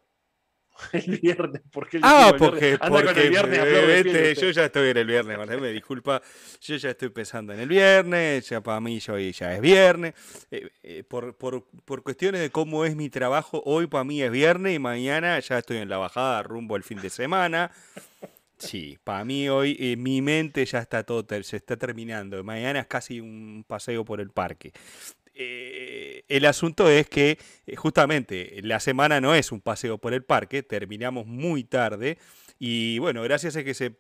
el 0.94 1.20
viernes. 1.20 1.62
porque 1.72 2.00
ah, 2.04 2.34
porque, 2.38 2.78
porque 2.78 3.22
el 3.22 3.30
viernes, 3.30 4.40
yo 4.40 4.52
ya 4.52 4.66
estoy 4.66 4.90
en 4.90 4.98
el 4.98 5.08
viernes, 5.08 5.38
me 5.60 5.72
disculpa, 5.72 6.22
yo 6.62 6.76
ya 6.76 6.92
estoy 6.92 7.10
pensando 7.10 7.54
en 7.54 7.60
el 7.60 7.68
viernes, 7.68 8.48
ya 8.48 8.62
para 8.62 8.80
mí 8.80 9.00
hoy 9.10 9.32
ya 9.32 9.56
es 9.56 9.62
viernes, 9.62 10.14
eh, 10.52 10.70
eh, 10.84 11.04
por, 11.04 11.36
por, 11.36 11.66
por, 11.86 12.04
cuestiones 12.04 12.42
de 12.42 12.52
cómo 12.52 12.86
es 12.86 12.96
mi 12.96 13.10
trabajo, 13.10 13.62
hoy 13.66 13.88
para 13.88 14.04
mí 14.04 14.22
es 14.22 14.32
viernes 14.32 14.76
y 14.76 14.80
mañana 14.80 15.40
ya 15.40 15.58
estoy 15.58 15.78
en 15.78 15.90
la 15.90 15.98
bajada 15.98 16.44
rumbo 16.44 16.76
al 16.76 16.84
fin 16.84 17.02
de 17.02 17.10
semana. 17.10 17.72
Sí, 18.60 18.98
para 19.04 19.24
mí 19.24 19.50
hoy 19.50 19.78
eh, 19.80 19.96
mi 19.98 20.22
mente 20.22 20.66
ya 20.66 20.80
está 20.80 21.04
todo, 21.04 21.26
se 21.44 21.58
está 21.58 21.78
terminando. 21.78 22.44
Mañana 22.44 22.80
es 22.80 22.88
casi 22.88 23.20
un 23.20 23.64
paseo 23.68 24.04
por 24.04 24.20
el 24.20 24.32
parque. 24.32 24.74
Eh, 25.40 26.24
el 26.30 26.46
asunto 26.46 26.90
es 26.90 27.08
que 27.08 27.38
eh, 27.68 27.76
justamente 27.76 28.60
la 28.64 28.80
semana 28.80 29.22
no 29.22 29.36
es 29.36 29.52
un 29.52 29.62
paseo 29.62 30.00
por 30.00 30.16
el 30.16 30.24
parque, 30.24 30.64
terminamos 30.64 31.28
muy 31.28 31.64
tarde. 31.64 32.18
Y 32.58 32.98
bueno, 32.98 33.22
gracias 33.22 33.56
a 33.56 33.64
que 33.64 33.76
se, 33.76 33.92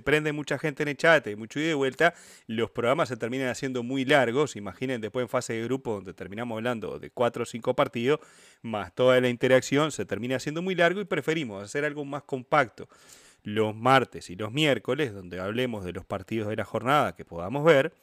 prende 0.00 0.32
mucha 0.32 0.58
gente 0.58 0.82
en 0.82 0.88
el 0.88 0.96
chat 0.96 1.24
y 1.28 1.36
mucho 1.36 1.60
ida 1.60 1.70
y 1.70 1.74
vuelta, 1.74 2.14
los 2.48 2.72
programas 2.72 3.08
se 3.10 3.16
terminan 3.16 3.46
haciendo 3.46 3.84
muy 3.84 4.04
largos. 4.04 4.56
Imaginen 4.56 5.00
después 5.00 5.22
en 5.22 5.28
fase 5.28 5.52
de 5.52 5.62
grupo, 5.62 5.94
donde 5.94 6.14
terminamos 6.14 6.56
hablando 6.56 6.98
de 6.98 7.10
cuatro 7.10 7.44
o 7.44 7.46
cinco 7.46 7.76
partidos, 7.76 8.18
más 8.62 8.92
toda 8.92 9.20
la 9.20 9.28
interacción, 9.28 9.92
se 9.92 10.04
termina 10.04 10.34
haciendo 10.34 10.62
muy 10.62 10.74
largo 10.74 11.00
y 11.00 11.04
preferimos 11.04 11.62
hacer 11.62 11.84
algo 11.84 12.04
más 12.04 12.24
compacto 12.24 12.88
los 13.42 13.74
martes 13.74 14.28
y 14.28 14.36
los 14.36 14.52
miércoles, 14.52 15.14
donde 15.14 15.40
hablemos 15.40 15.84
de 15.84 15.92
los 15.92 16.04
partidos 16.04 16.48
de 16.48 16.56
la 16.56 16.64
jornada 16.64 17.14
que 17.14 17.24
podamos 17.24 17.64
ver 17.64 17.94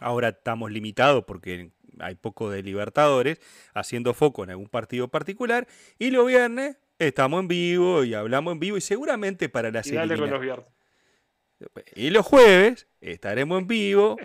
Ahora 0.00 0.30
estamos 0.30 0.70
limitados 0.70 1.24
porque 1.24 1.70
hay 1.98 2.14
poco 2.14 2.50
de 2.50 2.62
Libertadores, 2.62 3.40
haciendo 3.74 4.14
foco 4.14 4.44
en 4.44 4.50
algún 4.50 4.68
partido 4.68 5.08
particular. 5.08 5.66
Y 5.98 6.10
los 6.10 6.26
viernes 6.26 6.78
estamos 6.98 7.40
en 7.40 7.48
vivo 7.48 8.04
y 8.04 8.14
hablamos 8.14 8.52
en 8.52 8.60
vivo 8.60 8.76
y 8.76 8.80
seguramente 8.80 9.48
para 9.48 9.70
la 9.70 9.82
y, 9.84 9.92
los 9.92 10.20
y 11.94 12.10
los 12.10 12.24
jueves 12.24 12.86
estaremos 13.00 13.60
en 13.60 13.66
vivo 13.66 14.16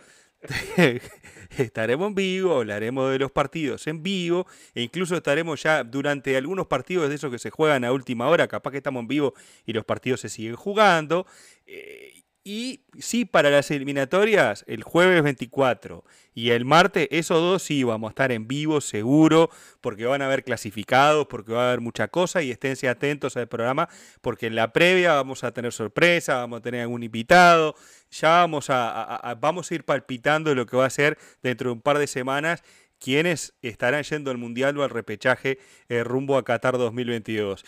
estaremos 1.58 2.10
en 2.10 2.16
vivo, 2.16 2.58
hablaremos 2.58 3.12
de 3.12 3.20
los 3.20 3.32
partidos 3.32 3.88
en 3.88 4.04
vivo, 4.04 4.46
e 4.74 4.82
incluso 4.82 5.16
estaremos 5.16 5.62
ya 5.62 5.84
durante 5.84 6.36
algunos 6.38 6.68
partidos 6.68 7.10
de 7.10 7.16
esos 7.16 7.32
que 7.32 7.40
se 7.40 7.50
juegan 7.50 7.84
a 7.84 7.92
última 7.92 8.28
hora, 8.28 8.48
capaz 8.48 8.72
que 8.72 8.78
estamos 8.78 9.02
en 9.02 9.08
vivo 9.08 9.34
y 9.66 9.74
los 9.74 9.86
partidos 9.86 10.22
se 10.22 10.30
siguen 10.30 10.56
jugando. 10.56 11.26
Eh, 11.66 12.24
y 12.44 12.85
sí, 13.00 13.26
para 13.26 13.50
las 13.50 13.72
eliminatorias, 13.72 14.64
el 14.68 14.84
jueves 14.84 15.24
24 15.24 16.04
y 16.34 16.52
el 16.52 16.66
martes, 16.66 17.08
esos 17.12 17.40
dos 17.40 17.64
sí 17.64 17.84
vamos 17.84 18.10
a 18.10 18.12
estar 18.12 18.32
en 18.32 18.48
vivo, 18.48 18.82
seguro, 18.82 19.50
porque 19.82 20.06
van 20.06 20.22
a 20.22 20.26
haber 20.26 20.44
clasificados, 20.44 21.28
porque 21.28 21.54
va 21.54 21.66
a 21.66 21.68
haber 21.70 21.82
mucha 21.82 22.08
cosa 22.08 22.42
y 22.42 22.52
esténse 22.52 22.90
atentos 22.90 23.38
al 23.38 23.48
programa, 23.48 23.90
porque 24.22 24.48
en 24.48 24.56
la 24.56 24.74
previa 24.74 25.14
vamos 25.14 25.44
a 25.44 25.52
tener 25.52 25.72
sorpresa, 25.72 26.36
vamos 26.36 26.60
a 26.60 26.62
tener 26.62 26.82
algún 26.82 27.04
invitado, 27.04 27.76
ya 28.12 28.30
vamos 28.30 28.68
a, 28.70 29.38
vamos 29.40 29.72
a 29.72 29.76
ir 29.76 29.84
palpitando 29.84 30.54
lo 30.54 30.66
que 30.66 30.78
va 30.78 30.86
a 30.86 30.90
ser 30.90 31.18
dentro 31.42 31.70
de 31.70 31.74
un 31.74 31.82
par 31.82 31.98
de 31.98 32.08
semanas 32.08 32.64
quienes 33.00 33.54
estarán 33.62 34.04
yendo 34.04 34.32
al 34.32 34.38
Mundial 34.38 34.78
o 34.78 34.84
al 34.84 34.90
repechaje 34.90 35.60
eh, 35.90 36.04
rumbo 36.04 36.38
a 36.38 36.44
Qatar 36.44 36.78
2022. 36.78 37.64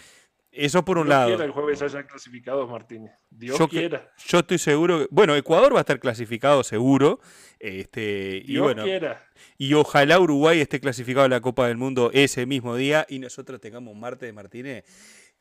Eso 0.58 0.84
por 0.84 0.98
un 0.98 1.06
Dios 1.06 1.16
lado. 1.16 1.28
Quiera 1.30 1.46
el 1.46 1.52
jueves 1.52 1.82
hayan 1.82 2.08
clasificados, 2.08 2.70
Martínez. 2.70 3.12
Dios 3.30 3.58
yo, 3.60 3.68
quiera. 3.68 4.12
Yo 4.26 4.40
estoy 4.40 4.58
seguro. 4.58 5.00
Que, 5.00 5.08
bueno, 5.12 5.36
Ecuador 5.36 5.74
va 5.74 5.80
a 5.80 5.82
estar 5.82 6.00
clasificado 6.00 6.64
seguro. 6.64 7.20
Este, 7.60 8.44
Dios 8.46 8.50
y 8.50 8.58
bueno, 8.60 8.84
quiera. 8.84 9.24
Y 9.58 9.74
ojalá 9.74 10.20
Uruguay 10.20 10.60
esté 10.60 10.80
clasificado 10.80 11.26
a 11.26 11.30
la 11.30 11.42
Copa 11.42 11.68
del 11.68 11.78
Mundo 11.78 12.10
ese 12.14 12.46
mismo 12.46 12.76
día 12.76 13.06
y 13.08 13.20
nosotros 13.20 13.62
tengamos 13.62 13.96
martes 13.96 14.28
de 14.28 14.34
Martínez. 14.34 14.84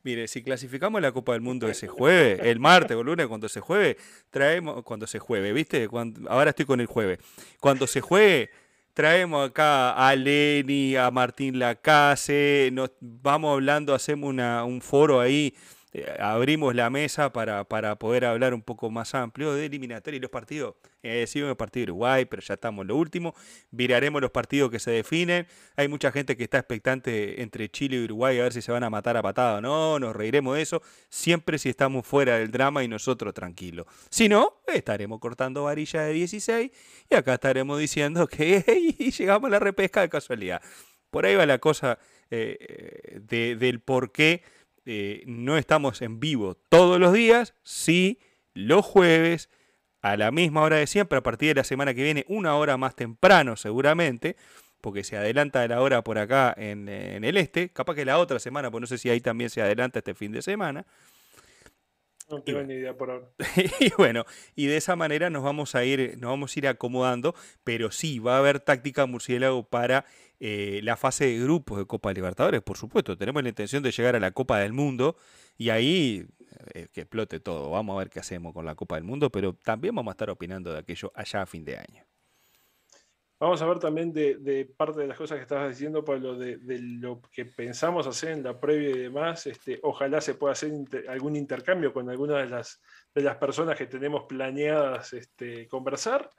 Mire, 0.03 0.27
si 0.27 0.43
clasificamos 0.43 1.01
la 1.01 1.11
Copa 1.11 1.33
del 1.33 1.41
Mundo 1.41 1.67
ese 1.67 1.87
jueves, 1.87 2.39
el 2.43 2.59
martes 2.59 2.95
o 2.95 3.03
lunes, 3.03 3.27
cuando 3.27 3.49
se 3.49 3.59
juegue, 3.59 3.97
traemos. 4.29 4.83
Cuando 4.83 5.07
se 5.07 5.19
juegue, 5.19 5.51
¿viste? 5.51 5.87
Cuando, 5.87 6.29
ahora 6.29 6.51
estoy 6.51 6.65
con 6.65 6.79
el 6.79 6.87
jueves. 6.87 7.19
Cuando 7.59 7.87
se 7.87 8.01
juegue 8.01 8.49
traemos 8.97 9.47
acá 9.47 9.91
a 9.91 10.15
Leni, 10.15 10.95
a 10.95 11.11
Martín 11.11 11.59
Lacase, 11.59 12.71
nos 12.73 12.89
vamos 12.99 13.53
hablando, 13.53 13.93
hacemos 13.93 14.27
una, 14.27 14.63
un 14.63 14.81
foro 14.81 15.19
ahí, 15.19 15.53
eh, 15.93 16.17
abrimos 16.19 16.75
la 16.75 16.89
mesa 16.89 17.31
para, 17.31 17.63
para, 17.63 17.97
poder 17.97 18.25
hablar 18.25 18.53
un 18.53 18.61
poco 18.61 18.89
más 18.89 19.15
amplio 19.15 19.53
de 19.53 19.65
eliminatoria 19.65 20.17
y 20.17 20.19
los 20.19 20.29
partidos. 20.29 20.75
Eh, 21.01 21.25
el 21.33 21.55
partido 21.55 21.85
de 21.85 21.91
Uruguay, 21.91 22.25
pero 22.25 22.41
ya 22.41 22.55
estamos 22.55 22.83
en 22.83 22.89
lo 22.89 22.97
último. 22.97 23.33
Viraremos 23.71 24.21
los 24.21 24.31
partidos 24.31 24.69
que 24.69 24.79
se 24.79 24.91
definen. 24.91 25.47
Hay 25.77 25.87
mucha 25.87 26.11
gente 26.11 26.35
que 26.35 26.43
está 26.43 26.57
expectante 26.57 27.41
entre 27.41 27.69
Chile 27.69 27.97
y 27.97 28.03
Uruguay 28.03 28.37
a 28.39 28.43
ver 28.43 28.53
si 28.53 28.61
se 28.61 28.71
van 28.71 28.83
a 28.83 28.89
matar 28.89 29.15
a 29.15 29.21
patada 29.21 29.59
o 29.59 29.61
no. 29.61 29.99
Nos 29.99 30.15
reiremos 30.15 30.55
de 30.55 30.61
eso. 30.61 30.81
Siempre 31.09 31.57
si 31.57 31.69
estamos 31.69 32.05
fuera 32.05 32.37
del 32.37 32.51
drama 32.51 32.83
y 32.83 32.89
nosotros 32.89 33.33
tranquilos. 33.33 33.85
Si 34.09 34.27
no, 34.27 34.61
estaremos 34.67 35.19
cortando 35.19 35.63
varilla 35.63 36.01
de 36.01 36.13
16 36.13 36.71
y 37.09 37.15
acá 37.15 37.35
estaremos 37.35 37.79
diciendo 37.79 38.27
que 38.27 38.61
llegamos 39.17 39.47
a 39.47 39.51
la 39.51 39.59
repesca 39.59 40.01
de 40.01 40.09
casualidad. 40.09 40.61
Por 41.09 41.25
ahí 41.25 41.35
va 41.35 41.45
la 41.45 41.59
cosa 41.59 41.97
eh, 42.29 43.21
de, 43.21 43.55
del 43.55 43.79
por 43.79 44.11
qué 44.11 44.43
eh, 44.87 45.23
no 45.27 45.57
estamos 45.57 46.01
en 46.01 46.19
vivo 46.19 46.55
todos 46.69 46.99
los 46.99 47.13
días, 47.13 47.53
sí 47.61 48.19
los 48.53 48.85
jueves 48.85 49.49
a 50.01 50.15
la 50.15 50.31
misma 50.31 50.61
hora 50.61 50.77
de 50.77 50.87
siempre, 50.87 51.17
a 51.17 51.23
partir 51.23 51.49
de 51.49 51.55
la 51.55 51.63
semana 51.63 51.93
que 51.93 52.03
viene, 52.03 52.25
una 52.29 52.55
hora 52.55 52.77
más 52.77 52.95
temprano 52.95 53.57
seguramente, 53.57 54.37
porque 54.79 55.03
se 55.03 55.17
adelanta 55.17 55.59
de 55.59 55.67
la 55.67 55.81
hora 55.81 56.03
por 56.03 56.17
acá 56.17 56.53
en, 56.55 56.87
en 56.87 57.23
el 57.25 57.35
este, 57.35 57.69
capaz 57.69 57.95
que 57.95 58.05
la 58.05 58.17
otra 58.17 58.39
semana, 58.39 58.71
pues 58.71 58.81
no 58.81 58.87
sé 58.87 58.97
si 58.97 59.09
ahí 59.09 59.19
también 59.19 59.49
se 59.49 59.61
adelanta 59.61 59.99
este 59.99 60.13
fin 60.13 60.31
de 60.31 60.41
semana. 60.41 60.85
No 62.29 62.41
tengo 62.41 62.61
ni 62.63 62.73
idea 62.73 62.95
por 62.95 63.09
ahora. 63.09 63.29
y 63.79 63.89
bueno, 63.97 64.25
y 64.55 64.65
de 64.65 64.77
esa 64.77 64.95
manera 64.95 65.29
nos 65.29 65.43
vamos 65.43 65.75
a 65.75 65.85
ir, 65.85 66.17
nos 66.19 66.29
vamos 66.29 66.55
a 66.55 66.59
ir 66.59 66.67
acomodando, 66.67 67.33
pero 67.63 67.89
sí, 67.91 68.19
va 68.19 68.35
a 68.35 68.39
haber 68.39 68.59
táctica 68.59 69.05
murciélago 69.05 69.63
para 69.63 70.05
eh, 70.39 70.81
la 70.83 70.97
fase 70.97 71.25
de 71.25 71.39
grupos 71.39 71.77
de 71.77 71.85
Copa 71.85 72.11
Libertadores, 72.11 72.61
por 72.61 72.77
supuesto. 72.77 73.17
Tenemos 73.17 73.43
la 73.43 73.49
intención 73.49 73.81
de 73.81 73.91
llegar 73.91 74.15
a 74.15 74.19
la 74.19 74.31
Copa 74.31 74.59
del 74.59 74.73
Mundo 74.73 75.15
y 75.57 75.69
ahí 75.69 76.27
eh, 76.73 76.87
que 76.91 77.01
explote 77.01 77.39
todo. 77.39 77.71
Vamos 77.71 77.95
a 77.95 77.99
ver 77.99 78.09
qué 78.09 78.19
hacemos 78.19 78.53
con 78.53 78.65
la 78.65 78.75
Copa 78.75 78.95
del 78.95 79.05
Mundo, 79.05 79.29
pero 79.31 79.53
también 79.53 79.95
vamos 79.95 80.11
a 80.11 80.15
estar 80.15 80.29
opinando 80.29 80.73
de 80.73 80.79
aquello 80.79 81.11
allá 81.15 81.43
a 81.43 81.45
fin 81.45 81.63
de 81.63 81.77
año. 81.77 82.03
Vamos 83.39 83.61
a 83.61 83.67
ver 83.67 83.77
también 83.77 84.11
de, 84.11 84.37
de 84.37 84.65
parte 84.65 85.01
de 85.01 85.07
las 85.07 85.17
cosas 85.17 85.37
que 85.37 85.43
estabas 85.43 85.69
diciendo, 85.69 86.03
Pablo, 86.03 86.35
de, 86.35 86.57
de, 86.57 86.79
lo 86.79 87.21
que 87.31 87.45
pensamos 87.45 88.07
hacer 88.07 88.31
en 88.31 88.43
la 88.43 88.59
previa 88.59 88.89
y 88.89 88.97
demás. 88.97 89.45
Este, 89.45 89.79
ojalá 89.83 90.21
se 90.21 90.33
pueda 90.33 90.53
hacer 90.53 90.69
inter, 90.69 91.07
algún 91.07 91.35
intercambio 91.35 91.93
con 91.93 92.09
alguna 92.09 92.39
de 92.39 92.47
las, 92.47 92.81
de 93.13 93.21
las 93.21 93.37
personas 93.37 93.77
que 93.77 93.85
tenemos 93.85 94.23
planeadas 94.23 95.13
este, 95.13 95.67
conversar. 95.67 96.31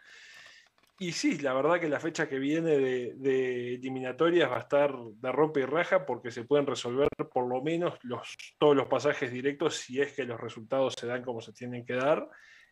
Y 0.99 1.13
sí, 1.13 1.39
la 1.39 1.55
verdad 1.55 1.79
que 1.79 1.89
la 1.89 2.01
fecha 2.01 2.29
que 2.29 2.41
viene 2.41 2.77
de, 2.77 3.15
de, 3.15 3.75
eliminatorias 3.75 4.51
va 4.51 4.57
a 4.57 4.61
estar 4.61 4.93
de 4.93 5.31
rompe 5.31 5.61
y 5.61 5.65
raja 5.65 6.05
porque 6.05 6.33
se 6.33 6.43
pueden 6.43 6.67
resolver 6.67 7.09
por 7.33 7.47
lo 7.49 7.63
menos 7.63 7.97
los, 8.03 8.37
todos 8.59 8.75
los 8.75 8.89
pasajes 8.89 9.31
directos 9.31 9.77
si 9.77 10.01
es 10.01 10.13
que 10.15 10.25
los 10.25 10.41
resultados 10.41 10.95
se 10.99 11.07
dan 11.07 11.23
como 11.23 11.41
se 11.41 11.53
tienen 11.53 11.87
que 11.87 11.95
dar. 11.95 12.29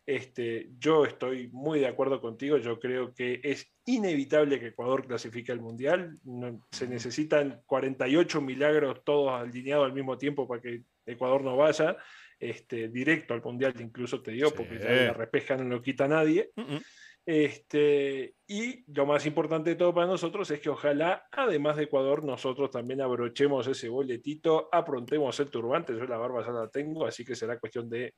Este, 0.07 0.69
yo 0.79 1.03
estoy 1.03 1.49
muy 1.51 1.81
de 1.81 1.87
acuerdo 1.87 2.21
contigo, 2.21 2.55
yo 2.57 2.79
creo 2.79 3.13
que 3.13 3.41
es 3.43 3.69
inevitable 3.85 4.57
que 4.57 4.67
Ecuador 4.67 5.05
clasifique 5.05 5.51
al 5.51 5.59
Mundial, 5.59 6.17
no, 6.23 6.65
se 6.71 6.87
necesitan 6.87 7.61
48 7.65 8.39
milagros 8.39 9.03
todos 9.03 9.33
alineados 9.33 9.85
al 9.85 9.91
mismo 9.91 10.17
tiempo 10.17 10.47
para 10.47 10.61
que 10.61 10.83
Ecuador 11.05 11.43
no 11.43 11.57
vaya 11.57 11.97
este, 12.39 12.87
directo 12.87 13.33
al 13.33 13.43
Mundial, 13.43 13.73
incluso 13.79 14.21
te 14.21 14.31
digo, 14.31 14.47
sí. 14.47 14.55
porque 14.55 14.79
ya 14.79 14.89
la 14.89 15.13
repesca 15.13 15.57
no 15.57 15.65
lo 15.65 15.81
quita 15.81 16.07
nadie. 16.07 16.51
Uh 16.55 16.61
-uh. 16.61 16.83
Este, 17.25 18.35
y 18.47 18.89
lo 18.93 19.05
más 19.05 19.25
importante 19.25 19.71
de 19.71 19.75
todo 19.75 19.93
para 19.93 20.07
nosotros 20.07 20.49
es 20.51 20.61
que 20.61 20.69
ojalá, 20.69 21.27
además 21.33 21.75
de 21.75 21.83
Ecuador, 21.83 22.23
nosotros 22.23 22.71
también 22.71 23.01
abrochemos 23.01 23.67
ese 23.67 23.89
boletito, 23.89 24.69
aprontemos 24.71 25.37
el 25.41 25.51
turbante, 25.51 25.91
yo 25.91 26.05
la 26.05 26.17
barba 26.17 26.45
ya 26.45 26.53
la 26.53 26.69
tengo, 26.69 27.05
así 27.05 27.25
que 27.25 27.35
será 27.35 27.59
cuestión 27.59 27.89
de 27.89 28.13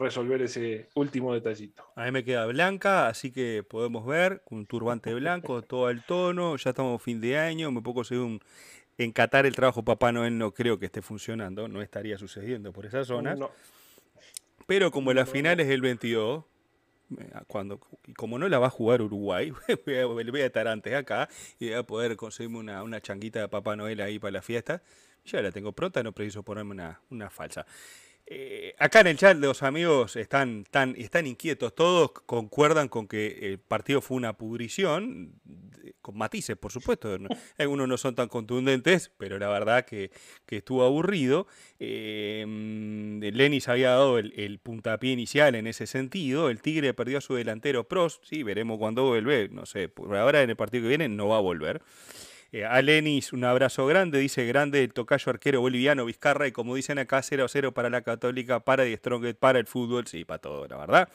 resolver 0.00 0.42
ese 0.42 0.88
último 0.94 1.34
detallito. 1.34 1.84
A 1.94 2.04
mí 2.04 2.10
me 2.10 2.24
queda 2.24 2.46
blanca, 2.46 3.06
así 3.08 3.30
que 3.30 3.62
podemos 3.62 4.06
ver, 4.06 4.42
un 4.50 4.66
turbante 4.66 5.14
blanco, 5.14 5.62
todo 5.62 5.90
el 5.90 6.02
tono, 6.02 6.56
ya 6.56 6.70
estamos 6.70 7.00
fin 7.02 7.20
de 7.20 7.38
año, 7.38 7.70
me 7.70 7.82
puedo 7.82 7.96
conseguir 7.96 8.24
un... 8.24 8.40
En 8.98 9.12
Qatar 9.12 9.46
el 9.46 9.56
trabajo 9.56 9.82
Papá 9.82 10.12
Noel 10.12 10.36
no 10.36 10.52
creo 10.52 10.78
que 10.78 10.84
esté 10.86 11.00
funcionando, 11.00 11.68
no 11.68 11.80
estaría 11.80 12.18
sucediendo 12.18 12.70
por 12.70 12.84
esas 12.84 13.06
zonas. 13.06 13.38
No. 13.38 13.50
Pero 14.66 14.90
como 14.90 15.14
la 15.14 15.24
final 15.24 15.58
es 15.58 15.68
el 15.68 15.80
22, 15.80 16.44
cuando 17.46 17.80
y 18.06 18.12
como 18.12 18.38
no 18.38 18.48
la 18.48 18.58
va 18.58 18.66
a 18.66 18.70
jugar 18.70 19.00
Uruguay, 19.00 19.52
voy 19.86 20.40
a 20.42 20.46
estar 20.46 20.68
antes 20.68 20.94
acá 20.94 21.30
y 21.58 21.68
voy 21.68 21.74
a 21.74 21.82
poder 21.82 22.16
conseguirme 22.16 22.58
una, 22.58 22.82
una 22.82 23.00
changuita 23.00 23.40
de 23.40 23.48
Papá 23.48 23.74
Noel 23.74 24.02
ahí 24.02 24.18
para 24.18 24.32
la 24.32 24.42
fiesta. 24.42 24.82
Ya 25.24 25.40
la 25.42 25.50
tengo 25.50 25.72
pronta, 25.72 26.02
no 26.02 26.12
preciso 26.12 26.42
ponerme 26.42 26.72
una, 26.72 27.00
una 27.10 27.30
falsa. 27.30 27.66
Eh, 28.32 28.76
acá 28.78 29.00
en 29.00 29.08
el 29.08 29.16
chat 29.16 29.36
los 29.38 29.64
amigos 29.64 30.14
están, 30.14 30.64
están 30.96 31.26
inquietos, 31.26 31.74
todos 31.74 32.12
concuerdan 32.12 32.88
con 32.88 33.08
que 33.08 33.38
el 33.42 33.58
partido 33.58 34.00
fue 34.00 34.16
una 34.16 34.34
pudrición, 34.34 35.32
con 36.00 36.16
matices 36.16 36.56
por 36.56 36.70
supuesto, 36.70 37.18
algunos 37.58 37.88
no 37.88 37.96
son 37.96 38.14
tan 38.14 38.28
contundentes, 38.28 39.10
pero 39.18 39.36
la 39.40 39.48
verdad 39.48 39.84
que, 39.84 40.12
que 40.46 40.58
estuvo 40.58 40.84
aburrido. 40.84 41.48
Eh, 41.80 42.46
Lenis 43.34 43.66
había 43.66 43.90
dado 43.90 44.16
el, 44.20 44.32
el, 44.36 44.60
puntapié 44.60 45.10
inicial 45.10 45.56
en 45.56 45.66
ese 45.66 45.88
sentido, 45.88 46.50
el 46.50 46.62
Tigre 46.62 46.94
perdió 46.94 47.18
a 47.18 47.22
su 47.22 47.34
delantero 47.34 47.88
Pros, 47.88 48.20
sí, 48.22 48.44
veremos 48.44 48.78
cuándo 48.78 49.08
vuelve, 49.08 49.48
no 49.48 49.66
sé, 49.66 49.88
por 49.88 50.16
ahora 50.16 50.44
en 50.44 50.50
el 50.50 50.56
partido 50.56 50.84
que 50.84 50.88
viene 50.90 51.08
no 51.08 51.26
va 51.26 51.38
a 51.38 51.40
volver. 51.40 51.82
Eh, 52.52 52.64
a 52.64 52.82
Lenis, 52.82 53.32
un 53.32 53.44
abrazo 53.44 53.86
grande, 53.86 54.18
dice 54.18 54.44
grande 54.44 54.82
el 54.82 54.92
tocayo 54.92 55.30
arquero 55.30 55.60
boliviano 55.60 56.04
Vizcarra, 56.04 56.48
y 56.48 56.52
como 56.52 56.74
dicen 56.74 56.98
acá, 56.98 57.18
0-0 57.18 57.72
para 57.72 57.90
la 57.90 58.02
Católica, 58.02 58.60
para 58.60 58.82
The 58.82 58.96
Strongest, 58.96 59.38
para 59.38 59.60
el 59.60 59.66
fútbol, 59.66 60.06
sí, 60.08 60.24
para 60.24 60.40
todo, 60.40 60.66
la 60.66 60.76
verdad. 60.76 61.08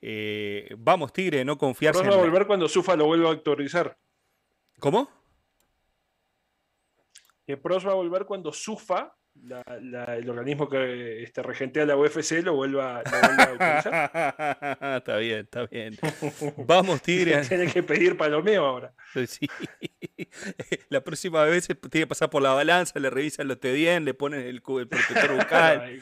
Eh, 0.00 0.72
vamos, 0.78 1.12
Tigre, 1.12 1.44
no 1.44 1.58
confiarse. 1.58 2.00
Vamos 2.00 2.14
a 2.14 2.18
volver 2.18 2.42
la... 2.42 2.46
cuando 2.46 2.68
Sufa 2.68 2.94
lo 2.94 3.06
vuelva 3.06 3.30
a 3.30 3.32
actualizar. 3.32 3.98
¿Cómo? 4.78 5.10
Que 7.44 7.56
Pros 7.56 7.84
va 7.84 7.90
a 7.90 7.96
volver 7.96 8.24
cuando 8.24 8.52
Sufa, 8.52 9.16
la, 9.44 9.62
la, 9.80 10.16
el 10.16 10.28
organismo 10.28 10.68
que 10.68 11.22
este, 11.22 11.42
regentea 11.42 11.86
la 11.86 11.96
UFC, 11.96 12.42
lo 12.42 12.54
vuelva, 12.54 13.02
lo 13.04 13.10
vuelva 13.10 13.44
a 13.44 13.50
autorizar. 13.50 14.96
está 14.98 15.16
bien, 15.16 15.40
está 15.40 15.66
bien. 15.66 15.98
Vamos, 16.66 17.02
Tigre. 17.02 17.42
Tiene 17.48 17.66
que 17.66 17.82
pedir 17.82 18.16
palomeo 18.16 18.64
ahora. 18.64 18.92
Sí. 19.26 19.48
La 20.88 21.02
próxima 21.02 21.42
vez 21.44 21.66
tiene 21.66 21.80
que 21.90 22.06
pasar 22.06 22.30
por 22.30 22.42
la 22.42 22.52
balanza, 22.52 22.98
le 23.00 23.10
revisan 23.10 23.48
los 23.48 23.58
TDN, 23.58 24.04
le 24.04 24.14
ponen 24.14 24.40
el, 24.42 24.56
el 24.56 24.88
protector 24.88 25.34
bucal, 25.34 26.00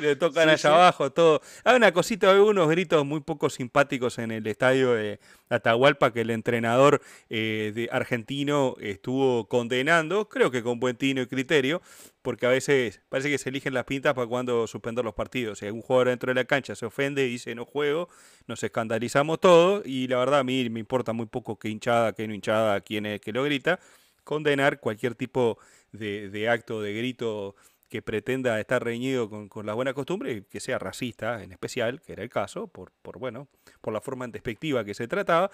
le, 0.00 0.16
tocan 0.16 0.48
allá 0.48 0.74
abajo, 0.74 1.12
todo. 1.12 1.40
Hay 1.64 1.76
una 1.76 1.92
cosita, 1.92 2.30
hay 2.30 2.38
unos 2.38 2.68
gritos 2.68 3.06
muy 3.06 3.20
poco 3.20 3.48
simpáticos 3.48 4.18
en 4.18 4.32
el 4.32 4.46
estadio 4.46 4.94
de 4.94 5.20
Atahualpa 5.48 6.12
que 6.12 6.22
el 6.22 6.30
entrenador 6.30 7.00
eh, 7.30 7.72
de 7.74 7.88
argentino 7.92 8.74
estuvo 8.80 9.48
condenando, 9.48 10.28
creo 10.28 10.50
que 10.50 10.62
con 10.62 10.80
buen 10.80 10.96
tino 10.96 11.22
y 11.22 11.26
criterio, 11.26 11.80
porque 12.26 12.44
a 12.44 12.48
veces 12.48 13.00
parece 13.08 13.30
que 13.30 13.38
se 13.38 13.50
eligen 13.50 13.72
las 13.72 13.84
pintas 13.84 14.12
para 14.12 14.26
cuando 14.26 14.66
suspender 14.66 15.04
los 15.04 15.14
partidos. 15.14 15.60
Si 15.60 15.66
algún 15.66 15.80
jugador 15.80 16.08
dentro 16.08 16.28
de 16.28 16.34
la 16.34 16.44
cancha 16.44 16.74
se 16.74 16.84
ofende 16.84 17.24
y 17.24 17.30
dice 17.30 17.54
no 17.54 17.64
juego, 17.64 18.08
nos 18.48 18.60
escandalizamos 18.64 19.38
todos 19.38 19.86
y 19.86 20.08
la 20.08 20.18
verdad 20.18 20.40
a 20.40 20.42
mí 20.42 20.68
me 20.68 20.80
importa 20.80 21.12
muy 21.12 21.26
poco 21.26 21.56
qué 21.56 21.68
hinchada, 21.68 22.14
qué 22.14 22.26
no 22.26 22.34
hinchada, 22.34 22.80
quién 22.80 23.06
es 23.06 23.20
que 23.20 23.30
lo 23.30 23.44
grita. 23.44 23.78
Condenar 24.24 24.80
cualquier 24.80 25.14
tipo 25.14 25.58
de, 25.92 26.48
acto, 26.48 26.82
de 26.82 26.94
grito 26.94 27.54
que 27.88 28.02
pretenda 28.02 28.58
estar 28.58 28.82
reñido 28.82 29.30
con, 29.30 29.48
con, 29.48 29.64
la 29.64 29.74
buena 29.74 29.94
costumbre, 29.94 30.46
que 30.50 30.58
sea 30.58 30.80
racista 30.80 31.44
en 31.44 31.52
especial, 31.52 32.02
que 32.02 32.14
era 32.14 32.24
el 32.24 32.28
caso, 32.28 32.66
por, 32.66 32.90
por, 33.02 33.20
bueno, 33.20 33.46
por 33.80 33.92
la 33.92 34.00
forma 34.00 34.26
despectiva 34.26 34.84
que 34.84 34.94
se 34.94 35.06
trataba, 35.06 35.52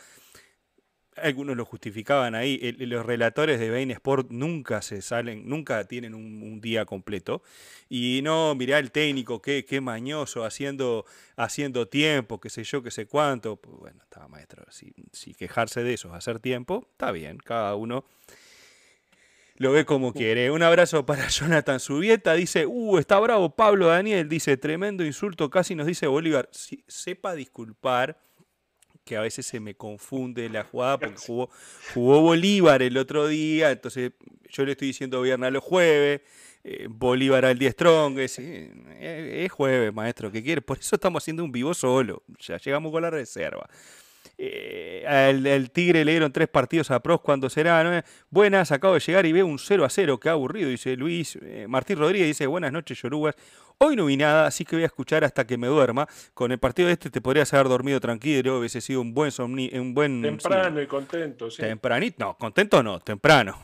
algunos 1.17 1.57
lo 1.57 1.65
justificaban 1.65 2.35
ahí. 2.35 2.59
los 2.79 3.05
relatores 3.05 3.61
de 3.61 3.71
Bain 3.71 3.91
Sport 3.91 4.31
nunca 4.31 4.83
se 4.83 5.03
salen, 5.03 5.49
nunca 5.49 5.85
tienen 5.85 6.15
un, 6.15 6.61
día 6.61 6.85
completo. 6.85 7.43
Y 7.89 8.21
no, 8.23 8.55
mirá 8.55 8.79
el 8.79 8.91
técnico, 8.91 9.43
qué, 9.43 9.65
qué 9.65 9.81
mañoso, 9.81 10.45
haciendo, 10.45 11.05
haciendo 11.37 11.89
tiempo, 11.89 12.41
qué 12.41 12.51
sé 12.51 12.65
yo, 12.65 12.83
qué 12.83 12.91
sé 12.91 13.07
cuánto. 13.07 13.57
Pues 13.57 13.77
bueno, 13.79 14.03
estaba 14.03 14.29
maestro, 14.29 14.65
si, 14.71 14.93
si 15.13 15.35
quejarse 15.35 15.83
de 15.83 15.95
eso, 15.95 16.15
hacer 16.15 16.39
tiempo, 16.39 16.87
está 16.93 17.11
bien, 17.13 17.39
cada 17.39 17.75
uno 17.75 18.05
lo 19.57 19.73
ve 19.73 19.85
como 19.85 20.13
quiere. 20.13 20.51
Un 20.51 20.63
abrazo 20.63 21.07
para 21.07 21.29
Jonathan 21.29 21.79
Subieta. 21.81 22.35
Dice, 22.35 22.67
uh, 22.67 22.99
está 22.99 23.19
bravo 23.21 23.55
Pablo 23.55 23.89
Daniel. 23.89 24.29
Dice, 24.29 24.57
tremendo 24.57 25.05
insulto, 25.05 25.51
casi 25.51 25.75
nos 25.75 25.87
dice 25.87 26.07
Bolívar. 26.07 26.49
sepa 26.53 27.35
disculpar 27.35 28.19
que 29.05 29.16
a 29.16 29.20
veces 29.20 29.46
se 29.46 29.61
me 29.61 29.74
confunde 29.74 30.48
la 30.48 30.64
jugada 30.64 30.98
porque 30.98 31.16
jugó, 31.26 31.50
jugó 31.94 32.20
Bolívar 32.20 32.82
el 32.82 32.96
otro 32.96 33.26
día, 33.26 33.70
entonces 33.70 34.12
yo 34.48 34.64
le 34.64 34.72
estoy 34.72 34.88
diciendo 34.88 35.20
viernes 35.22 35.53
los 35.53 35.62
jueves, 35.62 36.20
eh, 36.64 36.86
Bolívar 36.88 37.44
al 37.44 37.59
10 37.59 37.72
strong, 37.72 38.18
es, 38.18 38.38
es, 38.38 39.53
jueves, 39.53 39.92
maestro, 39.92 40.30
¿qué 40.30 40.42
quiere? 40.42 40.62
Por 40.62 40.78
eso 40.78 40.96
estamos 40.96 41.22
haciendo 41.22 41.44
un 41.44 41.53
vivo 41.53 41.74
solo, 41.74 42.22
ya 42.38 42.59
llegamos 42.59 42.92
con 42.92 43.03
la 43.03 43.11
reserva. 43.11 43.68
Eh, 44.38 45.05
el, 45.07 45.70
Tigre 45.70 46.05
le 46.05 46.12
dieron 46.12 46.32
tres 46.32 46.48
partidos 46.48 46.90
a 46.90 47.00
pros 47.00 47.20
cuando 47.20 47.48
será. 47.48 48.05
Buenas, 48.30 48.72
acabo 48.72 48.94
de 48.94 49.00
llegar 49.00 49.26
y 49.26 49.32
veo 49.32 49.46
un 49.46 49.59
0 49.59 49.84
a 49.84 49.90
0, 49.90 50.18
qué 50.18 50.28
aburrido, 50.30 50.68
dice 50.68 50.96
Luis. 50.96 51.38
Eh, 51.42 51.66
Martín 51.68 51.98
Rodríguez 51.98 52.26
dice, 52.26 52.46
buenas 52.46 52.72
noches, 52.72 53.00
Yorugas. 53.00 53.36
Hoy 53.85 53.97
no 53.97 54.07
vi 54.07 54.16
nada, 54.16 54.47
así 54.47 54.64
que 54.64 54.76
voy 54.76 54.85
a 54.85 54.87
escuchar 54.87 55.24
hasta 55.24 55.45
que 55.45 55.59
me 55.59 55.66
duerma. 55.66 56.07
Con 56.35 56.53
el 56.53 56.59
partido 56.61 56.87
de 56.87 56.93
este 56.93 57.11
te 57.11 57.20
podrías 57.20 57.53
haber 57.53 57.66
dormido 57.66 57.99
tranquilo, 57.99 58.61
hubiese 58.61 58.80
sido 58.80 59.01
un 59.01 59.12
buen 59.12 59.33
somni 59.33 59.72
un 59.74 59.93
buen 59.93 60.22
temprano 60.22 60.80
y 60.80 60.87
contento, 60.87 61.51
sí. 61.51 61.62
Tempranito, 61.62 62.24
no, 62.24 62.37
contento 62.39 62.80
no, 62.80 63.01
temprano. 63.01 63.61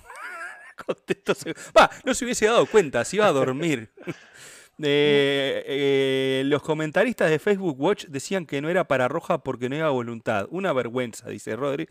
contento 0.87 1.35
Va, 1.77 1.89
no 2.05 2.14
se 2.14 2.25
hubiese 2.25 2.47
dado 2.47 2.66
cuenta, 2.66 3.05
se 3.05 3.14
iba 3.16 3.27
a 3.27 3.33
dormir. 3.33 3.91
Eh, 4.81 5.64
eh, 5.66 6.43
los 6.45 6.62
comentaristas 6.62 7.29
de 7.29 7.41
Facebook 7.41 7.81
Watch 7.81 8.05
decían 8.05 8.47
que 8.47 8.62
no 8.62 8.69
era 8.69 8.87
para 8.87 9.09
Roja 9.09 9.39
porque 9.39 9.69
no 9.69 9.75
iba 9.75 9.91
voluntad. 9.91 10.47
Una 10.51 10.73
vergüenza, 10.73 11.29
dice 11.29 11.57
Rodri. 11.57 11.89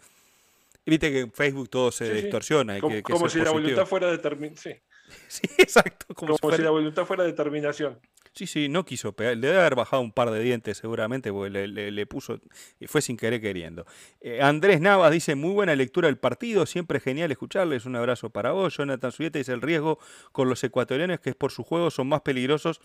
Viste 0.86 1.12
que 1.12 1.20
en 1.20 1.34
Facebook 1.34 1.68
todo 1.68 1.92
se 1.92 2.14
distorsiona. 2.14 2.80
Como, 2.80 3.28
si 3.28 3.40
la 3.40 3.52
voluntad 3.52 3.86
fuera 3.86 4.10
determinada. 4.10 4.62
Sí. 4.62 4.72
Sí, 5.28 5.48
exacto. 5.58 6.14
Como, 6.14 6.38
si, 6.38 6.62
la 6.62 6.70
voluntad 6.70 7.06
fuera 7.06 7.24
determinación. 7.24 8.00
Sí, 8.38 8.46
sí, 8.46 8.70
no 8.70 8.86
quiso 8.86 9.14
pegar. 9.14 9.36
Le 9.36 9.48
debe 9.48 9.62
haber 9.62 9.74
bajado 9.74 10.04
un 10.04 10.12
par 10.12 10.30
de 10.30 10.40
dientes 10.40 10.78
seguramente 10.78 11.32
porque 11.32 11.50
le, 11.50 11.92
le, 11.92 12.06
puso. 12.06 12.40
Fue 12.86 13.02
sin 13.02 13.18
querer 13.18 13.42
queriendo. 13.42 13.88
Eh, 14.22 14.44
Andrés 14.44 14.80
Navas 14.80 15.12
dice: 15.12 15.34
Muy 15.34 15.54
buena 15.54 15.76
lectura 15.76 16.08
del 16.08 16.20
partido. 16.20 16.68
Siempre 16.68 17.00
genial 17.00 17.32
escucharles. 17.32 17.88
Un 17.88 17.96
abrazo 17.96 18.30
para 18.30 18.52
vos. 18.52 18.78
Jonathan 18.78 19.12
Subieta 19.12 19.40
dice: 19.40 19.54
El 19.54 19.64
riesgo 19.64 19.98
con 20.34 20.50
los 20.50 20.64
ecuatorianos 20.64 21.20
que 21.20 21.32
es 21.32 21.36
por 21.36 21.52
su 21.52 21.64
juego 21.64 21.90
son 21.90 22.10
más 22.10 22.22
peligrosos 22.22 22.80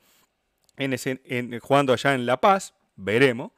en 0.79 0.95
ese, 0.95 1.21
en, 1.27 1.61
jugando 1.61 1.93
allá 1.93 2.15
en 2.15 2.25
La 2.25 2.41
Paz. 2.41 2.73
Veremos. 2.97 3.53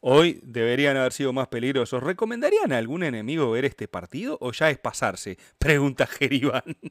Hoy 0.00 0.40
deberían 0.42 0.98
haber 0.98 1.14
sido 1.14 1.32
más 1.32 1.48
peligrosos. 1.48 2.02
¿Recomendarían 2.02 2.72
a 2.72 2.76
algún 2.76 3.04
enemigo 3.04 3.50
ver 3.50 3.64
este 3.64 3.88
partido 3.88 4.36
o 4.42 4.52
ya 4.52 4.68
es 4.68 4.78
pasarse? 4.78 5.38
Pregunta 5.58 6.06
Geribán. 6.06 6.76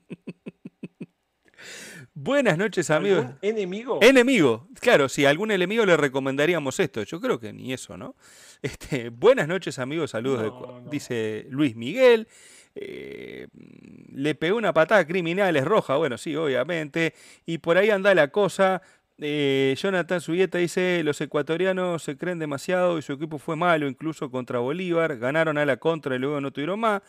Buenas 2.19 2.57
noches, 2.57 2.89
amigos. 2.89 3.27
¿Enemigo? 3.43 3.99
Enemigo. 4.01 4.67
Claro, 4.81 5.07
si 5.07 5.25
a 5.25 5.29
algún 5.29 5.51
enemigo 5.51 5.85
le 5.85 5.95
recomendaríamos 5.95 6.79
esto. 6.79 7.03
Yo 7.03 7.21
creo 7.21 7.39
que 7.39 7.53
ni 7.53 7.73
eso, 7.73 7.95
¿no? 7.95 8.15
Este, 8.63 9.09
buenas 9.09 9.47
noches, 9.47 9.77
amigos. 9.77 10.09
Saludos, 10.11 10.51
dice 10.89 11.45
Luis 11.51 11.75
Miguel. 11.75 12.27
Eh, 12.73 13.47
le 14.11 14.33
pegó 14.33 14.57
una 14.57 14.73
patada 14.73 15.05
criminal, 15.05 15.55
es 15.55 15.63
roja. 15.63 15.97
Bueno, 15.97 16.17
sí, 16.17 16.35
obviamente. 16.35 17.13
Y 17.45 17.59
por 17.59 17.77
ahí 17.77 17.91
anda 17.91 18.15
la 18.15 18.29
cosa. 18.29 18.81
Eh, 19.19 19.75
Jonathan 19.77 20.19
Subieta 20.19 20.57
dice: 20.57 21.03
Los 21.03 21.21
ecuatorianos 21.21 22.01
se 22.01 22.17
creen 22.17 22.39
demasiado 22.39 22.97
y 22.97 23.03
su 23.03 23.13
equipo 23.13 23.37
fue 23.37 23.55
malo, 23.55 23.87
incluso 23.87 24.31
contra 24.31 24.57
Bolívar. 24.57 25.19
Ganaron 25.19 25.59
a 25.59 25.67
la 25.67 25.77
contra 25.77 26.15
y 26.15 26.19
luego 26.19 26.41
no 26.41 26.49
tuvieron 26.49 26.79
más. 26.79 27.03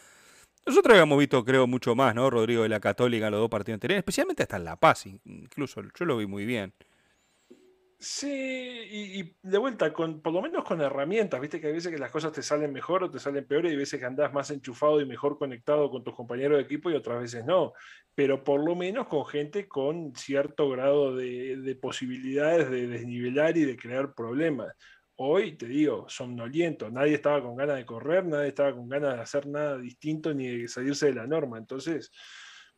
Nosotros 0.66 0.92
habíamos 0.92 1.18
visto, 1.18 1.44
creo, 1.44 1.66
mucho 1.66 1.94
más, 1.94 2.14
¿no? 2.14 2.28
Rodrigo 2.28 2.62
de 2.62 2.68
la 2.68 2.80
Católica, 2.80 3.30
los 3.30 3.40
dos 3.40 3.48
partidos 3.48 3.76
anteriores, 3.76 4.00
especialmente 4.00 4.42
hasta 4.42 4.56
en 4.56 4.64
La 4.64 4.76
Paz, 4.76 5.06
incluso 5.06 5.82
yo 5.98 6.04
lo 6.04 6.16
vi 6.16 6.26
muy 6.26 6.44
bien. 6.44 6.74
Sí, 8.00 8.28
y, 8.30 9.36
de 9.42 9.58
vuelta, 9.58 9.92
con, 9.92 10.20
por 10.22 10.32
lo 10.32 10.40
menos 10.40 10.62
con 10.62 10.80
herramientas, 10.80 11.40
viste 11.40 11.60
que 11.60 11.66
hay 11.66 11.72
veces 11.72 11.90
que 11.90 11.98
las 11.98 12.12
cosas 12.12 12.30
te 12.30 12.44
salen 12.44 12.72
mejor 12.72 13.02
o 13.02 13.10
te 13.10 13.18
salen 13.18 13.44
peor 13.44 13.66
y 13.66 13.70
hay 13.70 13.76
veces 13.76 13.98
que 13.98 14.06
andás 14.06 14.32
más 14.32 14.52
enchufado 14.52 15.00
y 15.00 15.04
mejor 15.06 15.36
conectado 15.36 15.90
con 15.90 16.04
tus 16.04 16.14
compañeros 16.14 16.58
de 16.58 16.62
equipo 16.62 16.90
y 16.90 16.94
otras 16.94 17.20
veces 17.20 17.44
no, 17.44 17.72
pero 18.14 18.44
por 18.44 18.64
lo 18.64 18.76
menos 18.76 19.08
con 19.08 19.26
gente 19.26 19.66
con 19.66 20.14
cierto 20.14 20.70
grado 20.70 21.16
de 21.16 21.78
posibilidades 21.82 22.70
de 22.70 22.86
desnivelar 22.86 23.56
y 23.56 23.64
de 23.64 23.76
crear 23.76 24.14
problemas 24.14 24.72
hoy 25.20 25.56
te 25.56 25.66
digo, 25.66 26.08
somnoliento, 26.08 26.90
nadie 26.90 27.14
estaba 27.14 27.42
con 27.42 27.56
ganas 27.56 27.76
de 27.76 27.86
correr, 27.86 28.24
nadie 28.24 28.48
estaba 28.48 28.74
con 28.74 28.88
ganas 28.88 29.16
de 29.16 29.20
hacer 29.22 29.46
nada 29.46 29.76
distinto 29.78 30.32
ni 30.32 30.46
de 30.46 30.68
salirse 30.68 31.06
de 31.06 31.14
la 31.14 31.26
norma, 31.26 31.58
entonces 31.58 32.12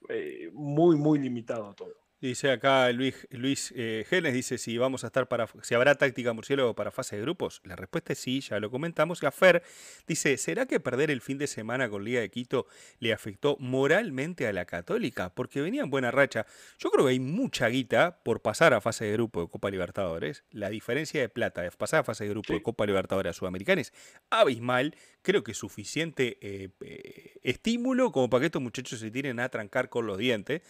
eh, 0.09 0.51
muy, 0.53 0.97
muy 0.97 1.19
limitado 1.19 1.75
todo. 1.75 2.00
Dice 2.21 2.51
acá 2.51 2.93
Luis, 2.93 3.27
Luis 3.31 3.73
eh, 3.75 4.05
Genes, 4.07 4.35
dice 4.35 4.59
si 4.59 4.77
vamos 4.77 5.05
a 5.05 5.07
estar 5.07 5.27
para 5.27 5.49
si 5.63 5.75
habrá 5.75 5.95
táctica 5.95 6.35
murciélago 6.35 6.75
para 6.75 6.91
fase 6.91 7.17
de 7.17 7.23
grupos. 7.23 7.63
La 7.65 7.77
respuesta 7.77 8.13
es 8.13 8.19
sí, 8.19 8.43
ya 8.43 8.61
lo 8.61 8.71
comentamos. 8.71 9.23
Gafer 9.23 9.63
dice, 10.07 10.37
¿será 10.37 10.67
que 10.67 10.81
perder 10.81 11.11
el 11.11 11.23
fin 11.23 11.39
de 11.39 11.47
semana 11.47 11.89
con 11.89 12.05
Liga 12.05 12.21
de 12.21 12.31
Quito 12.31 12.67
le 12.99 13.15
afectó 13.15 13.57
moralmente 13.59 14.47
a 14.47 14.53
la 14.53 14.67
Católica? 14.67 15.35
Porque 15.35 15.63
venía 15.63 15.83
en 15.83 15.89
buena 15.89 16.11
racha. 16.11 16.45
Yo 16.79 16.91
creo 16.91 17.07
que 17.07 17.13
hay 17.13 17.21
mucha 17.21 17.69
guita 17.69 18.23
por 18.23 18.43
pasar 18.43 18.75
a 18.75 18.83
fase 18.83 19.07
de 19.07 19.13
grupo 19.15 19.41
de 19.41 19.49
Copa 19.49 19.71
Libertadores. 19.71 20.45
La 20.51 20.69
diferencia 20.69 21.23
de 21.23 21.31
plata 21.31 21.63
de 21.63 21.71
pasar 21.71 22.01
a 22.01 22.05
fase 22.05 22.25
de 22.25 22.31
grupo 22.31 22.53
de 22.53 22.63
Copa 22.63 22.85
Libertadores 22.85 23.31
a 23.31 23.33
Sudamericana 23.33 23.81
es 23.81 23.95
abismal. 24.29 24.95
Creo 25.23 25.43
que 25.43 25.55
suficiente 25.55 26.37
eh, 26.43 26.69
eh, 26.83 27.39
estímulo 27.43 28.13
como 28.13 28.29
para 28.29 28.41
que 28.41 28.47
estos 28.47 28.61
muchachos 28.61 29.01
se 29.01 29.11
tiren 29.11 29.41
a 29.41 29.49
trancar 29.49 29.89
con 29.89 30.07
los 30.07 30.19
dientes. 30.19 30.61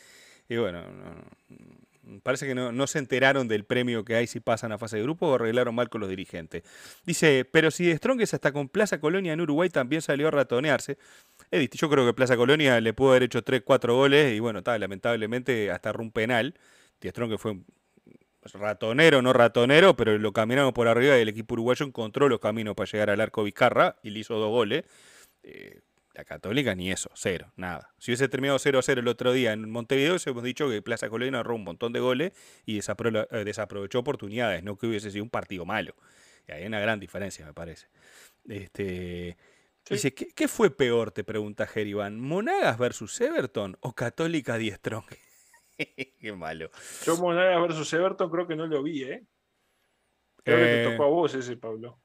Y 0.51 0.57
bueno, 0.57 0.83
parece 2.25 2.45
que 2.45 2.57
no, 2.57 2.87
se 2.89 2.99
enteraron 2.99 3.47
del 3.47 3.65
premio 3.65 4.05
que 4.05 4.17
hay 4.17 4.27
si 4.27 4.41
pasan 4.41 4.73
a 4.73 4.79
fase 4.79 4.97
de 4.97 5.05
grupo 5.05 5.29
o 5.29 5.37
arreglaron 5.37 5.77
mal 5.77 5.89
con 5.89 6.01
los 6.01 6.11
dirigentes. 6.11 6.65
Dice, 7.07 7.45
pero 7.45 7.71
si 7.71 7.87
de 7.87 7.97
Strongest 7.97 8.35
hasta 8.35 8.51
con 8.51 8.69
Plaza 8.69 8.99
Colonia 8.99 9.33
en 9.33 9.41
Uruguay 9.41 9.71
también 9.71 10.03
salió 10.03 10.27
a 10.27 10.33
ratonearse. 10.33 10.99
yo 11.53 11.89
creo 11.89 12.05
que 12.05 12.15
Plaza 12.15 12.37
Colonia 12.37 12.81
le 12.81 12.93
pudo 12.93 13.11
haber 13.11 13.23
hecho 13.23 13.45
3, 13.45 13.63
4 13.65 13.95
goles 13.95 14.35
y 14.35 14.41
bueno, 14.41 14.59
está, 14.59 14.77
lamentablemente 14.77 15.71
hasta 15.71 15.93
un 15.93 16.11
penal. 16.11 16.55
De 17.01 17.13
que 17.13 17.39
fue 17.39 17.61
ratonero, 18.55 19.23
no 19.23 19.33
ratonero, 19.33 19.95
pero 19.95 20.19
lo 20.19 20.33
caminaron 20.33 20.73
por 20.73 20.89
arriba 20.89 21.17
y 21.17 21.23
el 21.23 21.29
equipo 21.29 21.55
uruguayo 21.55 21.87
encontró 21.87 22.29
los 22.29 22.41
caminos 22.41 22.75
para 22.75 22.91
llegar 22.91 23.11
al 23.11 23.21
arco 23.21 23.45
Vizcarra 23.45 24.01
y 24.03 24.11
le 24.11 24.19
hizo 24.19 24.35
dos 24.35 24.51
goles. 24.51 24.85
Eh, 25.45 25.81
la 26.15 26.25
Católica 26.25 26.75
ni 26.75 26.91
eso, 26.91 27.11
cero, 27.15 27.53
nada. 27.57 27.93
Si 27.99 28.11
hubiese 28.11 28.29
terminado 28.29 28.59
0-0 28.59 28.99
el 28.99 29.09
otro 29.09 29.33
día 29.33 29.53
en 29.53 29.71
Montevideo, 29.71 30.17
hemos 30.27 30.43
dicho 30.43 30.69
que 30.69 30.83
Plaza 30.83 31.09
Colonia 31.09 31.39
ahorró 31.39 31.55
un 31.55 31.65
montón 31.65 31.93
de 31.93 32.01
goles 32.01 32.33
y 32.67 32.79
eh, 32.79 33.45
desaprovechó 33.45 34.01
oportunidades, 34.01 34.63
no 34.63 34.77
que 34.77 34.87
hubiese 34.87 35.11
sido 35.11 35.25
un 35.25 35.31
partido 35.31 35.65
malo. 35.65 35.95
Y 36.49 36.53
hay 36.53 36.67
una 36.67 36.81
gran 36.81 36.99
diferencia, 36.99 37.47
me 37.47 37.55
parece. 37.55 37.87
Este, 38.49 39.37
Dice, 39.89 40.15
¿qué, 40.15 40.47
fue 40.47 40.71
peor? 40.71 41.11
Te 41.11 41.25
pregunta 41.25 41.67
Gerivan. 41.67 42.21
¿Monagas 42.21 42.79
versus 42.79 43.21
Everton 43.21 43.77
o 43.81 43.93
Católica 43.93 44.57
Diestrong? 44.57 45.05
Qué 46.21 46.33
malo. 46.33 46.71
Yo 47.05 47.17
Monagas 47.17 47.61
versus 47.61 47.93
Everton 47.93 48.31
creo 48.31 48.47
que 48.47 48.57
no 48.57 48.67
lo 48.67 48.83
vi, 48.83 49.03
¿eh? 49.03 49.27
Creo 50.45 50.59
que 50.59 50.65
te 50.65 50.83
eh, 50.85 50.91
tocó 50.93 51.05
a 51.05 51.09
vos 51.09 51.35
ese, 51.35 51.57
Pablo. 51.57 52.01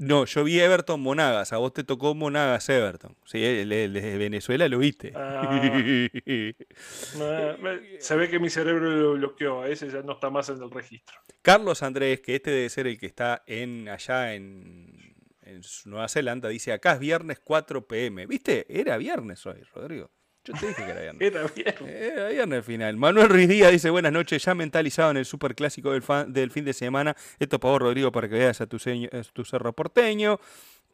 No, 0.00 0.24
yo 0.24 0.44
vi 0.44 0.58
Everton 0.58 0.98
Monagas, 0.98 1.52
a 1.52 1.58
vos 1.58 1.74
te 1.74 1.84
tocó 1.84 2.14
Monagas 2.14 2.66
Everton. 2.70 3.14
Sí, 3.26 3.44
el, 3.44 3.68
de 3.68 4.16
Venezuela 4.16 4.66
lo 4.66 4.78
viste. 4.78 5.12
Ah. 5.14 5.60
se 7.98 8.16
ve 8.16 8.30
que 8.30 8.38
mi 8.38 8.48
cerebro 8.48 8.90
lo 8.90 9.12
bloqueó, 9.12 9.66
ese 9.66 9.90
ya 9.90 10.00
no 10.00 10.14
está 10.14 10.30
más 10.30 10.48
en 10.48 10.62
el 10.62 10.70
registro. 10.70 11.18
Carlos 11.42 11.82
Andrés, 11.82 12.22
que 12.22 12.36
este 12.36 12.50
debe 12.50 12.70
ser 12.70 12.86
el 12.86 12.98
que 12.98 13.04
está 13.04 13.42
en 13.46 13.90
allá 13.90 14.32
en, 14.32 15.14
en 15.42 15.60
Nueva 15.84 16.08
Zelanda, 16.08 16.48
dice, 16.48 16.72
acá 16.72 16.94
es 16.94 16.98
viernes 16.98 17.38
4 17.38 17.86
pm. 17.86 18.24
¿Viste? 18.24 18.64
Era 18.70 18.96
viernes 18.96 19.44
hoy, 19.44 19.62
Rodrigo. 19.74 20.10
Yo 20.44 20.54
te 20.54 20.68
dije 20.68 20.84
que 20.84 20.90
era 20.90 21.00
viernes. 21.00 21.20
Era 21.30 21.46
viernes. 21.46 22.02
Era 22.02 22.28
viernes 22.28 22.56
al 22.56 22.64
final. 22.64 22.96
Manuel 22.96 23.28
Ruiz 23.28 23.48
Díaz 23.48 23.72
dice, 23.72 23.90
buenas 23.90 24.12
noches, 24.12 24.42
ya 24.42 24.54
mentalizado 24.54 25.10
en 25.10 25.18
el 25.18 25.24
superclásico 25.24 25.92
del, 25.92 26.02
del 26.28 26.50
fin 26.50 26.64
de 26.64 26.72
semana. 26.72 27.14
Esto 27.38 27.60
para 27.60 27.72
vos, 27.72 27.82
Rodrigo, 27.82 28.10
para 28.10 28.28
que 28.28 28.36
veas 28.36 28.60
a 28.60 28.66
tu, 28.66 28.78
tu 29.32 29.44
cerro 29.44 29.72
porteño. 29.72 30.40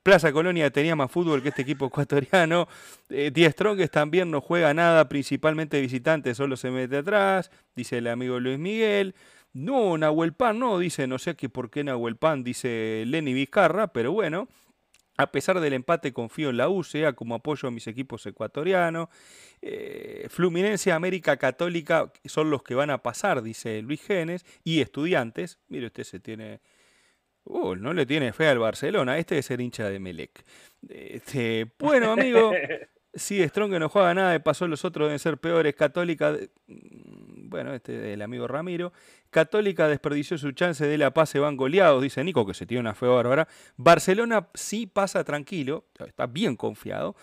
Plaza 0.07 0.33
Colonia 0.33 0.71
tenía 0.71 0.95
más 0.95 1.11
fútbol 1.11 1.43
que 1.43 1.49
este 1.49 1.63
equipo 1.63 1.87
ecuatoriano. 1.87 2.69
Eh, 3.09 3.33
Diez 3.35 3.53
Strongest 3.55 3.93
también 3.93 4.31
no 4.31 4.41
juega 4.41 4.73
nada, 4.73 5.09
principalmente 5.09 5.81
visitante, 5.81 6.33
solo 6.37 6.57
se 6.57 6.71
mete 6.71 6.99
atrás, 6.99 7.51
dice 7.75 7.99
el 7.99 8.07
amigo 8.07 8.39
Luis 8.39 8.57
Miguel. 8.57 9.17
No, 9.53 9.99
Nahuel 9.99 10.33
Pan 10.33 10.61
no, 10.61 10.79
dice, 10.79 11.09
no 11.09 11.19
sé 11.19 11.35
qué 11.35 11.49
por 11.49 11.71
qué 11.71 11.83
Nahuel 11.83 12.15
Pan, 12.17 12.45
dice 12.45 13.03
Lenny 13.05 13.33
Vizcarra, 13.35 13.89
pero 13.89 14.13
bueno. 14.13 14.47
A 15.17 15.33
pesar 15.33 15.61
del 15.61 15.73
empate, 15.73 16.13
confío 16.13 16.51
en 16.51 16.59
la 16.59 16.69
UCA 16.69 17.15
como 17.15 17.35
apoyo 17.35 17.69
a 17.69 17.71
mis 17.71 17.87
equipos 17.87 18.27
ecuatorianos. 18.27 19.09
Eh, 19.63 20.27
Fluminense, 20.29 20.93
América 20.93 21.37
Católica 21.39 22.13
son 22.25 22.51
los 22.51 22.63
que 22.63 22.75
van 22.75 22.91
a 22.91 23.03
pasar, 23.03 23.43
dice 23.43 23.81
Luis 23.83 24.03
Genes. 24.03 24.45
Y 24.63 24.81
estudiantes, 24.81 25.59
mire 25.69 25.87
usted 25.87 26.05
se 26.05 26.21
tiene... 26.21 26.61
Uh, 27.45 27.77
no 27.77 27.93
le 27.93 28.07
tiene 28.07 28.33
fe 28.33 28.49
al 28.49 28.59
Barcelona, 28.59 29.19
este 29.19 29.39
es 29.39 29.47
ser 29.47 29.61
hincha 29.61 29.89
de 29.89 30.01
Melec. 30.01 30.45
Este, 30.89 31.71
bueno, 31.79 32.11
amigo, 32.11 32.53
sí, 33.15 33.41
Strong 33.49 33.71
que 33.71 33.79
no 33.79 33.89
juega 33.89 34.15
nada, 34.15 34.33
de 34.33 34.41
paso 34.41 34.67
los 34.67 34.85
otros 34.85 35.07
deben 35.07 35.21
ser 35.21 35.39
peores. 35.39 35.77
Católica, 35.77 36.37
mm, 36.67 37.26
bueno, 37.47 37.75
este 37.75 38.13
el 38.13 38.23
amigo 38.23 38.47
Ramiro. 38.47 38.93
Católica 39.31 39.89
desperdició 39.89 40.39
su 40.39 40.53
chance 40.53 40.87
de 40.87 40.99
la 40.99 41.13
pase, 41.13 41.39
van 41.39 41.57
goleados, 41.57 42.03
dice 42.03 42.23
Nico, 42.25 42.47
que 42.47 42.55
se 42.55 42.67
tiene 42.67 42.81
una 42.81 42.95
fe 42.95 43.07
bárbara. 43.07 43.49
Barcelona 43.77 44.49
sí 44.55 44.87
pasa 44.87 45.25
tranquilo, 45.25 45.85
está 45.99 46.27
bien 46.27 46.57
confiado. 46.57 47.17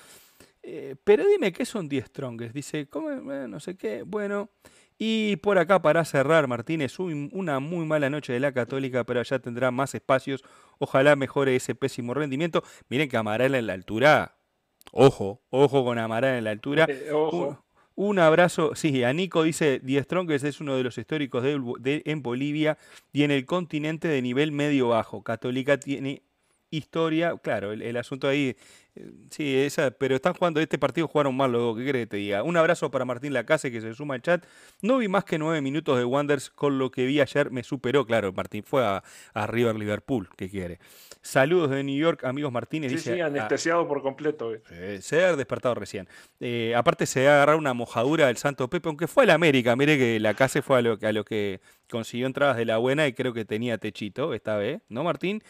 Eh, 0.62 0.96
pero 1.04 1.26
dime, 1.28 1.52
¿qué 1.52 1.66
son 1.66 1.90
10 1.90 2.06
strongest? 2.06 2.54
Dice, 2.54 2.88
¿cómo? 2.88 3.10
Eh, 3.12 3.48
no 3.48 3.60
sé 3.60 3.76
qué. 3.76 4.04
Bueno, 4.04 4.50
y 4.98 5.36
por 5.38 5.58
acá 5.58 5.82
para 5.82 6.06
cerrar, 6.06 6.48
Martínez, 6.48 6.98
una 7.00 7.60
muy 7.60 7.86
mala 7.86 8.10
noche 8.10 8.32
de 8.32 8.40
la 8.40 8.54
Católica, 8.54 9.04
pero 9.04 9.22
ya 9.22 9.40
tendrá 9.40 9.72
más 9.72 9.94
espacios. 9.96 10.44
Ojalá 10.80 11.16
mejore 11.16 11.56
ese 11.56 11.76
pésimo 11.76 12.14
rendimiento. 12.14 12.64
Miren 12.90 13.10
que 13.10 13.18
Amaral 13.18 13.56
en 13.56 13.68
la 13.68 13.74
altura, 13.74 14.38
ojo, 14.92 15.42
ojo 15.50 15.84
con 15.84 15.98
Amaral 15.98 16.38
en 16.38 16.44
la 16.46 16.52
altura. 16.52 16.88
ojo. 17.12 17.64
Un 17.96 18.18
abrazo, 18.18 18.74
sí, 18.74 19.04
a 19.04 19.14
Nico 19.14 19.44
dice, 19.44 19.80
Die 19.80 20.02
Strongest 20.02 20.46
es 20.46 20.60
uno 20.60 20.76
de 20.76 20.84
los 20.84 20.98
históricos 20.98 21.44
de, 21.44 22.02
en 22.06 22.24
Bolivia 22.24 22.78
y 23.12 23.24
en 23.24 23.30
el 23.30 23.46
continente 23.46 24.08
de 24.08 24.22
nivel 24.22 24.52
medio-bajo. 24.52 25.24
Católica 25.24 25.78
tiene 25.80 26.24
historia, 26.78 27.36
claro, 27.42 27.72
el, 27.72 27.98
asunto 27.98 28.28
ahí, 28.28 28.56
eh, 28.96 29.12
sí, 29.30 29.56
esa, 29.56 29.92
pero 29.92 30.16
están 30.16 30.34
jugando, 30.34 30.60
este 30.60 30.80
partido 30.80 31.08
jugaron 31.08 31.36
mal 31.36 31.52
luego, 31.52 31.76
¿qué 31.76 31.84
crees 31.88 32.06
que 32.06 32.08
te 32.08 32.18
diga? 32.18 32.44
Un 32.44 32.58
abrazo 32.58 32.90
para 32.90 33.06
Martín 33.06 33.34
Lacase 33.34 33.72
que 33.72 33.80
se 33.80 33.94
suma 33.94 34.16
al 34.16 34.22
chat. 34.22 34.44
No 34.82 34.98
vi 34.98 35.08
más 35.08 35.24
que 35.24 35.38
nueve 35.38 35.62
minutos 35.62 35.98
de 35.98 36.04
Wonders, 36.04 36.50
con 36.50 36.80
lo 36.80 36.90
que 36.90 37.06
vi 37.06 37.22
ayer 37.22 37.52
me 37.52 37.64
superó, 37.64 38.06
claro, 38.06 38.34
Martín 38.34 38.64
fue 38.64 38.84
a, 38.84 39.04
a 39.34 39.48
River 39.48 39.76
Liverpool, 39.76 40.30
¿qué 40.36 40.50
quiere? 40.50 40.80
Saludos 41.22 41.70
de 41.70 41.84
New 41.84 41.98
York, 41.98 42.26
amigos 42.26 42.52
Martínez. 42.52 42.92
Sí, 42.92 42.98
dice, 42.98 43.14
sí, 43.14 43.22
anestesiado 43.22 43.88
por 43.88 44.02
completo. 44.02 44.52
se 45.00 45.24
ha 45.24 45.36
despertado 45.36 45.76
recién. 45.76 46.10
Eh, 46.40 46.74
aparte 46.76 47.06
se 47.06 47.28
ha 47.28 47.36
agarrado 47.36 47.58
una 47.58 47.74
mojadura 47.74 48.28
del 48.28 48.38
Santo 48.38 48.70
Pepe, 48.70 48.90
aunque 48.90 49.08
fue 49.08 49.24
a 49.24 49.28
la 49.28 49.34
América. 49.36 49.76
Mire 49.76 49.98
que 49.98 50.20
la 50.20 50.34
casa 50.34 50.62
fue 50.62 50.80
a 50.80 50.82
lo, 50.82 50.98
a 51.02 51.12
lo 51.14 51.24
que 51.24 51.62
consiguió 51.90 52.28
entradas 52.28 52.58
de 52.58 52.66
la 52.66 52.78
buena 52.78 53.08
y 53.08 53.14
creo 53.14 53.34
que 53.34 53.46
tenía 53.46 53.78
techito 53.78 54.34
esta 54.34 54.58
vez, 54.58 54.82
¿no, 54.90 55.04
Martín? 55.04 55.44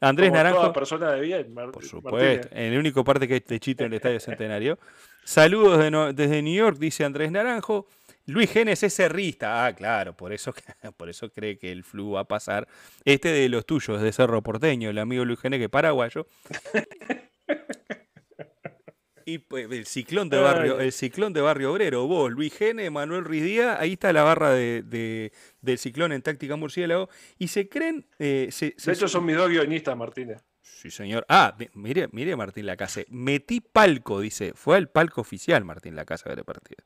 Andrés 0.00 0.32
Naranjo. 0.32 0.72
persona 0.72 1.12
de 1.12 1.20
bien, 1.20 1.54
Por 1.54 1.84
supuesto, 1.84 2.48
en 2.52 2.72
el 2.72 2.78
único 2.78 3.04
parte 3.04 3.26
que 3.26 3.34
hay 3.34 3.40
techito 3.40 3.84
en 3.84 3.92
el 3.92 3.96
Estadio 3.96 4.20
Centenario. 4.20 4.78
Saludos 5.24 5.78
desde 6.14 6.42
New 6.42 6.54
York, 6.54 6.78
dice 6.78 7.04
Andrés 7.04 7.30
Naranjo. 7.30 7.86
Luis 8.26 8.50
Genes 8.50 8.82
es 8.82 8.94
cerrista. 8.94 9.66
Ah, 9.66 9.74
claro, 9.74 10.14
por 10.16 10.32
eso, 10.32 10.54
por 10.96 11.08
eso 11.08 11.30
cree 11.30 11.58
que 11.58 11.70
el 11.70 11.84
flu 11.84 12.12
va 12.12 12.20
a 12.20 12.24
pasar. 12.24 12.66
Este 13.04 13.28
de 13.28 13.48
los 13.48 13.66
tuyos, 13.66 14.00
de 14.00 14.12
Cerro 14.12 14.42
Porteño, 14.42 14.90
el 14.90 14.98
amigo 14.98 15.24
Luis 15.24 15.40
Genes, 15.40 15.58
que 15.58 15.64
es 15.64 15.70
paraguayo. 15.70 16.26
Y 19.26 19.38
pues, 19.38 19.70
el 19.70 19.86
ciclón 19.86 20.28
de 20.28 20.38
barrio, 20.38 20.80
el 20.80 20.92
ciclón 20.92 21.32
de 21.32 21.40
barrio 21.40 21.72
obrero, 21.72 22.06
vos, 22.06 22.30
Luis 22.30 22.54
Genes, 22.56 22.90
Manuel 22.90 23.24
Ridía, 23.24 23.80
ahí 23.80 23.94
está 23.94 24.12
la 24.12 24.22
barra 24.22 24.50
de, 24.50 25.32
del 25.60 25.78
ciclón 25.78 26.12
en 26.12 26.22
táctica 26.22 26.56
murciélago. 26.56 27.08
Y 27.38 27.48
se 27.48 27.68
creen. 27.68 28.06
Eh, 28.18 28.50
de 28.60 28.92
hecho, 28.92 29.08
son 29.08 29.24
mis 29.24 29.36
dos 29.36 29.48
guionistas, 29.48 29.96
Martínez. 29.96 30.44
Sí, 30.60 30.90
señor. 30.90 31.24
Ah, 31.28 31.56
mire, 31.74 32.08
mire 32.12 32.36
Martín 32.36 32.66
Lacase. 32.66 33.06
Metí 33.08 33.60
palco, 33.60 34.20
dice. 34.20 34.52
Fue 34.54 34.76
al 34.76 34.88
palco 34.88 35.20
oficial 35.20 35.64
Martín 35.64 35.96
Lacase 35.96 36.28
de 36.28 36.36
la 36.36 36.44
partida. 36.44 36.82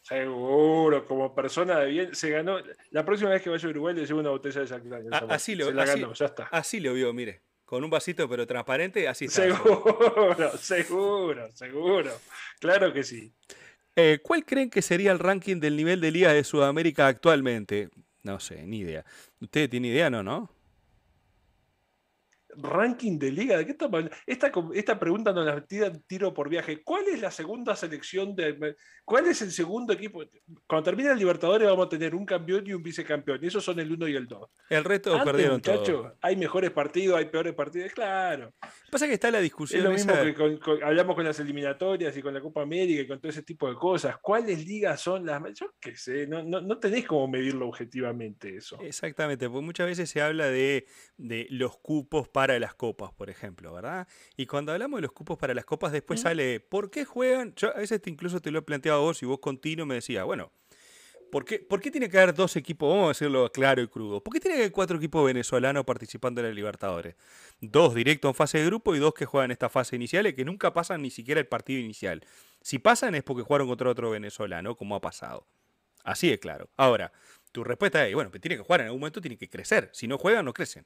Seguro, 0.00 1.06
como 1.06 1.34
persona 1.34 1.78
de 1.80 1.86
bien, 1.86 2.14
se 2.14 2.28
ganó. 2.28 2.58
La 2.90 3.04
próxima 3.04 3.30
vez 3.30 3.42
que 3.42 3.48
vaya 3.48 3.66
a 3.66 3.70
Uruguay 3.70 3.94
le 3.94 4.04
llevo 4.04 4.20
una 4.20 4.30
botella 4.30 4.60
de 4.60 4.66
Jack 4.66 4.82
Daniels. 4.82 5.16
Así 5.30 5.54
lo, 5.54 5.70
la 5.72 5.86
ganó, 5.86 6.12
ya 6.12 6.26
está. 6.26 6.44
Así 6.44 6.80
lo 6.80 6.92
vio, 6.92 7.12
mire. 7.14 7.40
Con 7.74 7.82
un 7.82 7.90
vasito 7.90 8.28
pero 8.28 8.46
transparente, 8.46 9.08
así 9.08 9.24
está. 9.24 9.42
Seguro, 9.42 10.56
seguro, 10.58 11.50
seguro. 11.54 12.12
Claro 12.60 12.92
que 12.92 13.02
sí. 13.02 13.32
Eh, 13.96 14.20
¿Cuál 14.22 14.44
creen 14.44 14.70
que 14.70 14.80
sería 14.80 15.10
el 15.10 15.18
ranking 15.18 15.56
del 15.58 15.76
nivel 15.76 16.00
de 16.00 16.12
liga 16.12 16.32
de 16.32 16.44
Sudamérica 16.44 17.08
actualmente? 17.08 17.88
No 18.22 18.38
sé, 18.38 18.64
ni 18.64 18.78
idea. 18.78 19.04
¿Usted 19.40 19.68
tiene 19.68 19.88
idea? 19.88 20.08
No, 20.08 20.22
¿no? 20.22 20.52
Ranking 22.56 23.18
de 23.18 23.30
liga. 23.30 23.58
¿De 23.58 23.66
qué? 23.66 23.76
Esta, 24.26 24.52
esta 24.74 24.98
pregunta 24.98 25.32
nos 25.32 25.46
la 25.46 25.64
tiro 26.06 26.32
por 26.34 26.48
viaje. 26.48 26.82
¿Cuál 26.82 27.08
es 27.08 27.20
la 27.20 27.30
segunda 27.30 27.76
selección 27.76 28.34
de. 28.34 28.76
¿Cuál 29.04 29.26
es 29.26 29.42
el 29.42 29.50
segundo 29.50 29.92
equipo? 29.92 30.22
Cuando 30.66 30.84
termina 30.84 31.12
el 31.12 31.18
Libertadores 31.18 31.68
vamos 31.68 31.86
a 31.86 31.88
tener 31.88 32.14
un 32.14 32.24
campeón 32.24 32.66
y 32.66 32.72
un 32.72 32.82
vicecampeón. 32.82 33.38
Y 33.42 33.46
esos 33.46 33.64
son 33.64 33.78
el 33.80 33.90
1 33.92 34.08
y 34.08 34.16
el 34.16 34.26
2. 34.26 34.50
El 34.70 34.84
resto 34.84 35.22
perdieron 35.24 35.60
todo. 35.60 36.16
Hay 36.20 36.36
mejores 36.36 36.70
partidos, 36.70 37.18
hay 37.18 37.26
peores 37.26 37.54
partidos. 37.54 37.92
Claro. 37.92 38.52
Pasa 38.90 39.06
que 39.06 39.14
está 39.14 39.30
la 39.30 39.40
discusión. 39.40 39.80
Es 39.80 39.84
lo 39.84 39.90
mismo 39.90 40.12
que 40.12 40.84
hablamos 40.84 41.14
con 41.14 41.24
las 41.24 41.38
eliminatorias 41.40 42.16
y 42.16 42.22
con 42.22 42.32
la 42.32 42.40
Copa 42.40 42.62
América 42.62 43.02
y 43.02 43.06
con 43.06 43.20
todo 43.20 43.30
ese 43.30 43.42
tipo 43.42 43.68
de 43.68 43.74
cosas. 43.74 44.16
¿Cuáles 44.20 44.66
ligas 44.66 45.00
son 45.00 45.26
las 45.26 45.42
Yo 45.54 45.72
qué 45.80 45.96
sé, 45.96 46.26
no, 46.26 46.42
no, 46.42 46.60
no 46.60 46.78
tenés 46.78 47.06
cómo 47.06 47.28
medirlo 47.28 47.68
objetivamente 47.68 48.56
eso. 48.56 48.78
Exactamente, 48.80 49.48
porque 49.48 49.64
muchas 49.64 49.86
veces 49.86 50.10
se 50.10 50.20
habla 50.20 50.46
de, 50.46 50.86
de 51.16 51.46
los 51.50 51.78
cupos 51.78 52.28
para 52.28 52.43
para 52.46 52.58
las 52.58 52.74
copas, 52.74 53.10
por 53.10 53.30
ejemplo, 53.30 53.72
¿verdad? 53.72 54.06
Y 54.36 54.44
cuando 54.44 54.70
hablamos 54.70 54.98
de 54.98 55.02
los 55.02 55.12
cupos 55.12 55.38
para 55.38 55.54
las 55.54 55.64
copas, 55.64 55.92
después 55.92 56.20
sale, 56.20 56.60
¿por 56.60 56.90
qué 56.90 57.06
juegan? 57.06 57.54
Yo 57.56 57.74
a 57.74 57.78
veces 57.78 58.02
incluso 58.04 58.38
te 58.40 58.50
lo 58.50 58.58
he 58.58 58.62
planteado 58.62 58.98
a 58.98 59.00
vos 59.00 59.22
y 59.22 59.24
vos 59.24 59.38
continuo 59.38 59.86
me 59.86 59.94
decías, 59.94 60.26
bueno, 60.26 60.52
¿por 61.32 61.46
qué, 61.46 61.58
¿por 61.60 61.80
qué 61.80 61.90
tiene 61.90 62.10
que 62.10 62.18
haber 62.18 62.34
dos 62.34 62.54
equipos? 62.56 62.90
Vamos 62.90 63.06
a 63.06 63.08
decirlo 63.08 63.50
claro 63.50 63.80
y 63.80 63.88
crudo. 63.88 64.22
¿Por 64.22 64.34
qué 64.34 64.40
tiene 64.40 64.56
que 64.56 64.62
haber 64.64 64.72
cuatro 64.72 64.98
equipos 64.98 65.24
venezolanos 65.24 65.86
participando 65.86 66.42
en 66.42 66.48
el 66.48 66.54
Libertadores? 66.54 67.14
Dos 67.62 67.94
directos 67.94 68.28
en 68.28 68.34
fase 68.34 68.58
de 68.58 68.66
grupo 68.66 68.94
y 68.94 68.98
dos 68.98 69.14
que 69.14 69.24
juegan 69.24 69.50
esta 69.50 69.70
fase 69.70 69.96
inicial 69.96 70.26
y 70.26 70.34
que 70.34 70.44
nunca 70.44 70.74
pasan 70.74 71.00
ni 71.00 71.10
siquiera 71.10 71.40
el 71.40 71.46
partido 71.46 71.80
inicial. 71.80 72.26
Si 72.60 72.78
pasan 72.78 73.14
es 73.14 73.22
porque 73.22 73.42
jugaron 73.42 73.68
contra 73.68 73.88
otro 73.88 74.10
venezolano, 74.10 74.76
como 74.76 74.96
ha 74.96 75.00
pasado. 75.00 75.46
Así 76.02 76.28
de 76.28 76.38
claro. 76.38 76.68
Ahora, 76.76 77.10
tu 77.52 77.64
respuesta 77.64 78.06
es, 78.06 78.14
bueno, 78.14 78.30
tiene 78.32 78.58
que 78.58 78.62
jugar 78.62 78.82
en 78.82 78.88
algún 78.88 79.00
momento, 79.00 79.22
tiene 79.22 79.38
que 79.38 79.48
crecer. 79.48 79.88
Si 79.94 80.06
no 80.06 80.18
juegan, 80.18 80.44
no 80.44 80.52
crecen. 80.52 80.84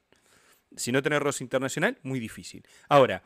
Si 0.75 0.91
no 0.91 1.01
tener 1.01 1.21
roce 1.21 1.43
internacional, 1.43 1.97
muy 2.03 2.19
difícil. 2.19 2.63
Ahora, 2.87 3.23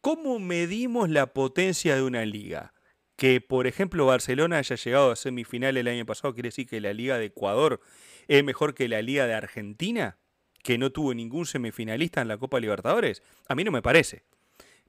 ¿cómo 0.00 0.38
medimos 0.38 1.08
la 1.08 1.32
potencia 1.32 1.94
de 1.96 2.02
una 2.02 2.24
liga? 2.24 2.74
Que, 3.16 3.40
por 3.40 3.66
ejemplo, 3.66 4.06
Barcelona 4.06 4.58
haya 4.58 4.76
llegado 4.76 5.12
a 5.12 5.16
semifinal 5.16 5.76
el 5.76 5.88
año 5.88 6.04
pasado, 6.04 6.34
quiere 6.34 6.48
decir 6.48 6.68
que 6.68 6.80
la 6.80 6.92
Liga 6.92 7.16
de 7.16 7.26
Ecuador 7.26 7.80
es 8.26 8.42
mejor 8.42 8.74
que 8.74 8.88
la 8.88 9.02
Liga 9.02 9.26
de 9.26 9.34
Argentina, 9.34 10.18
que 10.62 10.78
no 10.78 10.90
tuvo 10.90 11.14
ningún 11.14 11.46
semifinalista 11.46 12.22
en 12.22 12.28
la 12.28 12.38
Copa 12.38 12.58
Libertadores. 12.58 13.22
A 13.48 13.54
mí 13.54 13.62
no 13.62 13.70
me 13.70 13.82
parece. 13.82 14.24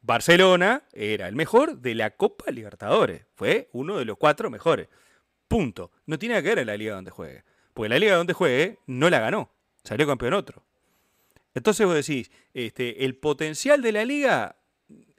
Barcelona 0.01 0.83
era 0.93 1.27
el 1.27 1.35
mejor 1.35 1.79
de 1.79 1.95
la 1.95 2.11
Copa 2.11 2.51
Libertadores. 2.51 3.25
Fue 3.35 3.69
uno 3.73 3.97
de 3.97 4.05
los 4.05 4.17
cuatro 4.17 4.49
mejores. 4.49 4.87
Punto. 5.47 5.91
No 6.05 6.19
tiene 6.19 6.35
que 6.41 6.49
ver 6.49 6.59
en 6.59 6.67
la 6.67 6.77
liga 6.77 6.95
donde 6.95 7.11
juegue. 7.11 7.43
Porque 7.73 7.89
la 7.89 7.99
liga 7.99 8.15
donde 8.15 8.33
juegue 8.33 8.79
no 8.87 9.09
la 9.09 9.19
ganó. 9.19 9.51
Salió 9.83 10.07
campeón 10.07 10.33
otro. 10.33 10.63
Entonces 11.55 11.85
vos 11.87 11.95
decís, 11.95 12.29
este, 12.53 13.05
el 13.05 13.15
potencial 13.15 13.81
de 13.81 13.91
la 13.93 14.05
liga 14.05 14.57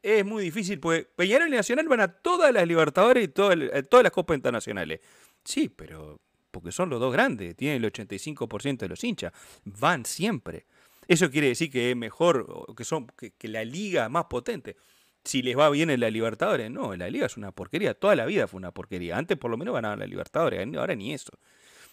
es 0.03 0.24
muy 0.24 0.45
difícil, 0.45 0.78
porque 0.78 1.05
Peñarol 1.16 1.49
y 1.49 1.53
Nacional 1.53 1.89
van 1.89 2.01
a 2.01 2.09
todas 2.09 2.53
las 2.53 2.68
Libertadores 2.68 3.24
y 3.24 3.28
todas, 3.28 3.59
eh, 3.59 3.82
todas 3.82 4.05
las 4.05 4.12
Copas 4.12 4.37
Internacionales. 4.37 5.01
Sí, 5.43 5.68
pero 5.68 6.20
porque 6.51 6.72
son 6.72 6.89
los 6.89 7.01
dos 7.01 7.12
grandes, 7.12 7.57
tienen 7.57 7.84
el 7.84 7.93
85% 7.93 8.78
de 8.78 8.89
los 8.89 9.03
hinchas, 9.05 9.32
van 9.64 10.05
siempre. 10.05 10.66
Eso 11.09 11.30
quiere 11.30 11.49
decir 11.49 11.70
que 11.70 11.91
es 11.91 11.97
mejor, 11.97 12.66
que, 12.76 12.84
son, 12.84 13.09
que, 13.16 13.49
la 13.49 13.64
liga 13.64 14.09
más 14.09 14.24
potente. 14.26 14.76
Si 15.24 15.43
les 15.43 15.57
va 15.57 15.68
bien 15.70 15.91
en 15.91 16.01
la 16.01 16.11
Libertadores, 16.11 16.70
no, 16.70 16.95
la 16.97 17.11
liga 17.11 17.26
es 17.26 17.37
una 17.37 17.53
porquería. 17.53 17.95
Toda 17.95 18.14
la 18.14 18.26
vida 18.26 18.47
fue 18.47 18.59
una 18.59 18.72
porquería. 18.72 19.18
Antes 19.18 19.37
por 19.37 19.51
lo 19.51 19.57
menos 19.57 19.74
ganaban 19.74 19.99
la 19.99 20.07
Libertadores, 20.07 20.66
ahora 20.76 20.95
ni 20.95 21.12
eso. 21.12 21.32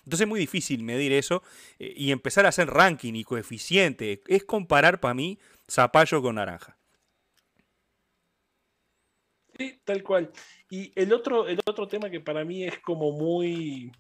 Entonces 0.04 0.22
es 0.22 0.28
muy 0.28 0.40
difícil 0.40 0.84
medir 0.84 1.12
eso 1.14 1.44
eh, 1.80 1.94
y 1.96 2.12
empezar 2.12 2.46
a 2.46 2.50
hacer 2.50 2.68
ranking 2.68 3.14
y 3.14 3.24
coeficiente. 3.24 4.22
Es 4.28 4.44
comparar 4.44 5.00
para 5.00 5.14
mí 5.14 5.40
zapallo 5.70 6.22
con 6.22 6.36
naranja. 6.36 6.78
Sí, 9.58 9.80
tal 9.84 10.04
cual. 10.04 10.32
Y 10.70 10.92
el 10.96 11.14
otro, 11.14 11.48
el 11.48 11.60
otro 11.66 11.88
tema 11.88 12.10
que 12.10 12.20
para 12.20 12.44
mí 12.44 12.64
es 12.64 12.80
como 12.80 13.12
muy 13.12 13.92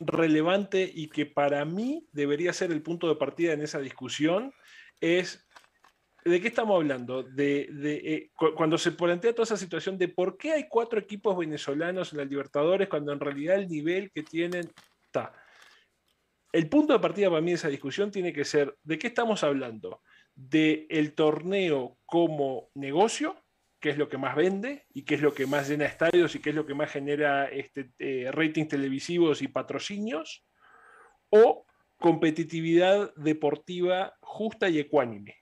relevante 0.00 0.90
y 0.92 1.08
que 1.08 1.26
para 1.26 1.64
mí 1.64 2.06
debería 2.12 2.52
ser 2.52 2.72
el 2.72 2.82
punto 2.82 3.08
de 3.08 3.14
partida 3.14 3.52
en 3.52 3.62
esa 3.62 3.78
discusión 3.78 4.52
es 5.00 5.46
¿De 6.24 6.40
qué 6.40 6.48
estamos 6.48 6.76
hablando? 6.76 7.22
De, 7.22 7.68
eh, 7.70 8.30
cuando 8.56 8.78
se 8.78 8.92
plantea 8.92 9.34
toda 9.34 9.44
esa 9.44 9.58
situación 9.58 9.98
de 9.98 10.08
por 10.08 10.38
qué 10.38 10.52
hay 10.52 10.68
cuatro 10.68 10.98
equipos 10.98 11.36
venezolanos 11.36 12.12
en 12.12 12.18
la 12.18 12.24
Libertadores 12.24 12.88
cuando 12.88 13.12
en 13.12 13.20
realidad 13.20 13.56
el 13.56 13.68
nivel 13.68 14.10
que 14.10 14.22
tienen 14.22 14.70
El 16.52 16.68
punto 16.68 16.92
de 16.92 17.00
partida 17.00 17.28
para 17.28 17.40
mí 17.40 17.50
de 17.50 17.56
esa 17.56 17.68
discusión 17.68 18.10
tiene 18.10 18.32
que 18.32 18.44
ser, 18.44 18.76
¿de 18.82 18.98
qué 18.98 19.08
estamos 19.08 19.42
hablando? 19.42 20.02
¿De 20.34 20.86
el 20.90 21.14
torneo 21.14 21.98
como 22.06 22.70
negocio 22.74 23.36
qué 23.84 23.90
es 23.90 23.98
lo 23.98 24.08
que 24.08 24.16
más 24.16 24.34
vende 24.34 24.86
y 24.94 25.02
qué 25.02 25.16
es 25.16 25.20
lo 25.20 25.34
que 25.34 25.44
más 25.46 25.68
llena 25.68 25.84
estadios 25.84 26.34
y 26.34 26.38
qué 26.38 26.48
es 26.48 26.56
lo 26.56 26.64
que 26.64 26.72
más 26.72 26.90
genera 26.90 27.44
este, 27.48 27.90
eh, 27.98 28.30
ratings 28.32 28.68
televisivos 28.68 29.42
y 29.42 29.48
patrocinios, 29.48 30.42
o 31.28 31.66
competitividad 31.98 33.14
deportiva 33.14 34.16
justa 34.20 34.70
y 34.70 34.78
ecuánime. 34.78 35.36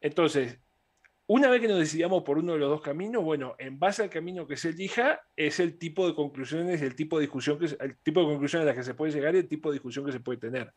Entonces, 0.00 0.59
una 1.32 1.48
vez 1.48 1.60
que 1.60 1.68
nos 1.68 1.78
decidamos 1.78 2.24
por 2.24 2.38
uno 2.38 2.54
de 2.54 2.58
los 2.58 2.68
dos 2.68 2.80
caminos, 2.80 3.22
bueno, 3.22 3.54
en 3.60 3.78
base 3.78 4.02
al 4.02 4.10
camino 4.10 4.48
que 4.48 4.56
se 4.56 4.70
elija, 4.70 5.20
es 5.36 5.60
el 5.60 5.78
tipo 5.78 6.08
de 6.08 6.16
conclusiones, 6.16 6.82
el 6.82 6.96
tipo 6.96 7.18
de 7.18 7.22
discusión 7.22 7.56
que 7.56 7.66
el 7.66 7.96
tipo 7.98 8.18
de 8.18 8.26
conclusiones 8.26 8.64
a 8.64 8.66
las 8.66 8.76
que 8.76 8.82
se 8.82 8.94
puede 8.94 9.12
llegar 9.12 9.36
y 9.36 9.38
el 9.38 9.46
tipo 9.46 9.68
de 9.68 9.74
discusión 9.74 10.04
que 10.04 10.10
se 10.10 10.18
puede 10.18 10.40
tener. 10.40 10.74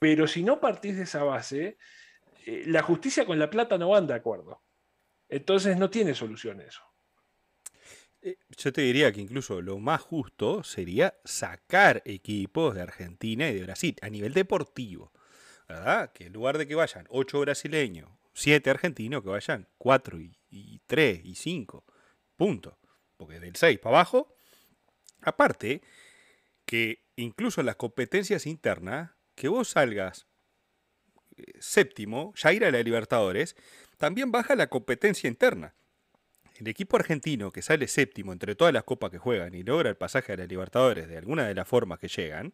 Pero 0.00 0.26
si 0.26 0.42
no 0.42 0.58
partís 0.58 0.96
de 0.96 1.04
esa 1.04 1.22
base, 1.22 1.78
eh, 2.44 2.64
la 2.66 2.82
justicia 2.82 3.24
con 3.24 3.38
la 3.38 3.48
plata 3.48 3.78
no 3.78 3.90
van 3.90 4.08
de 4.08 4.14
acuerdo. 4.14 4.62
Entonces 5.28 5.78
no 5.78 5.88
tiene 5.88 6.12
solución 6.12 6.60
eso. 6.60 6.82
Eh, 8.20 8.38
yo 8.58 8.72
te 8.72 8.80
diría 8.80 9.12
que 9.12 9.20
incluso 9.20 9.62
lo 9.62 9.78
más 9.78 10.00
justo 10.00 10.64
sería 10.64 11.14
sacar 11.24 12.02
equipos 12.04 12.74
de 12.74 12.82
Argentina 12.82 13.48
y 13.48 13.54
de 13.54 13.62
Brasil 13.62 13.94
a 14.02 14.08
nivel 14.08 14.34
deportivo. 14.34 15.12
¿Verdad? 15.68 16.10
Que 16.12 16.26
en 16.26 16.32
lugar 16.32 16.58
de 16.58 16.66
que 16.66 16.74
vayan 16.74 17.06
ocho 17.10 17.38
brasileños, 17.38 18.10
siete 18.34 18.68
argentinos, 18.68 19.22
que 19.22 19.30
vayan 19.30 19.68
cuatro 19.78 20.18
y, 20.20 20.36
tres 20.86 21.20
y 21.24 21.34
cinco. 21.36 21.84
Punto. 22.36 22.78
Porque 23.16 23.40
del 23.40 23.56
seis 23.56 23.78
para 23.78 23.96
abajo. 23.96 24.36
Aparte, 25.22 25.82
que 26.66 27.04
incluso 27.16 27.60
en 27.60 27.66
las 27.66 27.76
competencias 27.76 28.46
internas, 28.46 29.12
que 29.34 29.48
vos 29.48 29.68
salgas 29.68 30.26
eh, 31.36 31.44
séptimo, 31.58 32.34
ya 32.36 32.52
ir 32.52 32.64
a 32.64 32.70
la 32.70 32.82
Libertadores, 32.82 33.56
también 33.96 34.30
baja 34.32 34.54
la 34.56 34.68
competencia 34.68 35.28
interna. 35.28 35.74
El 36.56 36.68
equipo 36.68 36.96
argentino 36.96 37.50
que 37.50 37.62
sale 37.62 37.88
séptimo 37.88 38.32
entre 38.32 38.54
todas 38.54 38.74
las 38.74 38.84
copas 38.84 39.10
que 39.10 39.18
juegan 39.18 39.54
y 39.54 39.62
logra 39.62 39.90
el 39.90 39.96
pasaje 39.96 40.32
a 40.32 40.36
la 40.36 40.46
Libertadores 40.46 41.08
de 41.08 41.16
alguna 41.16 41.46
de 41.46 41.54
las 41.54 41.66
formas 41.66 41.98
que 41.98 42.08
llegan, 42.08 42.52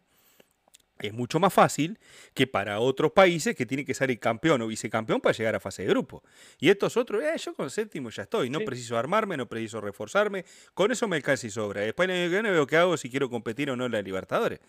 es 1.01 1.13
mucho 1.13 1.39
más 1.39 1.53
fácil 1.53 1.99
que 2.33 2.47
para 2.47 2.79
otros 2.79 3.11
países 3.11 3.55
que 3.55 3.65
tienen 3.65 3.85
que 3.85 3.93
salir 3.93 4.19
campeón 4.19 4.61
o 4.61 4.67
vicecampeón 4.67 5.21
para 5.21 5.35
llegar 5.35 5.55
a 5.55 5.59
fase 5.59 5.83
de 5.83 5.89
grupo. 5.89 6.23
Y 6.59 6.69
estos 6.69 6.97
otros, 6.97 7.23
eh, 7.23 7.37
yo 7.37 7.53
con 7.53 7.69
séptimo 7.69 8.09
ya 8.09 8.23
estoy, 8.23 8.49
no 8.49 8.59
preciso 8.59 8.97
armarme, 8.97 9.37
no 9.37 9.47
preciso 9.47 9.81
reforzarme, 9.81 10.45
con 10.73 10.91
eso 10.91 11.07
me 11.07 11.17
alcanza 11.17 11.47
y 11.47 11.49
sobra. 11.49 11.81
Después 11.81 12.07
no 12.07 12.51
veo 12.51 12.67
qué 12.67 12.77
hago 12.77 12.97
si 12.97 13.09
quiero 13.09 13.29
competir 13.29 13.69
o 13.71 13.75
no 13.75 13.85
en 13.85 13.91
la 13.91 14.01
Libertadores. 14.01 14.59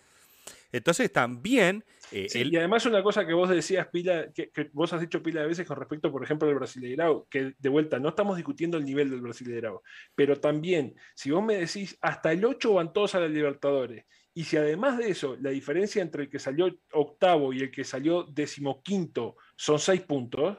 Entonces 0.73 1.11
también... 1.11 1.85
Eh, 2.11 2.27
y 2.33 2.57
además 2.57 2.85
una 2.85 3.01
cosa 3.01 3.25
que 3.25 3.33
vos 3.33 3.49
decías, 3.49 3.87
Pila, 3.87 4.31
que, 4.33 4.51
vos 4.73 4.91
has 4.91 5.01
dicho 5.01 5.21
pila 5.23 5.41
de 5.41 5.47
veces 5.47 5.67
con 5.67 5.77
respecto, 5.77 6.11
por 6.11 6.23
ejemplo, 6.23 6.47
al 6.47 6.55
Brasileirao, 6.55 7.27
que 7.29 7.53
de 7.57 7.69
vuelta, 7.69 7.99
no 7.99 8.09
estamos 8.09 8.35
discutiendo 8.35 8.77
el 8.77 8.85
nivel 8.85 9.09
del 9.09 9.21
Brasileirao, 9.21 9.83
pero 10.15 10.39
también, 10.39 10.95
si 11.15 11.31
vos 11.31 11.43
me 11.43 11.57
decís, 11.57 11.97
hasta 12.01 12.31
el 12.31 12.43
8 12.43 12.73
van 12.73 12.91
todos 12.91 13.15
a 13.15 13.19
la 13.19 13.27
Libertadores, 13.27 14.05
y 14.35 14.43
si 14.45 14.57
además 14.57 14.97
de 14.97 15.09
eso, 15.09 15.37
la 15.39 15.51
diferencia 15.51 16.01
entre 16.01 16.23
el 16.23 16.29
que 16.29 16.39
salió 16.39 16.75
octavo 16.91 17.53
y 17.53 17.59
el 17.59 17.71
que 17.71 17.83
salió 17.83 18.23
decimoquinto 18.23 19.37
son 19.55 19.77
6 19.77 20.01
puntos, 20.01 20.57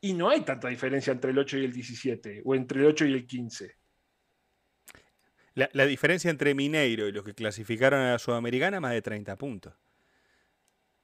y 0.00 0.14
no 0.14 0.30
hay 0.30 0.42
tanta 0.42 0.68
diferencia 0.68 1.12
entre 1.12 1.32
el 1.32 1.38
8 1.38 1.58
y 1.58 1.64
el 1.64 1.72
17, 1.72 2.42
o 2.44 2.54
entre 2.54 2.80
el 2.80 2.86
8 2.86 3.06
y 3.06 3.12
el 3.12 3.26
15. 3.26 3.74
La, 5.54 5.84
diferencia 5.84 6.30
entre 6.30 6.54
Mineiro 6.54 7.06
y 7.06 7.12
los 7.12 7.24
que 7.24 7.34
clasificaron 7.34 8.00
a 8.00 8.12
la 8.12 8.18
Sudamericana 8.18 8.80
más 8.80 8.92
de 8.92 9.02
30 9.02 9.36
puntos. 9.36 9.74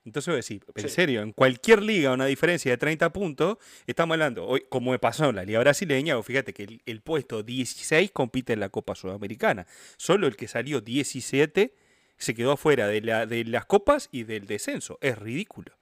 Entonces 0.04 0.28
voy 0.28 0.34
a 0.34 0.36
decir, 0.36 0.64
en 0.76 0.88
serio, 0.88 1.20
en 1.20 1.32
cualquier 1.32 1.82
liga 1.82 2.12
una 2.12 2.26
diferencia 2.26 2.70
de 2.70 2.78
30 2.78 3.12
puntos, 3.12 3.58
estamos 3.88 4.14
hablando, 4.14 4.46
hoy, 4.46 4.64
como 4.68 4.92
me 4.92 5.00
pasó 5.00 5.28
en 5.28 5.36
la 5.36 5.44
liga 5.44 5.58
brasileña, 5.58 6.22
fíjate 6.22 6.54
que 6.54 6.80
el, 6.86 7.00
puesto 7.02 7.42
16 7.42 8.12
compite 8.12 8.52
en 8.52 8.60
la 8.60 8.68
Copa 8.68 8.94
Sudamericana. 8.94 9.66
Solo 9.96 10.28
el 10.28 10.36
que 10.36 10.46
salió 10.46 10.80
17 10.80 11.74
se 12.16 12.34
quedó 12.34 12.52
afuera 12.52 12.88
de, 12.88 13.00
la, 13.00 13.26
de 13.26 13.44
las 13.44 13.66
copas 13.66 14.08
y 14.12 14.24
del 14.24 14.46
descenso. 14.46 14.98
Es 15.00 15.18
ridículo. 15.18 15.72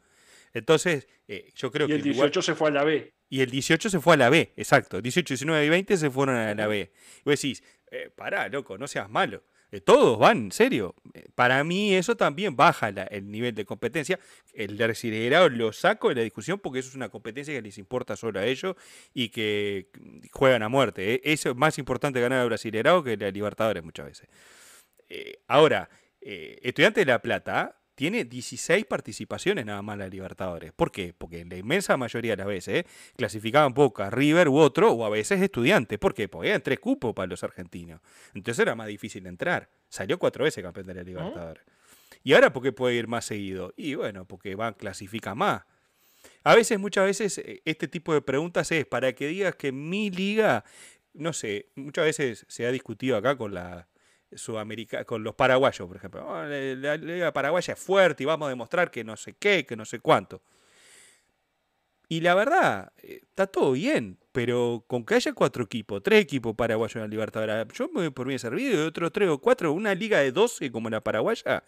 Entonces, 0.55 1.09
eh, 1.29 1.53
yo 1.55 1.71
creo 1.71 1.87
que... 1.87 1.95
Y 1.95 1.97
el 1.97 2.03
18 2.03 2.43
se 2.43 2.55
fue 2.55 2.69
a 2.69 2.73
la 2.73 2.85
B. 2.85 3.13
Y 3.29 3.41
el 3.41 3.51
18 3.51 3.91
se 3.91 4.01
fue 4.01 4.15
a 4.15 4.17
la 4.17 4.31
B, 4.31 4.53
exacto. 4.57 5.03
18, 5.03 5.35
19 5.35 5.67
y 5.67 5.69
20 5.69 5.97
se 5.97 6.11
fueron 6.11 6.37
a 6.37 6.55
la 6.55 6.67
B. 6.69 6.93
Y 7.19 7.23
vos 7.25 7.41
decís, 7.41 7.63
eh, 7.91 8.11
pará, 8.15 8.49
loco, 8.49 8.79
no 8.79 8.87
seas 8.87 9.11
malo. 9.11 9.43
Eh, 9.73 9.81
todos 9.81 10.17
van, 10.17 10.37
en 10.37 10.53
serio. 10.53 10.95
Para 11.35 11.65
mí 11.65 11.97
eso 11.97 12.17
también 12.17 12.55
baja 12.55 12.89
el 12.89 13.29
nivel 13.29 13.57
de 13.57 13.65
competencia. 13.65 14.21
El 14.53 14.77
de 14.77 15.51
lo 15.51 15.73
saco 15.73 16.11
de 16.11 16.15
la 16.15 16.21
discusión 16.21 16.61
porque 16.61 16.79
eso 16.79 16.91
es 16.91 16.95
una 16.95 17.09
competencia 17.09 17.53
que 17.53 17.63
les 17.63 17.77
importa 17.79 18.15
solo 18.15 18.39
a 18.39 18.47
ellos 18.47 18.77
y 19.13 19.31
que 19.31 19.89
juegan 20.31 20.63
a 20.63 20.69
muerte. 20.69 21.21
Eso 21.33 21.51
es 21.51 21.57
más 21.57 21.79
importante 21.79 22.21
ganar 22.21 22.41
al 22.43 22.49
Brasileirao 22.49 23.03
que 23.03 23.17
la 23.17 23.33
Libertadores 23.33 23.83
muchas 23.83 24.07
veces. 24.07 24.29
ahora, 25.49 25.91
Estudiante 26.25 27.01
de 27.01 27.07
La 27.07 27.21
Plata 27.21 27.77
tiene 27.95 28.25
16 28.25 28.87
participaciones 28.87 29.65
nada 29.65 29.83
más 29.83 29.97
la 29.99 30.09
Libertadores. 30.09 30.73
¿Por 30.73 30.91
qué? 30.91 31.15
Porque 31.17 31.45
la 31.45 31.57
inmensa 31.57 31.97
mayoría 31.97 32.33
de 32.33 32.39
las 32.39 32.47
veces 32.47 32.81
¿eh? 32.81 32.87
clasificaban 33.17 33.73
Boca, 33.73 34.11
River 34.11 34.49
u 34.49 34.57
otro, 34.57 34.93
o 34.93 35.05
a 35.05 35.11
veces 35.11 35.41
estudiantes. 35.41 35.99
¿Por 35.99 36.15
qué? 36.15 36.29
Porque 36.29 36.49
eran 36.49 36.63
tres 36.63 36.81
cupos 36.81 37.15
para 37.15 37.29
los 37.29 37.45
argentinos. 37.45 38.01
Entonces 38.35 38.61
era 38.61 38.75
más 38.75 38.89
difícil 38.89 39.27
entrar. 39.27 39.71
Salió 39.89 40.19
cuatro 40.19 40.45
veces 40.45 40.63
campeón 40.63 40.87
de 40.87 40.95
la 40.95 41.03
Libertadores. 41.03 41.65
¿Y 42.25 42.33
ahora 42.33 42.53
por 42.53 42.63
qué 42.63 42.73
puede 42.73 42.97
ir 42.97 43.07
más 43.07 43.27
seguido? 43.27 43.73
Y 43.77 43.95
bueno, 43.95 44.27
porque 44.27 44.55
van, 44.55 44.75
clasifica 44.75 45.35
más. 45.35 45.63
A 46.43 46.55
veces, 46.55 46.79
muchas 46.79 47.05
veces, 47.05 47.39
eh, 47.39 47.63
este 47.65 47.87
tipo 47.87 48.15
de 48.15 48.23
preguntas 48.23 48.73
es 48.73 48.87
para 48.87 49.13
que 49.13 49.29
digas 49.29 49.55
que 49.57 49.73
mi 49.73 50.11
liga, 50.11 50.65
no 51.13 51.33
sé, 51.33 51.69
muchas 51.75 52.07
veces 52.07 52.47
se 52.49 52.67
ha 52.67 52.73
discutido 52.73 53.17
acá 53.17 53.37
con 53.37 53.53
la 53.55 53.89
Sudamérica, 54.37 55.05
con 55.05 55.23
los 55.23 55.35
paraguayos, 55.35 55.87
por 55.87 55.97
ejemplo. 55.97 56.27
Oh, 56.27 56.43
la, 56.43 56.97
liga 56.97 57.33
paraguaya 57.33 57.75
es 57.75 57.81
fuerte 57.81 58.23
y 58.23 58.27
vamos 58.27 58.47
a 58.47 58.51
demostrar 58.51 58.91
que 58.91 59.05
no 59.05 59.17
sé 59.17 59.35
qué, 59.35 59.65
que 59.67 59.77
no 59.77 59.85
sé 59.85 60.01
cuánto. 60.01 60.43
Y 62.09 62.21
la 62.21 62.35
verdad, 62.35 62.93
eh, 63.03 63.21
está 63.23 63.47
todo 63.47 63.73
bien, 63.73 64.19
pero 64.33 64.85
con 64.87 65.05
que 65.05 65.15
haya 65.15 65.33
cuatro 65.33 65.65
equipos, 65.65 66.03
tres 66.03 66.23
equipos 66.23 66.55
paraguayos 66.55 66.97
en 66.97 67.03
la 67.03 67.09
Libertadores, 67.09 67.67
yo 67.77 67.89
me 67.89 68.03
voy 68.03 68.11
por 68.11 68.27
bien 68.27 68.39
servido, 68.39 68.85
y 68.85 68.87
otros 68.87 69.11
tres 69.13 69.29
o 69.29 69.39
cuatro, 69.39 69.73
una 69.73 69.95
liga 69.95 70.19
de 70.19 70.33
12 70.33 70.71
como 70.71 70.91
la 70.91 71.01
paraguaya, 71.01 71.65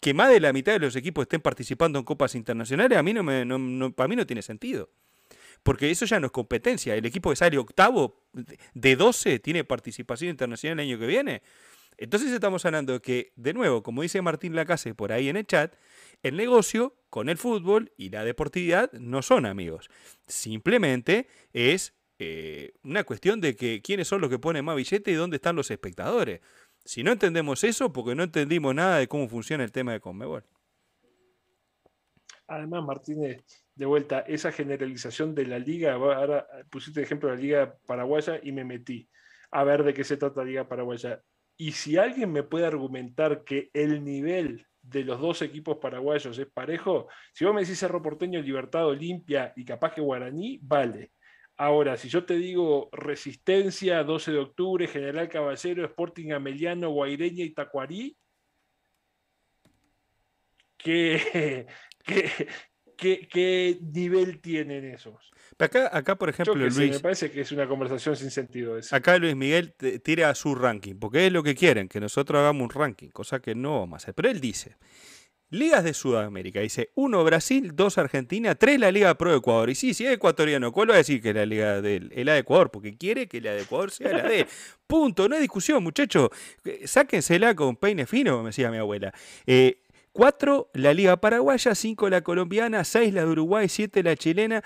que 0.00 0.14
más 0.14 0.30
de 0.30 0.40
la 0.40 0.52
mitad 0.52 0.72
de 0.72 0.78
los 0.80 0.96
equipos 0.96 1.22
estén 1.22 1.40
participando 1.40 1.98
en 1.98 2.04
copas 2.04 2.34
internacionales, 2.34 2.98
a 2.98 3.02
mí 3.02 3.12
no 3.12 3.22
me, 3.22 3.44
para 3.92 4.08
mí 4.08 4.16
no 4.16 4.26
tiene 4.26 4.42
sentido. 4.42 4.90
Porque 5.62 5.90
eso 5.90 6.04
ya 6.04 6.20
no 6.20 6.26
es 6.26 6.32
competencia. 6.32 6.94
El 6.94 7.06
equipo 7.06 7.30
que 7.30 7.36
sale 7.36 7.56
octavo 7.56 8.22
de 8.74 8.96
12 8.96 9.38
tiene 9.38 9.64
participación 9.64 10.30
internacional 10.30 10.78
el 10.80 10.90
año 10.90 10.98
que 10.98 11.06
viene. 11.06 11.42
Entonces 11.96 12.32
estamos 12.32 12.64
hablando 12.64 13.00
que, 13.00 13.32
de 13.36 13.54
nuevo, 13.54 13.82
como 13.82 14.02
dice 14.02 14.22
Martín 14.22 14.54
Lacase 14.54 14.94
por 14.94 15.12
ahí 15.12 15.28
en 15.28 15.36
el 15.36 15.46
chat, 15.46 15.74
el 16.22 16.36
negocio 16.36 16.96
con 17.10 17.28
el 17.28 17.38
fútbol 17.38 17.92
y 17.96 18.10
la 18.10 18.24
deportividad 18.24 18.92
no 18.92 19.22
son 19.22 19.46
amigos. 19.46 19.90
Simplemente 20.26 21.28
es 21.52 21.94
eh, 22.18 22.72
una 22.82 23.04
cuestión 23.04 23.40
de 23.40 23.56
que 23.56 23.82
quiénes 23.82 24.08
son 24.08 24.20
los 24.20 24.30
que 24.30 24.38
ponen 24.38 24.64
más 24.64 24.76
billete 24.76 25.10
y 25.10 25.14
dónde 25.14 25.36
están 25.36 25.56
los 25.56 25.70
espectadores. 25.70 26.40
Si 26.84 27.02
no 27.02 27.12
entendemos 27.12 27.64
eso, 27.64 27.92
porque 27.92 28.14
no 28.14 28.22
entendimos 28.24 28.74
nada 28.74 28.98
de 28.98 29.08
cómo 29.08 29.28
funciona 29.28 29.64
el 29.64 29.72
tema 29.72 29.92
de 29.92 30.00
Conmebol. 30.00 30.44
Además, 32.46 32.84
Martínez, 32.84 33.42
de 33.74 33.86
vuelta, 33.86 34.20
esa 34.20 34.52
generalización 34.52 35.34
de 35.34 35.46
la 35.46 35.58
liga, 35.58 35.94
ahora 35.94 36.46
pusiste 36.70 37.00
el 37.00 37.06
ejemplo 37.06 37.30
de 37.30 37.36
la 37.36 37.40
liga 37.40 37.78
paraguaya 37.86 38.38
y 38.42 38.52
me 38.52 38.64
metí 38.64 39.08
a 39.50 39.64
ver 39.64 39.82
de 39.82 39.94
qué 39.94 40.04
se 40.04 40.16
trata 40.16 40.40
la 40.40 40.46
liga 40.46 40.68
paraguaya. 40.68 41.22
Y 41.56 41.72
si 41.72 41.96
alguien 41.96 42.32
me 42.32 42.42
puede 42.42 42.66
argumentar 42.66 43.44
que 43.44 43.70
el 43.72 44.04
nivel 44.04 44.66
de 44.82 45.04
los 45.04 45.20
dos 45.20 45.40
equipos 45.42 45.78
paraguayos 45.78 46.38
es 46.38 46.46
parejo, 46.46 47.08
si 47.32 47.44
vos 47.44 47.54
me 47.54 47.62
decís 47.62 47.78
Cerro 47.78 48.02
Porteño, 48.02 48.40
Libertad, 48.40 48.86
Olimpia 48.86 49.52
y 49.56 49.64
capaz 49.64 49.94
que 49.94 50.00
Guaraní, 50.00 50.58
vale. 50.62 51.12
Ahora, 51.56 51.96
si 51.96 52.08
yo 52.08 52.24
te 52.24 52.34
digo 52.34 52.88
Resistencia, 52.92 54.02
12 54.02 54.32
de 54.32 54.38
octubre, 54.38 54.88
General 54.88 55.28
Caballero, 55.28 55.84
Sporting 55.84 56.32
Ameliano, 56.32 56.90
Guaireña 56.90 57.44
y 57.44 57.54
Tacuarí, 57.54 58.16
¿qué, 62.96 63.28
qué, 63.30 63.78
nivel 63.92 64.40
tienen 64.40 64.84
esos? 64.84 65.32
Acá, 65.58 65.90
acá 65.96 66.16
por 66.16 66.28
ejemplo, 66.28 66.54
Luis. 66.54 66.76
me 66.76 67.00
parece 67.00 67.30
que 67.30 67.42
es 67.42 67.52
una 67.52 67.68
conversación 67.68 68.16
sin 68.16 68.30
sentido. 68.30 68.76
Acá 68.90 69.18
Luis 69.18 69.36
Miguel 69.36 69.74
tira 70.02 70.34
su 70.34 70.54
ranking, 70.54 70.96
porque 70.96 71.26
es 71.26 71.32
lo 71.32 71.42
que 71.42 71.54
quieren, 71.54 71.88
que 71.88 72.00
nosotros 72.00 72.40
hagamos 72.40 72.62
un 72.62 72.70
ranking, 72.70 73.08
cosa 73.10 73.40
que 73.40 73.54
no 73.54 73.80
vamos 73.80 73.94
a 73.94 73.96
hacer. 73.98 74.14
Pero 74.14 74.30
él 74.30 74.40
dice: 74.40 74.76
Ligas 75.54 75.84
de 75.84 75.94
Sudamérica. 75.94 76.60
Dice, 76.60 76.90
uno 76.94 77.22
Brasil, 77.22 77.72
dos 77.74 77.96
Argentina, 77.98 78.54
tres 78.56 78.78
la 78.78 78.90
Liga 78.90 79.16
Pro 79.16 79.34
Ecuador. 79.34 79.70
Y 79.70 79.74
sí, 79.74 79.94
si 79.94 80.04
es 80.04 80.12
ecuatoriano, 80.12 80.72
¿cuál 80.72 80.90
va 80.90 80.94
a 80.94 80.98
decir 80.98 81.22
que 81.22 81.30
es 81.30 81.34
la 81.34 81.46
Liga 81.46 81.80
de 81.80 81.96
él? 81.96 82.12
Es 82.14 82.24
la 82.26 82.34
de 82.34 82.40
Ecuador, 82.40 82.70
porque 82.70 82.96
quiere 82.96 83.28
que 83.28 83.40
la 83.40 83.52
de 83.52 83.62
Ecuador 83.62 83.90
sea 83.90 84.12
la 84.12 84.24
de 84.24 84.40
él. 84.40 84.46
Punto, 84.86 85.28
no 85.28 85.36
hay 85.36 85.42
discusión, 85.42 85.82
muchachos. 85.82 86.30
Sáquensela 86.84 87.54
con 87.54 87.76
peine 87.76 88.06
fino, 88.06 88.38
me 88.42 88.48
decía 88.48 88.70
mi 88.70 88.78
abuela. 88.78 89.12
Eh, 89.46 89.83
cuatro 90.14 90.70
la 90.74 90.94
Liga 90.94 91.20
Paraguaya, 91.20 91.74
cinco 91.74 92.08
la 92.08 92.22
colombiana, 92.22 92.84
seis 92.84 93.12
la 93.12 93.24
de 93.24 93.32
Uruguay, 93.32 93.68
siete 93.68 94.02
la 94.02 94.16
chilena. 94.16 94.62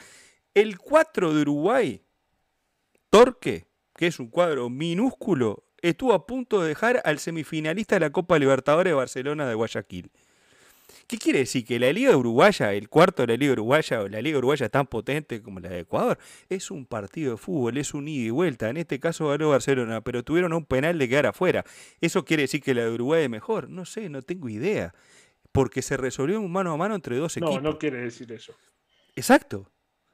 El 0.54 0.78
cuatro 0.78 1.32
de 1.32 1.40
Uruguay, 1.40 2.02
Torque, 3.10 3.66
que 3.96 4.06
es 4.06 4.20
un 4.20 4.28
cuadro 4.28 4.68
minúsculo, 4.68 5.64
estuvo 5.80 6.12
a 6.12 6.26
punto 6.26 6.60
de 6.60 6.68
dejar 6.68 7.00
al 7.04 7.18
semifinalista 7.18 7.96
de 7.96 8.00
la 8.00 8.10
Copa 8.10 8.38
Libertadores 8.38 8.90
de 8.90 8.94
Barcelona 8.94 9.48
de 9.48 9.54
Guayaquil. 9.54 10.10
¿Qué 11.06 11.16
quiere 11.16 11.38
decir? 11.40 11.64
Que 11.64 11.78
la 11.78 11.90
Liga 11.92 12.14
Uruguaya, 12.14 12.74
el 12.74 12.90
cuarto 12.90 13.22
de 13.22 13.28
la 13.28 13.36
Liga 13.38 13.52
Uruguaya 13.52 14.02
o 14.02 14.08
la 14.08 14.20
Liga 14.20 14.36
Uruguaya 14.36 14.68
tan 14.68 14.86
potente 14.86 15.40
como 15.40 15.60
la 15.60 15.70
de 15.70 15.80
Ecuador, 15.80 16.18
es 16.50 16.70
un 16.70 16.84
partido 16.84 17.32
de 17.32 17.36
fútbol, 17.38 17.78
es 17.78 17.94
un 17.94 18.06
ida 18.08 18.26
y 18.26 18.30
vuelta. 18.30 18.68
En 18.68 18.76
este 18.76 19.00
caso 19.00 19.28
ganó 19.28 19.48
Barcelona, 19.48 20.02
pero 20.02 20.22
tuvieron 20.22 20.52
un 20.52 20.66
penal 20.66 20.98
de 20.98 21.08
quedar 21.08 21.26
afuera. 21.26 21.64
¿Eso 22.02 22.26
quiere 22.26 22.42
decir 22.42 22.62
que 22.62 22.74
la 22.74 22.84
de 22.84 22.90
Uruguay 22.90 23.24
es 23.24 23.30
mejor? 23.30 23.70
No 23.70 23.86
sé, 23.86 24.10
no 24.10 24.20
tengo 24.20 24.50
idea. 24.50 24.94
Porque 25.52 25.82
se 25.82 25.96
resolvió 25.96 26.40
un 26.40 26.52
mano 26.52 26.72
a 26.72 26.76
mano 26.76 26.94
entre 26.94 27.16
dos 27.16 27.36
equipos. 27.36 27.62
No, 27.62 27.72
no 27.72 27.78
quiere 27.78 28.00
decir 28.00 28.30
eso. 28.32 28.54
Exacto, 29.16 29.70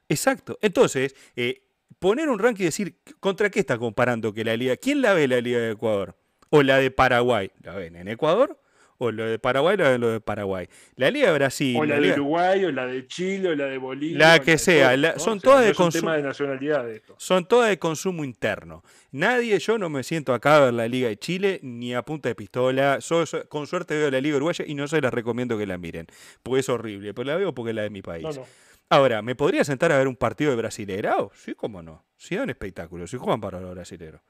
exacto. 0.09 0.59
Entonces, 0.63 1.15
eh, 1.37 1.65
poner 1.99 2.29
un 2.29 2.39
ranking 2.39 2.63
y 2.63 2.67
decir, 2.67 3.01
¿contra 3.21 3.51
qué 3.51 3.61
está 3.61 3.79
comparando 3.79 4.33
que 4.33 4.45
la 4.45 4.57
Liga? 4.57 4.77
¿Quién 4.77 5.03
la 5.03 5.13
ve 5.13 5.29
la 5.29 5.41
Liga 5.41 5.59
de 5.59 5.73
Ecuador? 5.73 6.17
¿O 6.51 6.63
la 6.63 6.79
de 6.79 6.91
Paraguay? 6.91 7.51
¿La 7.63 7.75
ven 7.75 7.97
en 7.97 8.09
Ecuador? 8.09 8.61
O 8.99 9.11
lo 9.11 9.27
de 9.27 9.39
Paraguay 9.39 9.77
o 9.79 9.99
lo 9.99 10.11
de 10.11 10.21
Paraguay. 10.21 10.69
La 10.97 11.11
Liga 11.11 11.29
de 11.29 11.35
Brasil. 11.35 11.77
O 11.79 11.85
la, 11.85 11.99
de 11.99 12.13
Uruguay, 12.13 12.65
o 12.65 12.73
la 12.73 12.87
de 12.87 13.07
Chile, 13.07 13.51
o 13.51 13.55
la 13.55 13.67
de 13.67 13.79
Bolivia. 13.79 14.19
La 14.19 14.39
que 14.41 14.59
sea. 14.59 15.19
son 15.19 15.41
todas 15.41 15.65
de 15.65 15.75
consumo. 15.75 16.11
de 16.13 16.23
nacionalidad 16.23 16.87
Son 17.17 17.47
todas 17.47 17.69
de 17.69 17.79
consumo 17.79 18.25
interno. 18.25 18.83
Nadie, 19.13 19.59
yo 19.59 19.79
no 19.79 19.89
me 19.89 20.03
siento 20.03 20.35
acá 20.35 20.57
a 20.57 20.61
ver 20.67 20.75
la 20.75 20.89
Liga 20.89 21.09
de 21.09 21.17
Chile 21.17 21.61
ni 21.63 21.95
a 21.95 22.03
punta 22.03 22.29
de 22.29 22.35
pistola. 22.35 22.99
con 23.49 23.67
suerte 23.67 23.97
veo 23.97 24.11
la 24.11 24.21
Liga 24.21 24.37
Uruguaya 24.37 24.65
y 24.67 24.75
no 24.75 24.89
se 24.89 25.01
las 25.01 25.13
recomiendo 25.13 25.59
que 25.59 25.67
la 25.67 25.79
miren. 25.79 26.07
Porque 26.43 26.61
es 26.61 26.69
horrible. 26.69 27.15
Pero 27.15 27.27
la 27.27 27.37
veo 27.37 27.55
porque 27.55 27.71
es 27.71 27.77
la 27.77 27.83
de 27.83 27.91
mi 27.91 28.03
país. 28.03 28.27
Ahora, 28.91 29.23
¿me 29.23 29.35
podría 29.35 29.65
sentar 29.65 29.93
a 29.93 29.99
ver 29.99 30.07
un 30.07 30.17
partido 30.17 30.51
de 30.51 30.57
brasileirao? 30.57 31.33
Sí, 31.35 31.55
cómo 31.55 31.83
no. 31.83 32.05
Sí, 32.17 32.35
es 32.35 32.41
un 32.41 32.51
espectáculo. 32.51 33.07
Si 33.07 33.17
juegan 33.17 33.41
para 33.41 33.61
los 33.61 33.75
brasileros. 33.75 34.21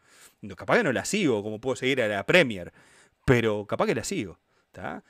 capaz 0.57 0.79
que 0.79 0.85
no 0.85 0.93
la 0.93 1.05
sigo, 1.05 1.43
como 1.43 1.61
puedo 1.61 1.77
seguir 1.77 2.01
a 2.03 2.09
la 2.09 2.25
Premier. 2.25 2.73
Pero 3.25 3.67
capaz 3.67 3.87
que 3.87 3.95
la 3.95 4.05
sigo. 4.05 4.39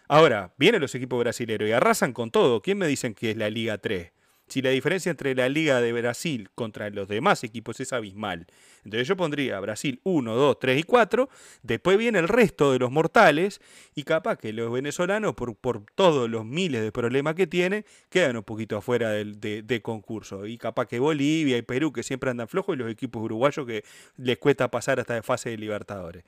Ahora, 0.08 0.52
vienen 0.58 0.80
los 0.80 0.94
equipos 0.94 1.18
brasileños 1.18 1.68
y 1.68 1.72
arrasan 1.72 2.12
con 2.12 2.30
todo. 2.30 2.62
¿Quién 2.62 2.78
me 2.78 2.86
dicen 2.86 3.14
que 3.14 3.30
es 3.30 3.36
la 3.36 3.50
Liga 3.50 3.78
3? 3.78 4.12
Si 4.46 4.60
la 4.60 4.70
diferencia 4.70 5.10
entre 5.10 5.34
la 5.34 5.48
Liga 5.48 5.80
de 5.80 5.92
Brasil 5.92 6.50
contra 6.54 6.90
los 6.90 7.08
demás 7.08 7.42
equipos 7.44 7.80
es 7.80 7.94
abismal. 7.94 8.46
Entonces 8.84 9.08
yo 9.08 9.16
pondría 9.16 9.58
Brasil 9.60 10.00
1, 10.04 10.34
2, 10.34 10.58
3 10.58 10.80
y 10.80 10.82
4. 10.82 11.28
Después 11.62 11.96
viene 11.96 12.18
el 12.18 12.28
resto 12.28 12.70
de 12.70 12.78
los 12.78 12.90
mortales. 12.90 13.62
Y 13.94 14.02
capaz 14.02 14.36
que 14.36 14.52
los 14.52 14.70
venezolanos, 14.70 15.34
por, 15.34 15.56
todos 15.94 16.28
los 16.28 16.44
miles 16.44 16.82
de 16.82 16.92
problemas 16.92 17.34
que 17.34 17.46
tienen, 17.46 17.86
quedan 18.10 18.36
un 18.36 18.42
poquito 18.42 18.76
afuera 18.76 19.10
del 19.10 19.40
de, 19.40 19.82
concurso. 19.82 20.46
Y 20.46 20.58
capaz 20.58 20.86
que 20.86 20.98
Bolivia 20.98 21.56
y 21.56 21.62
Perú, 21.62 21.92
que 21.92 22.02
siempre 22.02 22.28
andan 22.28 22.46
flojos, 22.46 22.76
y 22.76 22.78
los 22.78 22.90
equipos 22.90 23.22
uruguayos 23.22 23.66
que 23.66 23.82
les 24.18 24.36
cuesta 24.36 24.70
pasar 24.70 25.00
hasta 25.00 25.14
de 25.14 25.22
fase 25.22 25.50
de 25.50 25.56
Libertadores 25.56 26.22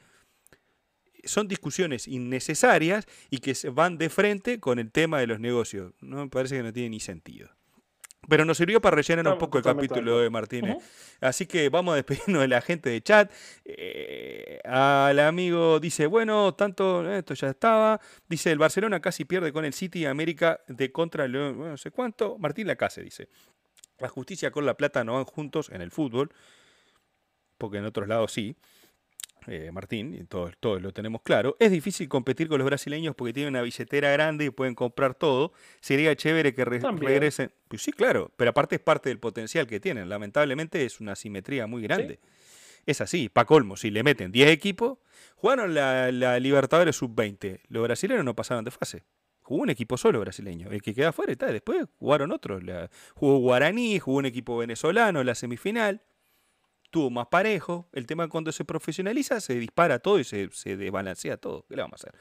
son 1.26 1.48
discusiones 1.48 2.08
innecesarias 2.08 3.06
y 3.30 3.38
que 3.38 3.54
se 3.54 3.70
van 3.70 3.98
de 3.98 4.08
frente 4.08 4.60
con 4.60 4.78
el 4.78 4.90
tema 4.90 5.20
de 5.20 5.26
los 5.26 5.40
negocios. 5.40 5.92
No 6.00 6.16
me 6.16 6.28
parece 6.28 6.56
que 6.56 6.62
no 6.62 6.72
tiene 6.72 6.90
ni 6.90 7.00
sentido. 7.00 7.50
Pero 8.28 8.44
nos 8.44 8.56
sirvió 8.56 8.80
para 8.80 8.96
rellenar 8.96 9.28
un 9.28 9.38
poco 9.38 9.58
el 9.58 9.64
capítulo 9.64 10.18
de 10.18 10.30
Martínez. 10.30 10.76
Así 11.20 11.46
que 11.46 11.68
vamos 11.68 11.92
a 11.94 11.96
despedirnos 11.96 12.42
de 12.42 12.48
la 12.48 12.60
gente 12.60 12.90
de 12.90 13.00
chat. 13.00 13.30
Eh, 13.64 14.60
al 14.64 15.18
amigo 15.20 15.78
dice, 15.78 16.06
bueno, 16.06 16.54
tanto, 16.54 17.10
esto 17.12 17.34
ya 17.34 17.50
estaba. 17.50 18.00
Dice, 18.28 18.50
el 18.50 18.58
Barcelona 18.58 19.00
casi 19.00 19.24
pierde 19.24 19.52
con 19.52 19.64
el 19.64 19.72
City 19.72 20.06
América 20.06 20.60
de 20.66 20.90
contra 20.90 21.28
León. 21.28 21.56
Bueno, 21.56 21.70
no 21.72 21.76
sé 21.76 21.90
cuánto. 21.90 22.36
Martín 22.38 22.66
Lacase 22.66 23.02
dice, 23.02 23.28
la 23.98 24.08
justicia 24.08 24.50
con 24.50 24.66
la 24.66 24.76
plata 24.76 25.04
no 25.04 25.14
van 25.14 25.24
juntos 25.24 25.70
en 25.70 25.80
el 25.80 25.90
fútbol, 25.90 26.32
porque 27.58 27.78
en 27.78 27.84
otros 27.84 28.08
lados 28.08 28.32
sí. 28.32 28.56
Eh, 29.48 29.70
Martín, 29.72 30.14
y 30.14 30.24
todos, 30.24 30.52
lo 30.60 30.92
tenemos 30.92 31.22
claro, 31.22 31.56
es 31.60 31.70
difícil 31.70 32.08
competir 32.08 32.48
con 32.48 32.58
los 32.58 32.66
brasileños 32.66 33.14
porque 33.14 33.32
tienen 33.32 33.54
una 33.54 33.62
billetera 33.62 34.10
grande 34.10 34.46
y 34.46 34.50
pueden 34.50 34.74
comprar 34.74 35.14
todo. 35.14 35.52
Sería 35.80 36.14
chévere 36.16 36.52
que 36.52 36.64
regresen. 36.64 37.52
Pues 37.68 37.82
sí, 37.82 37.92
claro, 37.92 38.32
pero 38.36 38.50
aparte 38.50 38.76
es 38.76 38.80
parte 38.80 39.08
del 39.08 39.20
potencial 39.20 39.66
que 39.66 39.78
tienen. 39.78 40.08
Lamentablemente 40.08 40.84
es 40.84 41.00
una 41.00 41.14
simetría 41.14 41.66
muy 41.66 41.82
grande. 41.82 42.18
Es 42.86 43.00
así, 43.00 43.28
pa' 43.28 43.44
colmo, 43.44 43.76
si 43.76 43.90
le 43.90 44.02
meten 44.02 44.30
10 44.32 44.50
equipos, 44.50 44.98
jugaron 45.36 45.74
la, 45.74 46.38
Libertadores 46.40 46.96
sub-20. 46.96 47.60
Los 47.68 47.82
brasileños 47.82 48.24
no 48.24 48.34
pasaron 48.34 48.64
de 48.64 48.70
fase. 48.70 49.04
Jugó 49.42 49.62
un 49.62 49.70
equipo 49.70 49.96
solo 49.96 50.18
brasileño. 50.20 50.70
El 50.70 50.82
que 50.82 50.92
queda 50.92 51.10
afuera 51.10 51.30
está. 51.30 51.46
Después 51.46 51.86
jugaron 51.98 52.32
otros. 52.32 52.62
jugó 53.14 53.38
Guaraní, 53.38 54.00
jugó 54.00 54.18
un 54.18 54.26
equipo 54.26 54.56
venezolano 54.56 55.20
en 55.20 55.26
la 55.26 55.36
semifinal 55.36 56.02
tuvo 56.96 57.10
más 57.10 57.26
parejo. 57.26 57.86
El 57.92 58.06
tema 58.06 58.26
cuando 58.26 58.50
se 58.52 58.64
profesionaliza 58.64 59.38
se 59.42 59.56
dispara 59.56 59.98
todo 59.98 60.18
y 60.18 60.24
se, 60.24 60.48
desbalancea 60.78 61.36
todo. 61.36 61.66
¿Qué 61.68 61.76
le 61.76 61.82
vamos 61.82 62.02
a 62.02 62.08
hacer? 62.08 62.18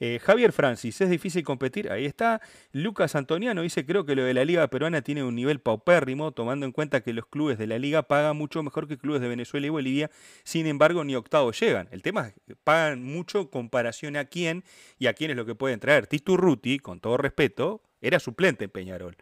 Eh, 0.00 0.18
Javier 0.18 0.52
Francis, 0.52 0.98
es 1.02 1.10
difícil 1.10 1.44
competir, 1.44 1.92
ahí 1.92 2.06
está. 2.06 2.40
Lucas 2.72 3.14
Antoniano 3.14 3.60
dice, 3.60 3.84
creo 3.84 4.06
que 4.06 4.14
lo 4.14 4.24
de 4.24 4.32
la 4.32 4.46
liga 4.46 4.66
peruana 4.68 5.02
tiene 5.02 5.24
un 5.24 5.34
nivel 5.34 5.60
paupérrimo, 5.60 6.32
tomando 6.32 6.64
en 6.64 6.72
cuenta 6.72 7.02
que 7.02 7.12
los 7.12 7.26
clubes 7.26 7.58
de 7.58 7.66
la 7.66 7.78
liga 7.78 8.02
pagan 8.02 8.34
mucho 8.34 8.62
mejor 8.62 8.88
que 8.88 8.96
clubes 8.96 9.20
de 9.20 9.28
Venezuela 9.28 9.66
y 9.66 9.70
Bolivia, 9.70 10.10
sin 10.42 10.66
embargo 10.66 11.04
ni 11.04 11.14
octavos 11.14 11.60
llegan. 11.60 11.86
El 11.90 12.00
tema 12.00 12.28
es 12.28 12.56
pagan 12.64 13.02
mucho 13.02 13.50
comparación 13.50 14.16
a 14.16 14.24
quién 14.24 14.64
y 14.98 15.08
a 15.08 15.12
quién 15.12 15.32
es 15.32 15.36
lo 15.36 15.44
que 15.44 15.54
pueden 15.54 15.80
traer. 15.80 16.06
Tito 16.06 16.38
Ruti, 16.38 16.78
con 16.78 17.00
todo 17.00 17.18
respeto, 17.18 17.82
era 18.00 18.20
suplente 18.20 18.64
en 18.64 18.70
Peñarol 18.70 19.18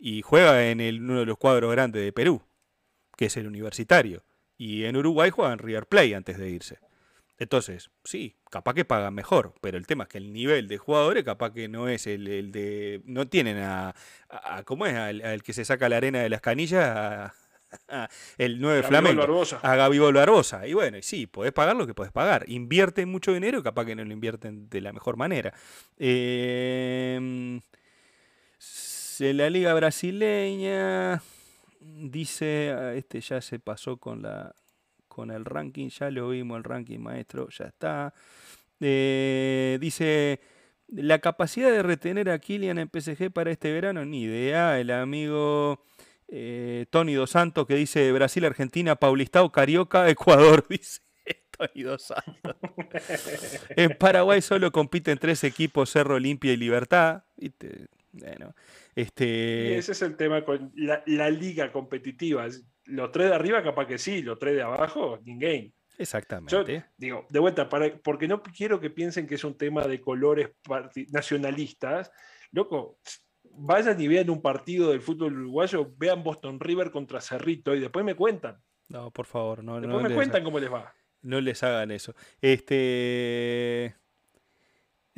y 0.00 0.22
juega 0.22 0.68
en 0.68 0.80
uno 0.80 1.20
de 1.20 1.26
los 1.26 1.38
cuadros 1.38 1.70
grandes 1.70 2.02
de 2.02 2.12
Perú 2.12 2.42
que 3.16 3.26
es 3.26 3.36
el 3.36 3.46
universitario. 3.46 4.24
Y 4.56 4.84
en 4.84 4.96
Uruguay 4.96 5.30
juegan 5.30 5.58
River 5.58 5.86
Play 5.86 6.14
antes 6.14 6.38
de 6.38 6.48
irse. 6.48 6.78
Entonces, 7.38 7.90
sí, 8.04 8.36
capaz 8.50 8.72
que 8.72 8.86
pagan 8.86 9.14
mejor, 9.14 9.54
pero 9.60 9.76
el 9.76 9.86
tema 9.86 10.04
es 10.04 10.08
que 10.08 10.18
el 10.18 10.32
nivel 10.32 10.68
de 10.68 10.78
jugadores 10.78 11.22
capaz 11.22 11.52
que 11.52 11.68
no 11.68 11.88
es 11.88 12.06
el, 12.06 12.50
de... 12.50 13.02
No 13.04 13.28
tienen 13.28 13.58
a... 13.58 13.94
¿Cómo 14.64 14.86
es? 14.86 14.94
Al, 14.94 15.42
que 15.42 15.52
se 15.52 15.64
saca 15.64 15.88
la 15.90 15.98
arena 15.98 16.20
de 16.20 16.30
las 16.30 16.40
canillas, 16.40 16.88
a, 17.88 18.08
el 18.38 18.58
9 18.58 18.84
Flamengo, 18.84 19.44
a 19.60 19.76
Gabibol 19.76 20.14
Barbosa. 20.14 20.66
Y 20.66 20.72
bueno, 20.72 20.96
sí, 21.02 21.26
podés 21.26 21.52
pagar 21.52 21.76
lo 21.76 21.86
que 21.86 21.92
podés 21.92 22.12
pagar. 22.12 22.44
Invierten 22.48 23.10
mucho 23.10 23.34
dinero, 23.34 23.62
capaz 23.62 23.84
que 23.84 23.94
no 23.94 24.04
lo 24.04 24.12
invierten 24.12 24.70
de 24.70 24.80
la 24.80 24.94
mejor 24.94 25.18
manera. 25.18 25.52
Eh, 25.98 27.60
la 29.18 29.50
liga 29.50 29.74
brasileña 29.74 31.20
dice, 31.94 32.74
ah, 32.76 32.94
este 32.94 33.20
ya 33.20 33.40
se 33.40 33.58
pasó 33.58 33.98
con, 33.98 34.22
la, 34.22 34.54
con 35.08 35.30
el 35.30 35.44
ranking, 35.44 35.88
ya 35.88 36.10
lo 36.10 36.28
vimos 36.30 36.58
el 36.58 36.64
ranking 36.64 36.98
maestro, 36.98 37.48
ya 37.50 37.66
está. 37.66 38.14
Eh, 38.80 39.78
dice, 39.80 40.40
la 40.88 41.18
capacidad 41.18 41.70
de 41.70 41.82
retener 41.82 42.30
a 42.30 42.38
Kylian 42.38 42.78
en 42.78 42.90
PSG 42.92 43.30
para 43.32 43.50
este 43.50 43.72
verano, 43.72 44.04
ni 44.04 44.22
idea. 44.22 44.78
El 44.78 44.90
amigo 44.90 45.82
eh, 46.28 46.86
Tony 46.90 47.14
Dos 47.14 47.30
Santos 47.30 47.66
que 47.66 47.74
dice 47.74 48.10
Brasil, 48.12 48.44
Argentina, 48.44 48.96
Paulistao, 48.96 49.50
Carioca, 49.50 50.08
Ecuador, 50.08 50.64
dice. 50.68 51.00
Tony 51.56 51.82
Dos 51.82 52.02
Santos. 52.02 52.56
en 53.70 53.96
Paraguay 53.96 54.42
solo 54.42 54.70
compiten 54.70 55.18
tres 55.18 55.42
equipos, 55.42 55.90
Cerro, 55.90 56.16
Olimpia 56.16 56.52
y 56.52 56.56
Libertad. 56.56 57.24
Bueno, 58.20 58.54
este... 58.94 59.76
ese 59.76 59.92
es 59.92 60.02
el 60.02 60.16
tema 60.16 60.44
con 60.44 60.72
la, 60.74 61.30
liga 61.30 61.72
competitiva. 61.72 62.46
Los 62.84 63.10
tres 63.10 63.28
de 63.28 63.34
arriba, 63.34 63.62
capaz 63.62 63.86
que 63.86 63.98
sí, 63.98 64.22
los 64.22 64.38
tres 64.38 64.54
de 64.54 64.62
abajo, 64.62 65.18
game. 65.24 65.72
Exactamente. 65.98 66.84
digo, 66.96 67.26
de 67.28 67.38
vuelta, 67.38 67.68
para, 67.68 67.96
porque 67.98 68.28
no 68.28 68.42
quiero 68.42 68.80
que 68.80 68.90
piensen 68.90 69.26
que 69.26 69.36
es 69.36 69.44
un 69.44 69.56
tema 69.56 69.86
de 69.86 70.00
colores 70.00 70.50
nacionalistas. 71.10 72.10
Loco, 72.52 72.98
vayan 73.42 74.00
y 74.00 74.08
vean 74.08 74.30
un 74.30 74.42
partido 74.42 74.90
del 74.90 75.00
fútbol 75.00 75.38
uruguayo, 75.38 75.92
vean 75.96 76.22
Boston 76.22 76.60
River 76.60 76.90
contra 76.90 77.20
Cerrito 77.20 77.74
y 77.74 77.80
después 77.80 78.04
me 78.04 78.14
cuentan. 78.14 78.58
No, 78.88 79.10
por 79.10 79.26
favor, 79.26 79.64
no. 79.64 79.80
Después 79.80 80.02
me 80.02 80.14
cuentan 80.14 80.44
cómo 80.44 80.60
les 80.60 80.72
va. 80.72 80.94
No 81.22 81.40
les 81.40 81.62
hagan 81.62 81.90
eso. 81.90 82.14
Este. 82.40 83.96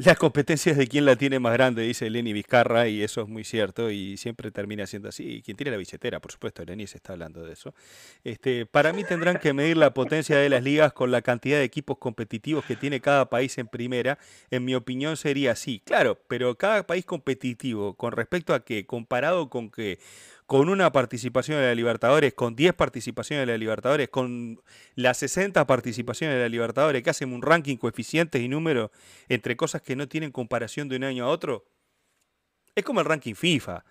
Las 0.01 0.17
competencias 0.17 0.77
de 0.77 0.87
quién 0.87 1.05
la 1.05 1.17
tiene 1.17 1.41
más 1.41 1.53
grande, 1.55 1.83
dice 1.83 2.09
Lenny 2.09 2.33
Vizcarra, 2.33 2.87
y 2.87 3.03
eso 3.03 3.21
es 3.23 3.27
muy 3.27 3.43
cierto, 3.43 3.91
y 3.91 4.17
siempre 4.17 4.53
termina 4.53 4.87
siendo 4.87 5.09
así. 5.09 5.25
Y 5.25 5.43
quien 5.43 5.57
tiene 5.57 5.73
la 5.73 5.77
billetera, 5.77 6.21
por 6.21 6.31
supuesto, 6.31 6.65
Lenny 6.65 6.87
se 6.87 6.99
está 6.99 7.15
hablando 7.15 7.45
de 7.45 7.53
eso. 7.53 7.75
Este, 8.23 8.65
para 8.65 8.93
mí 8.93 9.03
tendrán 9.03 9.41
que 9.41 9.53
medir 9.53 9.77
la 9.77 9.95
potencia 9.95 10.37
de 10.37 10.49
las 10.51 10.63
ligas 10.63 10.93
con 10.93 11.11
la 11.11 11.21
cantidad 11.21 11.59
de 11.59 11.65
equipos 11.65 11.99
competitivos 11.99 12.65
que 12.65 12.77
tiene 12.77 13.01
cada 13.01 13.29
país 13.29 13.59
en 13.59 13.67
primera. 13.67 14.21
En 14.53 14.65
mi 14.65 14.77
opinión 14.77 15.17
sería 15.17 15.51
así. 15.51 15.83
Claro, 15.85 16.17
pero 16.29 16.57
cada 16.57 16.87
país 16.87 17.05
competitivo, 17.05 17.95
con 17.95 18.13
respecto 18.13 18.55
a 18.55 18.65
que, 18.65 18.87
comparado 18.87 19.51
con 19.51 19.69
que 19.69 19.99
con 20.49 20.71
una 20.71 20.91
participación 20.93 21.59
de 21.59 21.67
la 21.67 21.75
Libertadores, 21.75 22.33
con 22.33 22.57
10 22.57 22.73
participaciones 22.73 23.47
de 23.47 23.53
la 23.53 23.59
Libertadores, 23.59 24.09
con 24.09 24.59
las 24.95 25.19
60 25.19 25.67
participaciones 25.67 26.37
de 26.37 26.43
la 26.43 26.49
Libertadores, 26.49 27.03
que 27.03 27.11
hacen 27.11 27.35
un 27.35 27.43
ranking 27.43 27.77
coeficientes 27.77 28.41
y 28.41 28.49
números 28.49 28.91
entre 29.29 29.59
cosas 29.59 29.83
que 29.83 29.95
no 29.95 30.09
tienen 30.09 30.33
comparación 30.33 30.89
de 30.89 30.97
un 30.97 31.05
año 31.05 31.27
a 31.27 31.29
otro, 31.29 31.67
es 32.75 32.83
como 32.83 33.01
el 33.01 33.05
ranking 33.05 33.35
FIFA. 33.35 33.85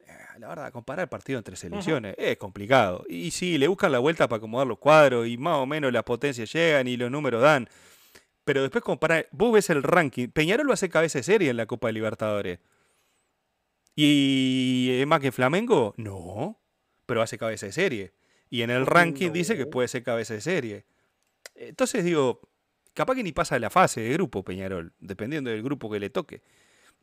Eh, 0.00 0.12
la 0.40 0.48
verdad, 0.48 0.72
comparar 0.72 1.08
partido 1.08 1.38
entre 1.38 1.54
selecciones 1.54 2.16
es 2.18 2.36
complicado. 2.36 3.04
Y 3.08 3.30
sí, 3.30 3.56
le 3.56 3.68
buscan 3.68 3.92
la 3.92 4.00
vuelta 4.00 4.26
para 4.26 4.38
acomodar 4.38 4.66
los 4.66 4.78
cuadros 4.78 5.28
y 5.28 5.38
más 5.38 5.58
o 5.58 5.66
menos 5.66 5.92
las 5.92 6.02
potencias 6.02 6.52
llegan 6.52 6.88
y 6.88 6.96
los 6.96 7.12
números 7.12 7.40
dan. 7.42 7.68
Pero 8.44 8.62
después 8.62 8.82
comparar, 8.82 9.28
vos 9.30 9.52
ves 9.52 9.70
el 9.70 9.84
ranking. 9.84 10.30
Peñarol 10.30 10.66
lo 10.66 10.72
hace 10.72 10.88
cabeza 10.88 11.20
de 11.20 11.22
serie 11.22 11.50
en 11.50 11.56
la 11.56 11.66
Copa 11.66 11.86
de 11.86 11.92
Libertadores. 11.92 12.58
¿Y 13.94 14.88
es 15.00 15.06
más 15.06 15.20
que 15.20 15.32
Flamengo? 15.32 15.94
No, 15.96 16.60
pero 17.06 17.22
hace 17.22 17.38
cabeza 17.38 17.66
de 17.66 17.72
serie. 17.72 18.14
Y 18.48 18.62
en 18.62 18.70
el 18.70 18.86
ranking 18.86 19.30
dice 19.32 19.56
que 19.56 19.66
puede 19.66 19.88
ser 19.88 20.02
cabeza 20.02 20.34
de 20.34 20.40
serie. 20.40 20.86
Entonces 21.54 22.04
digo, 22.04 22.40
capaz 22.94 23.14
que 23.14 23.22
ni 23.22 23.32
pasa 23.32 23.58
la 23.58 23.70
fase 23.70 24.00
de 24.02 24.12
grupo 24.12 24.44
Peñarol, 24.44 24.92
dependiendo 24.98 25.50
del 25.50 25.62
grupo 25.62 25.90
que 25.90 26.00
le 26.00 26.10
toque. 26.10 26.42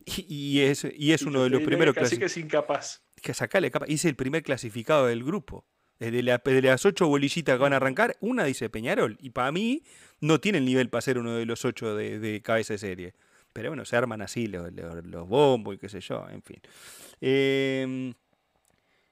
Y, 0.05 0.61
es, 0.61 0.87
y 0.95 1.11
es 1.11 1.23
uno 1.23 1.43
de 1.43 1.49
los 1.49 1.61
primeros 1.61 1.97
Así 1.97 2.17
que 2.17 2.25
es 2.25 2.37
incapaz. 2.37 3.03
Que 3.21 3.33
sacarle 3.33 3.69
capaz. 3.69 3.87
es 3.89 4.05
el 4.05 4.15
primer 4.15 4.43
clasificado 4.43 5.07
del 5.07 5.23
grupo. 5.23 5.65
De, 5.99 6.23
las 6.23 6.85
ocho 6.85 7.07
bolillitas 7.07 7.55
que 7.57 7.61
van 7.61 7.73
a 7.73 7.75
arrancar, 7.75 8.15
una 8.21 8.45
dice 8.45 8.69
Peñarol. 8.69 9.17
Y 9.19 9.31
para 9.31 9.51
mí 9.51 9.83
no 10.21 10.39
tiene 10.39 10.59
el 10.59 10.65
nivel 10.65 10.89
para 10.89 11.01
ser 11.01 11.17
uno 11.17 11.35
de 11.35 11.45
los 11.45 11.65
ocho 11.65 11.95
de 11.95 12.41
cabeza 12.41 12.73
de 12.75 12.77
serie. 12.77 13.13
Pero 13.59 13.71
bueno, 13.71 13.83
se 13.83 13.97
arman 13.97 14.21
así 14.21 14.47
los, 14.47 15.27
bombos 15.27 15.75
y 15.75 15.77
qué 15.77 15.89
sé 15.89 15.99
yo, 15.99 16.25
en 16.29 16.41
fin. 16.41 16.61
Em, 17.19 18.13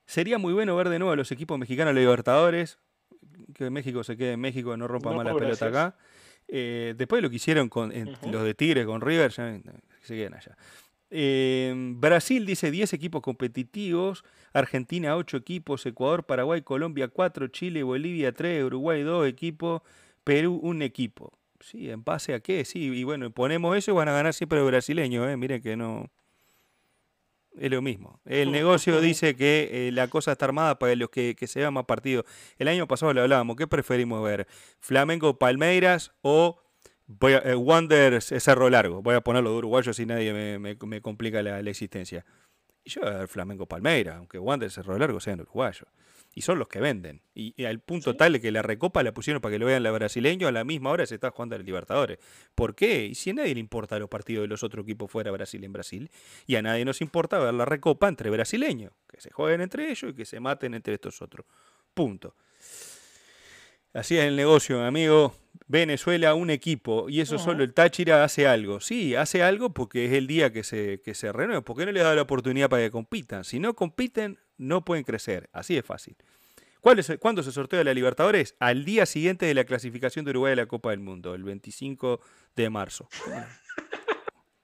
sería 0.06 0.38
muy 0.38 0.54
bueno 0.54 0.74
ver 0.78 0.88
de 0.88 1.00
nuevo 1.00 1.12
a 1.12 1.18
los 1.18 1.34
equipos 1.34 1.60
mexicanos 1.60 1.94
Libertadores. 1.94 2.80
Que 3.54 3.70
México 3.70 4.06
se 4.06 4.16
quede 4.16 4.32
en 4.32 4.40
México, 4.40 4.78
no 4.78 4.88
rompa 4.88 5.12
más 5.12 5.26
la 5.26 5.36
pelota 5.36 5.66
acá. 5.66 5.98
Eh, 6.48 6.94
después 6.98 7.18
de 7.18 7.24
lo 7.24 7.30
que 7.30 7.36
hicieron 7.36 7.68
con 7.68 7.92
los 8.32 8.44
de 8.46 8.54
Tigres 8.54 8.86
con 8.86 9.02
River, 9.02 9.32
ya, 9.32 9.60
se 10.02 10.16
queden 10.16 10.36
allá. 10.36 10.56
Em, 11.10 12.00
Brasil 12.00 12.46
dice 12.46 12.72
10 12.72 12.94
equipos 12.94 13.22
competitivos, 13.22 14.24
Argentina 14.54 15.18
8 15.18 15.36
equipos, 15.36 15.86
Ecuador, 15.86 16.24
Paraguay, 16.24 16.62
Colombia 16.62 17.10
4, 17.10 17.48
Chile, 17.50 17.84
Bolivia 17.84 18.32
3, 18.32 18.64
Uruguay 18.64 19.02
2 19.02 19.28
equipos, 19.28 19.82
Perú 20.24 20.58
1 20.64 20.86
equipo. 20.86 21.34
Sí, 21.60 21.90
¿en 21.90 22.04
base 22.04 22.34
a 22.34 22.40
qué? 22.40 22.66
Sí, 22.66 22.86
y 22.86 23.04
bueno, 23.04 23.32
ponemos 23.32 23.76
eso 23.76 23.92
y 23.92 23.94
van 23.96 24.08
a 24.10 24.14
ganar 24.14 24.34
siempre 24.34 24.60
los 24.60 24.68
brasileños, 24.68 25.28
¿eh? 25.28 25.38
Miren 25.38 25.62
que 25.62 25.76
no... 25.76 26.10
Es 27.60 27.72
lo 27.72 27.82
mismo. 27.82 28.20
El 28.26 28.52
negocio 28.52 29.02
dice 29.02 29.36
que 29.36 29.88
eh, 29.88 29.92
la 29.92 30.10
cosa 30.10 30.34
está 30.34 30.46
armada 30.46 30.78
para 30.78 30.96
los 30.96 31.10
que, 31.10 31.36
se 31.48 31.60
vean 31.60 31.74
más 31.74 31.86
partidos. 31.86 32.24
El 32.60 32.68
año 32.68 32.88
pasado 32.88 33.14
lo 33.14 33.24
hablábamos. 33.24 33.56
¿Qué 33.56 33.66
preferimos 33.66 34.24
ver? 34.24 34.48
¿Flamengo 34.80 35.40
Palmeiras 35.40 36.12
o 36.22 36.62
voy 37.08 37.34
a, 37.34 37.42
eh, 37.44 38.22
Cerro 38.22 38.70
Largo? 38.70 39.02
Voy 39.02 39.16
a 39.16 39.22
ponerlo 39.22 39.50
de 39.50 39.58
uruguayo 39.58 39.92
si 39.92 40.06
nadie 40.06 40.60
me, 40.60 41.02
complica 41.02 41.42
la, 41.42 41.60
existencia. 41.62 42.24
Y 42.84 42.92
yo 42.92 43.02
voy 43.02 43.10
a 43.10 43.18
ver 43.18 43.28
Flamengo 43.28 43.66
Palmeiras, 43.66 44.18
aunque 44.18 44.38
Wander 44.38 44.70
Cerro 44.70 44.96
Largo 45.00 45.20
sean 45.20 45.42
uruguayos 45.42 45.88
y 46.38 46.42
son 46.42 46.60
los 46.60 46.68
que 46.68 46.80
venden. 46.80 47.24
Y, 47.34 47.66
al 47.66 47.80
punto 47.80 48.16
tal 48.16 48.34
de 48.34 48.40
que 48.40 48.52
la 48.52 48.62
recopa 48.62 49.02
la 49.02 49.12
pusieron 49.12 49.42
para 49.42 49.54
que 49.54 49.58
lo 49.58 49.66
vean 49.66 49.82
los 49.82 49.92
brasileños, 49.92 50.50
a 50.50 50.52
la 50.52 50.64
misma 50.64 50.92
hora 50.92 51.04
se 51.08 51.16
está 51.16 51.32
jugando 51.32 51.56
a 51.56 51.58
los 51.58 51.66
Libertadores. 51.66 52.20
¿Por 52.54 52.76
qué? 52.76 53.08
Y 53.08 53.16
si 53.16 53.32
a 53.32 53.34
nadie 53.34 53.56
le 53.56 53.60
importa 53.60 53.98
los 53.98 54.08
partidos 54.08 54.44
de 54.44 54.48
los 54.48 54.62
otros 54.62 54.84
equipos 54.84 55.10
fuera 55.10 55.32
Brasil 55.32 55.64
en 55.64 55.74
Brasil, 55.74 56.12
y 56.46 56.56
a 56.56 56.62
nadie 56.62 56.86
nos 56.86 57.02
importa 57.02 57.40
ver 57.40 57.56
la 57.56 57.66
recopa 57.66 58.08
entre 58.08 58.30
brasileños, 58.30 58.92
que 59.10 59.20
se 59.20 59.32
jueguen 59.32 59.62
entre 59.62 59.90
ellos 59.90 60.12
y 60.12 60.14
que 60.14 60.26
se 60.26 60.40
maten 60.40 60.76
entre 60.76 60.94
estos 60.94 61.24
otros. 61.24 61.48
Punto. 61.96 62.36
Así 63.94 64.16
es 64.16 64.26
el 64.26 64.36
negocio, 64.36 64.86
amigo. 64.86 65.34
Venezuela, 65.66 66.36
un 66.36 66.52
equipo, 66.52 67.10
y 67.10 67.20
eso 67.20 67.40
solo 67.40 67.64
el 67.64 67.74
Táchira 67.74 68.24
hace 68.24 68.46
algo. 68.46 68.80
Sí, 68.80 69.16
hace 69.16 69.42
algo 69.42 69.74
porque 69.74 70.06
es 70.06 70.14
el 70.14 70.28
día 70.28 70.54
que 70.54 70.64
se, 70.64 71.02
que 71.04 71.16
se 71.16 71.32
renueve. 71.32 71.64
¿Por 71.64 71.78
qué 71.78 71.88
no 71.88 71.92
le 71.92 72.02
da 72.02 72.14
la 72.14 72.22
oportunidad 72.22 72.70
para 72.70 72.84
que 72.84 72.92
compitan? 72.92 73.44
Si 73.44 73.60
no 73.60 73.74
compiten, 73.74 74.38
no 74.58 74.84
pueden 74.84 75.04
crecer. 75.04 75.50
Así 75.54 75.76
de 75.76 75.84
fácil. 75.84 76.16
¿Cuándo 77.20 77.44
se 77.44 77.52
sortea 77.52 77.84
la 77.84 77.94
Libertadores? 77.94 78.56
Al 78.60 78.86
día 78.86 79.06
siguiente 79.06 79.46
de 79.46 79.54
la 79.54 79.66
clasificación 79.66 80.24
de 80.24 80.32
Uruguay 80.32 80.54
a 80.54 80.56
la 80.56 80.66
Copa 80.68 80.92
del 80.92 81.00
Mundo, 81.00 81.36
el 81.36 81.44
25 81.44 82.22
de 82.56 82.70
marzo. 82.70 83.10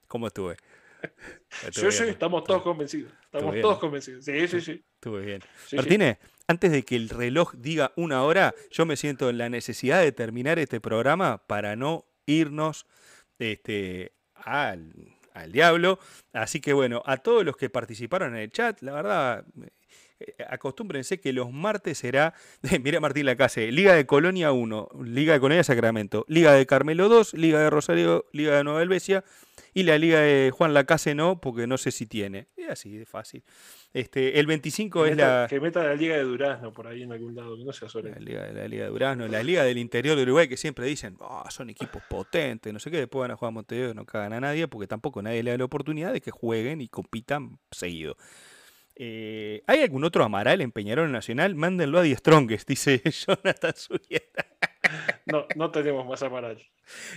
¿Cómo 0.08 0.28
estuve? 0.28 0.56
sí, 1.72 1.92
sí, 1.92 2.04
estamos 2.04 2.44
todos 2.46 2.62
convencidos. 2.62 3.12
Estamos 3.26 3.60
todos 3.60 3.80
convencidos. 3.80 4.24
Sí, 4.24 4.48
sí, 4.48 4.62
sí. 4.62 4.84
Estuve 4.96 5.26
bien. 5.26 5.42
Martínez, 5.74 6.18
antes 6.48 6.72
de 6.72 6.84
que 6.84 6.96
el 6.96 7.10
reloj 7.10 7.54
diga 7.56 7.92
una 7.98 8.24
hora, 8.24 8.54
yo 8.72 8.86
me 8.86 8.96
siento 8.96 9.30
en 9.30 9.38
la 9.38 9.50
necesidad 9.50 10.02
de 10.02 10.12
terminar 10.12 10.60
este 10.60 10.80
programa 10.80 11.46
para 11.46 11.76
no 11.76 12.06
irnos 12.26 12.86
este, 13.38 14.14
al, 14.36 14.94
al 15.34 15.52
diablo. 15.52 16.00
Así 16.32 16.62
que 16.62 16.72
bueno, 16.72 17.04
a 17.06 17.18
todos 17.18 17.44
los 17.44 17.58
que 17.58 17.70
participaron 17.70 18.36
en 18.36 18.44
el 18.44 18.52
chat, 18.52 18.82
la 18.82 18.94
verdad, 18.94 19.46
acostúmbrense 20.48 21.20
que 21.20 21.34
los 21.34 21.52
martes 21.52 21.98
será, 21.98 22.34
mira 22.84 23.00
Martín 23.00 23.26
Lacase, 23.26 23.72
Liga 23.72 23.94
de 23.94 24.06
Colonia 24.06 24.52
1, 24.52 24.90
Liga 25.04 25.34
de 25.34 25.40
Colonia 25.40 25.64
Sacramento, 25.64 26.26
Liga 26.28 26.54
de 26.54 26.66
Carmelo 26.66 27.10
2, 27.10 27.34
Liga 27.34 27.60
de 27.60 27.70
Rosario, 27.70 28.26
Liga 28.32 28.58
de 28.58 28.64
Nueva 28.64 28.82
Helvecia 28.82 29.24
y 29.74 29.84
la 29.84 29.98
Liga 29.98 30.20
de 30.20 30.52
Juan 30.52 30.74
Lacase 30.74 31.16
no, 31.16 31.40
porque 31.40 31.68
no 31.68 31.78
sé 31.78 31.92
si 31.92 32.06
tiene. 32.06 32.48
Es 32.56 32.70
así 32.70 32.98
de 32.98 33.06
fácil. 33.06 33.44
Este, 33.94 34.40
el 34.40 34.48
25 34.48 35.06
es 35.06 35.18
la. 35.18 35.48
Que 35.50 35.60
meta 35.60 35.84
la 35.84 35.96
Liga 35.96 36.16
de 36.16 36.24
Durazno 36.24 36.74
por 36.74 36.88
ahí 36.88 37.04
en 37.04 37.12
algún 37.12 37.36
lado, 37.36 37.56
no 37.58 37.74
sea 37.74 37.88
La 38.02 38.20
Liga, 38.20 38.48
la 38.52 38.68
Liga 38.68 38.86
de 38.86 38.90
Durazno, 38.90 39.28
la 39.28 39.44
Liga 39.44 39.64
del 39.64 39.78
interior 39.78 40.16
de 40.16 40.24
Uruguay, 40.24 40.48
que 40.48 40.58
siempre 40.58 40.86
dicen, 40.88 41.16
oh, 41.20 41.44
son 41.50 41.70
equipos 41.70 42.02
potentes, 42.10 42.74
no 42.74 42.80
sé 42.80 42.90
qué, 42.90 42.98
después 42.98 43.22
van 43.22 43.32
a 43.32 43.36
jugar 43.36 43.50
a 43.50 43.52
Montevideo 43.52 43.92
y 43.92 43.94
no 43.94 44.06
cagan 44.06 44.34
a 44.34 44.40
nadie, 44.40 44.68
porque 44.68 44.88
tampoco 44.88 45.22
nadie 45.22 45.44
le 45.44 45.52
da 45.52 45.58
la 45.58 45.66
oportunidad 45.66 46.14
de 46.14 46.22
que 46.22 46.32
jueguen 46.32 46.82
y 46.82 46.88
compitan 46.88 47.60
seguido. 47.72 48.18
Eh, 48.96 49.64
¿Hay 49.68 49.82
algún 49.82 50.04
otro 50.04 50.24
Amaral 50.24 50.62
en 50.62 50.72
Peñarol 50.72 51.12
Nacional? 51.12 51.56
Mándenlo 51.56 52.00
a 52.00 52.04
Die 52.04 52.16
Strongest, 52.16 52.68
dice 52.68 53.02
Jonathan. 53.28 53.74
No, 55.26 55.48
no 55.56 55.72
tenemos 55.72 56.06
más 56.06 56.22
Amaral. 56.24 56.62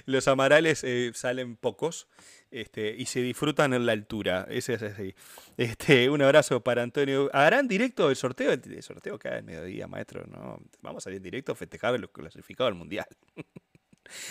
Los 0.05 0.29
Amarales 0.29 0.85
eh, 0.85 1.11
salen 1.15 1.57
pocos. 1.57 2.09
Este, 2.51 2.95
y 2.97 3.07
se 3.07 3.21
disfrutan 3.21 3.75
en 3.75 3.87
la 3.87 3.93
altura. 3.93 4.47
Ese 4.49 4.75
es 4.75 4.83
así. 4.83 5.15
Este, 5.57 6.09
un 6.09 6.23
abrazo 6.23 6.63
para 6.63 6.83
Antonio. 6.83 7.29
¿Harán 7.33 7.69
directo 7.69 8.09
el 8.09 8.17
sorteo? 8.17 8.53
El 8.53 8.83
sorteo 8.83 9.19
cada 9.19 9.43
mediodía, 9.43 9.87
maestro. 9.89 10.25
No, 10.27 10.61
vamos 10.81 11.07
a 11.07 11.11
ir 11.11 11.17
en 11.17 11.23
directo 11.23 11.53
a 11.53 11.55
festejar 11.57 11.99
los 11.99 12.11
clasificados 12.11 12.73
al 12.73 12.79
mundial. 12.79 13.07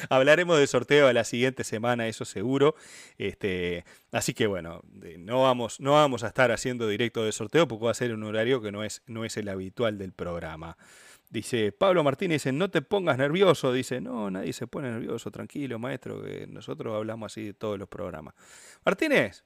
Hablaremos 0.10 0.58
del 0.58 0.68
sorteo 0.68 1.08
a 1.08 1.14
la 1.14 1.24
siguiente 1.24 1.64
semana, 1.64 2.08
eso 2.08 2.26
seguro. 2.26 2.76
Este, 3.18 3.86
así 4.12 4.34
que 4.34 4.48
bueno, 4.48 4.82
no 5.20 5.44
vamos, 5.44 5.80
no 5.80 5.94
vamos 5.94 6.24
a 6.24 6.28
estar 6.28 6.52
haciendo 6.52 6.88
directo 6.88 7.24
de 7.24 7.32
sorteo 7.32 7.68
porque 7.68 7.86
va 7.86 7.92
a 7.92 7.96
ser 7.96 8.14
un 8.14 8.24
horario 8.24 8.62
que 8.62 8.72
no 8.72 8.84
es, 8.84 9.02
no 9.06 9.26
es 9.26 9.38
el 9.38 9.50
habitual 9.50 9.98
del 9.98 10.14
programa. 10.14 10.78
Dice 11.30 11.72
Pablo 11.72 12.04
Martínez, 12.04 12.46
no 12.54 12.70
te 12.70 12.82
pongas 12.82 13.18
nervioso. 13.18 13.74
Dice, 13.74 14.00
no, 14.00 14.30
nadie 14.30 14.54
se 14.54 14.68
pone 14.68 14.92
nervioso, 14.92 15.32
tranquilo, 15.32 15.80
maestro, 15.80 16.24
nosotros 16.48 16.96
hablamos 16.96 17.32
así 17.32 17.46
de 17.46 17.54
todos 17.54 17.78
los 17.78 17.90
programas. 17.90 18.36
Martínez, 18.86 19.44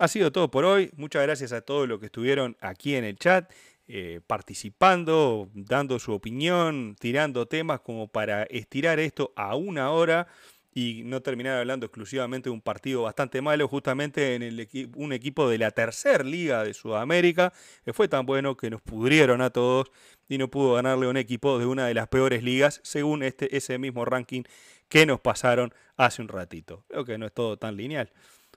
ha 0.00 0.08
sido 0.08 0.32
todo 0.32 0.50
por 0.50 0.64
hoy. 0.64 0.90
Muchas 0.96 1.22
gracias 1.22 1.52
a 1.52 1.60
todos 1.60 1.86
los 1.86 2.00
que 2.00 2.06
estuvieron 2.06 2.56
aquí 2.60 2.96
en 2.96 3.04
el 3.04 3.16
chat, 3.16 3.52
eh, 3.92 4.20
participando, 4.24 5.48
dando 5.52 5.98
su 5.98 6.12
opinión, 6.12 6.94
tirando 7.00 7.46
temas 7.46 7.80
como 7.80 8.06
para 8.06 8.44
estirar 8.44 9.00
esto 9.00 9.32
a 9.34 9.56
una 9.56 9.90
hora. 9.90 10.28
y 10.72 11.02
no 11.04 11.20
terminar 11.20 11.58
hablando 11.58 11.86
exclusivamente 11.86 12.48
de 12.48 12.52
un 12.54 12.60
partido 12.60 13.02
bastante 13.02 13.42
malo, 13.42 13.66
justamente 13.66 14.36
en 14.36 14.42
el 14.44 14.68
un 14.94 15.12
equipo 15.12 15.48
de 15.48 15.58
la 15.58 15.72
tercera 15.72 16.22
liga 16.22 16.62
de 16.62 16.74
Sudamérica, 16.74 17.52
que 17.84 17.92
fue 17.92 18.06
tan 18.06 18.24
bueno 18.24 18.56
que 18.56 18.70
nos 18.70 18.80
pudrieron 18.80 19.40
a 19.42 19.50
todos 19.50 19.90
y 20.28 20.38
no 20.38 20.48
pudo 20.48 20.74
ganarle 20.74 21.06
a 21.06 21.10
un 21.10 21.16
equipo 21.16 21.58
de 21.58 21.66
una 21.66 21.88
de 21.88 21.94
las 21.94 22.06
peores 22.06 22.44
ligas, 22.44 22.80
según 22.84 23.24
este, 23.24 23.56
ese 23.56 23.78
mismo 23.78 24.04
ranking 24.04 24.44
que 24.88 25.06
nos 25.06 25.20
pasaron 25.20 25.74
hace 25.96 26.22
un 26.22 26.28
ratito. 26.28 26.84
Creo 26.88 27.04
que 27.04 27.18
no 27.18 27.26
es 27.26 27.32
todo 27.32 27.58
tan 27.58 27.76
lineal. 27.76 28.12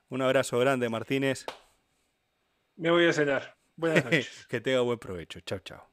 Un 0.09 0.21
abrazo 0.21 0.59
grande, 0.59 0.89
Martínez. 0.89 1.45
Me 2.75 2.91
voy 2.91 3.07
a 3.07 3.13
cenar. 3.13 3.62
Buenas 3.75 4.03
noches. 4.05 4.45
que 4.49 4.59
tenga 4.61 4.81
buen 4.81 4.99
provecho. 4.99 5.39
Chao, 5.41 5.59
chao. 5.59 5.92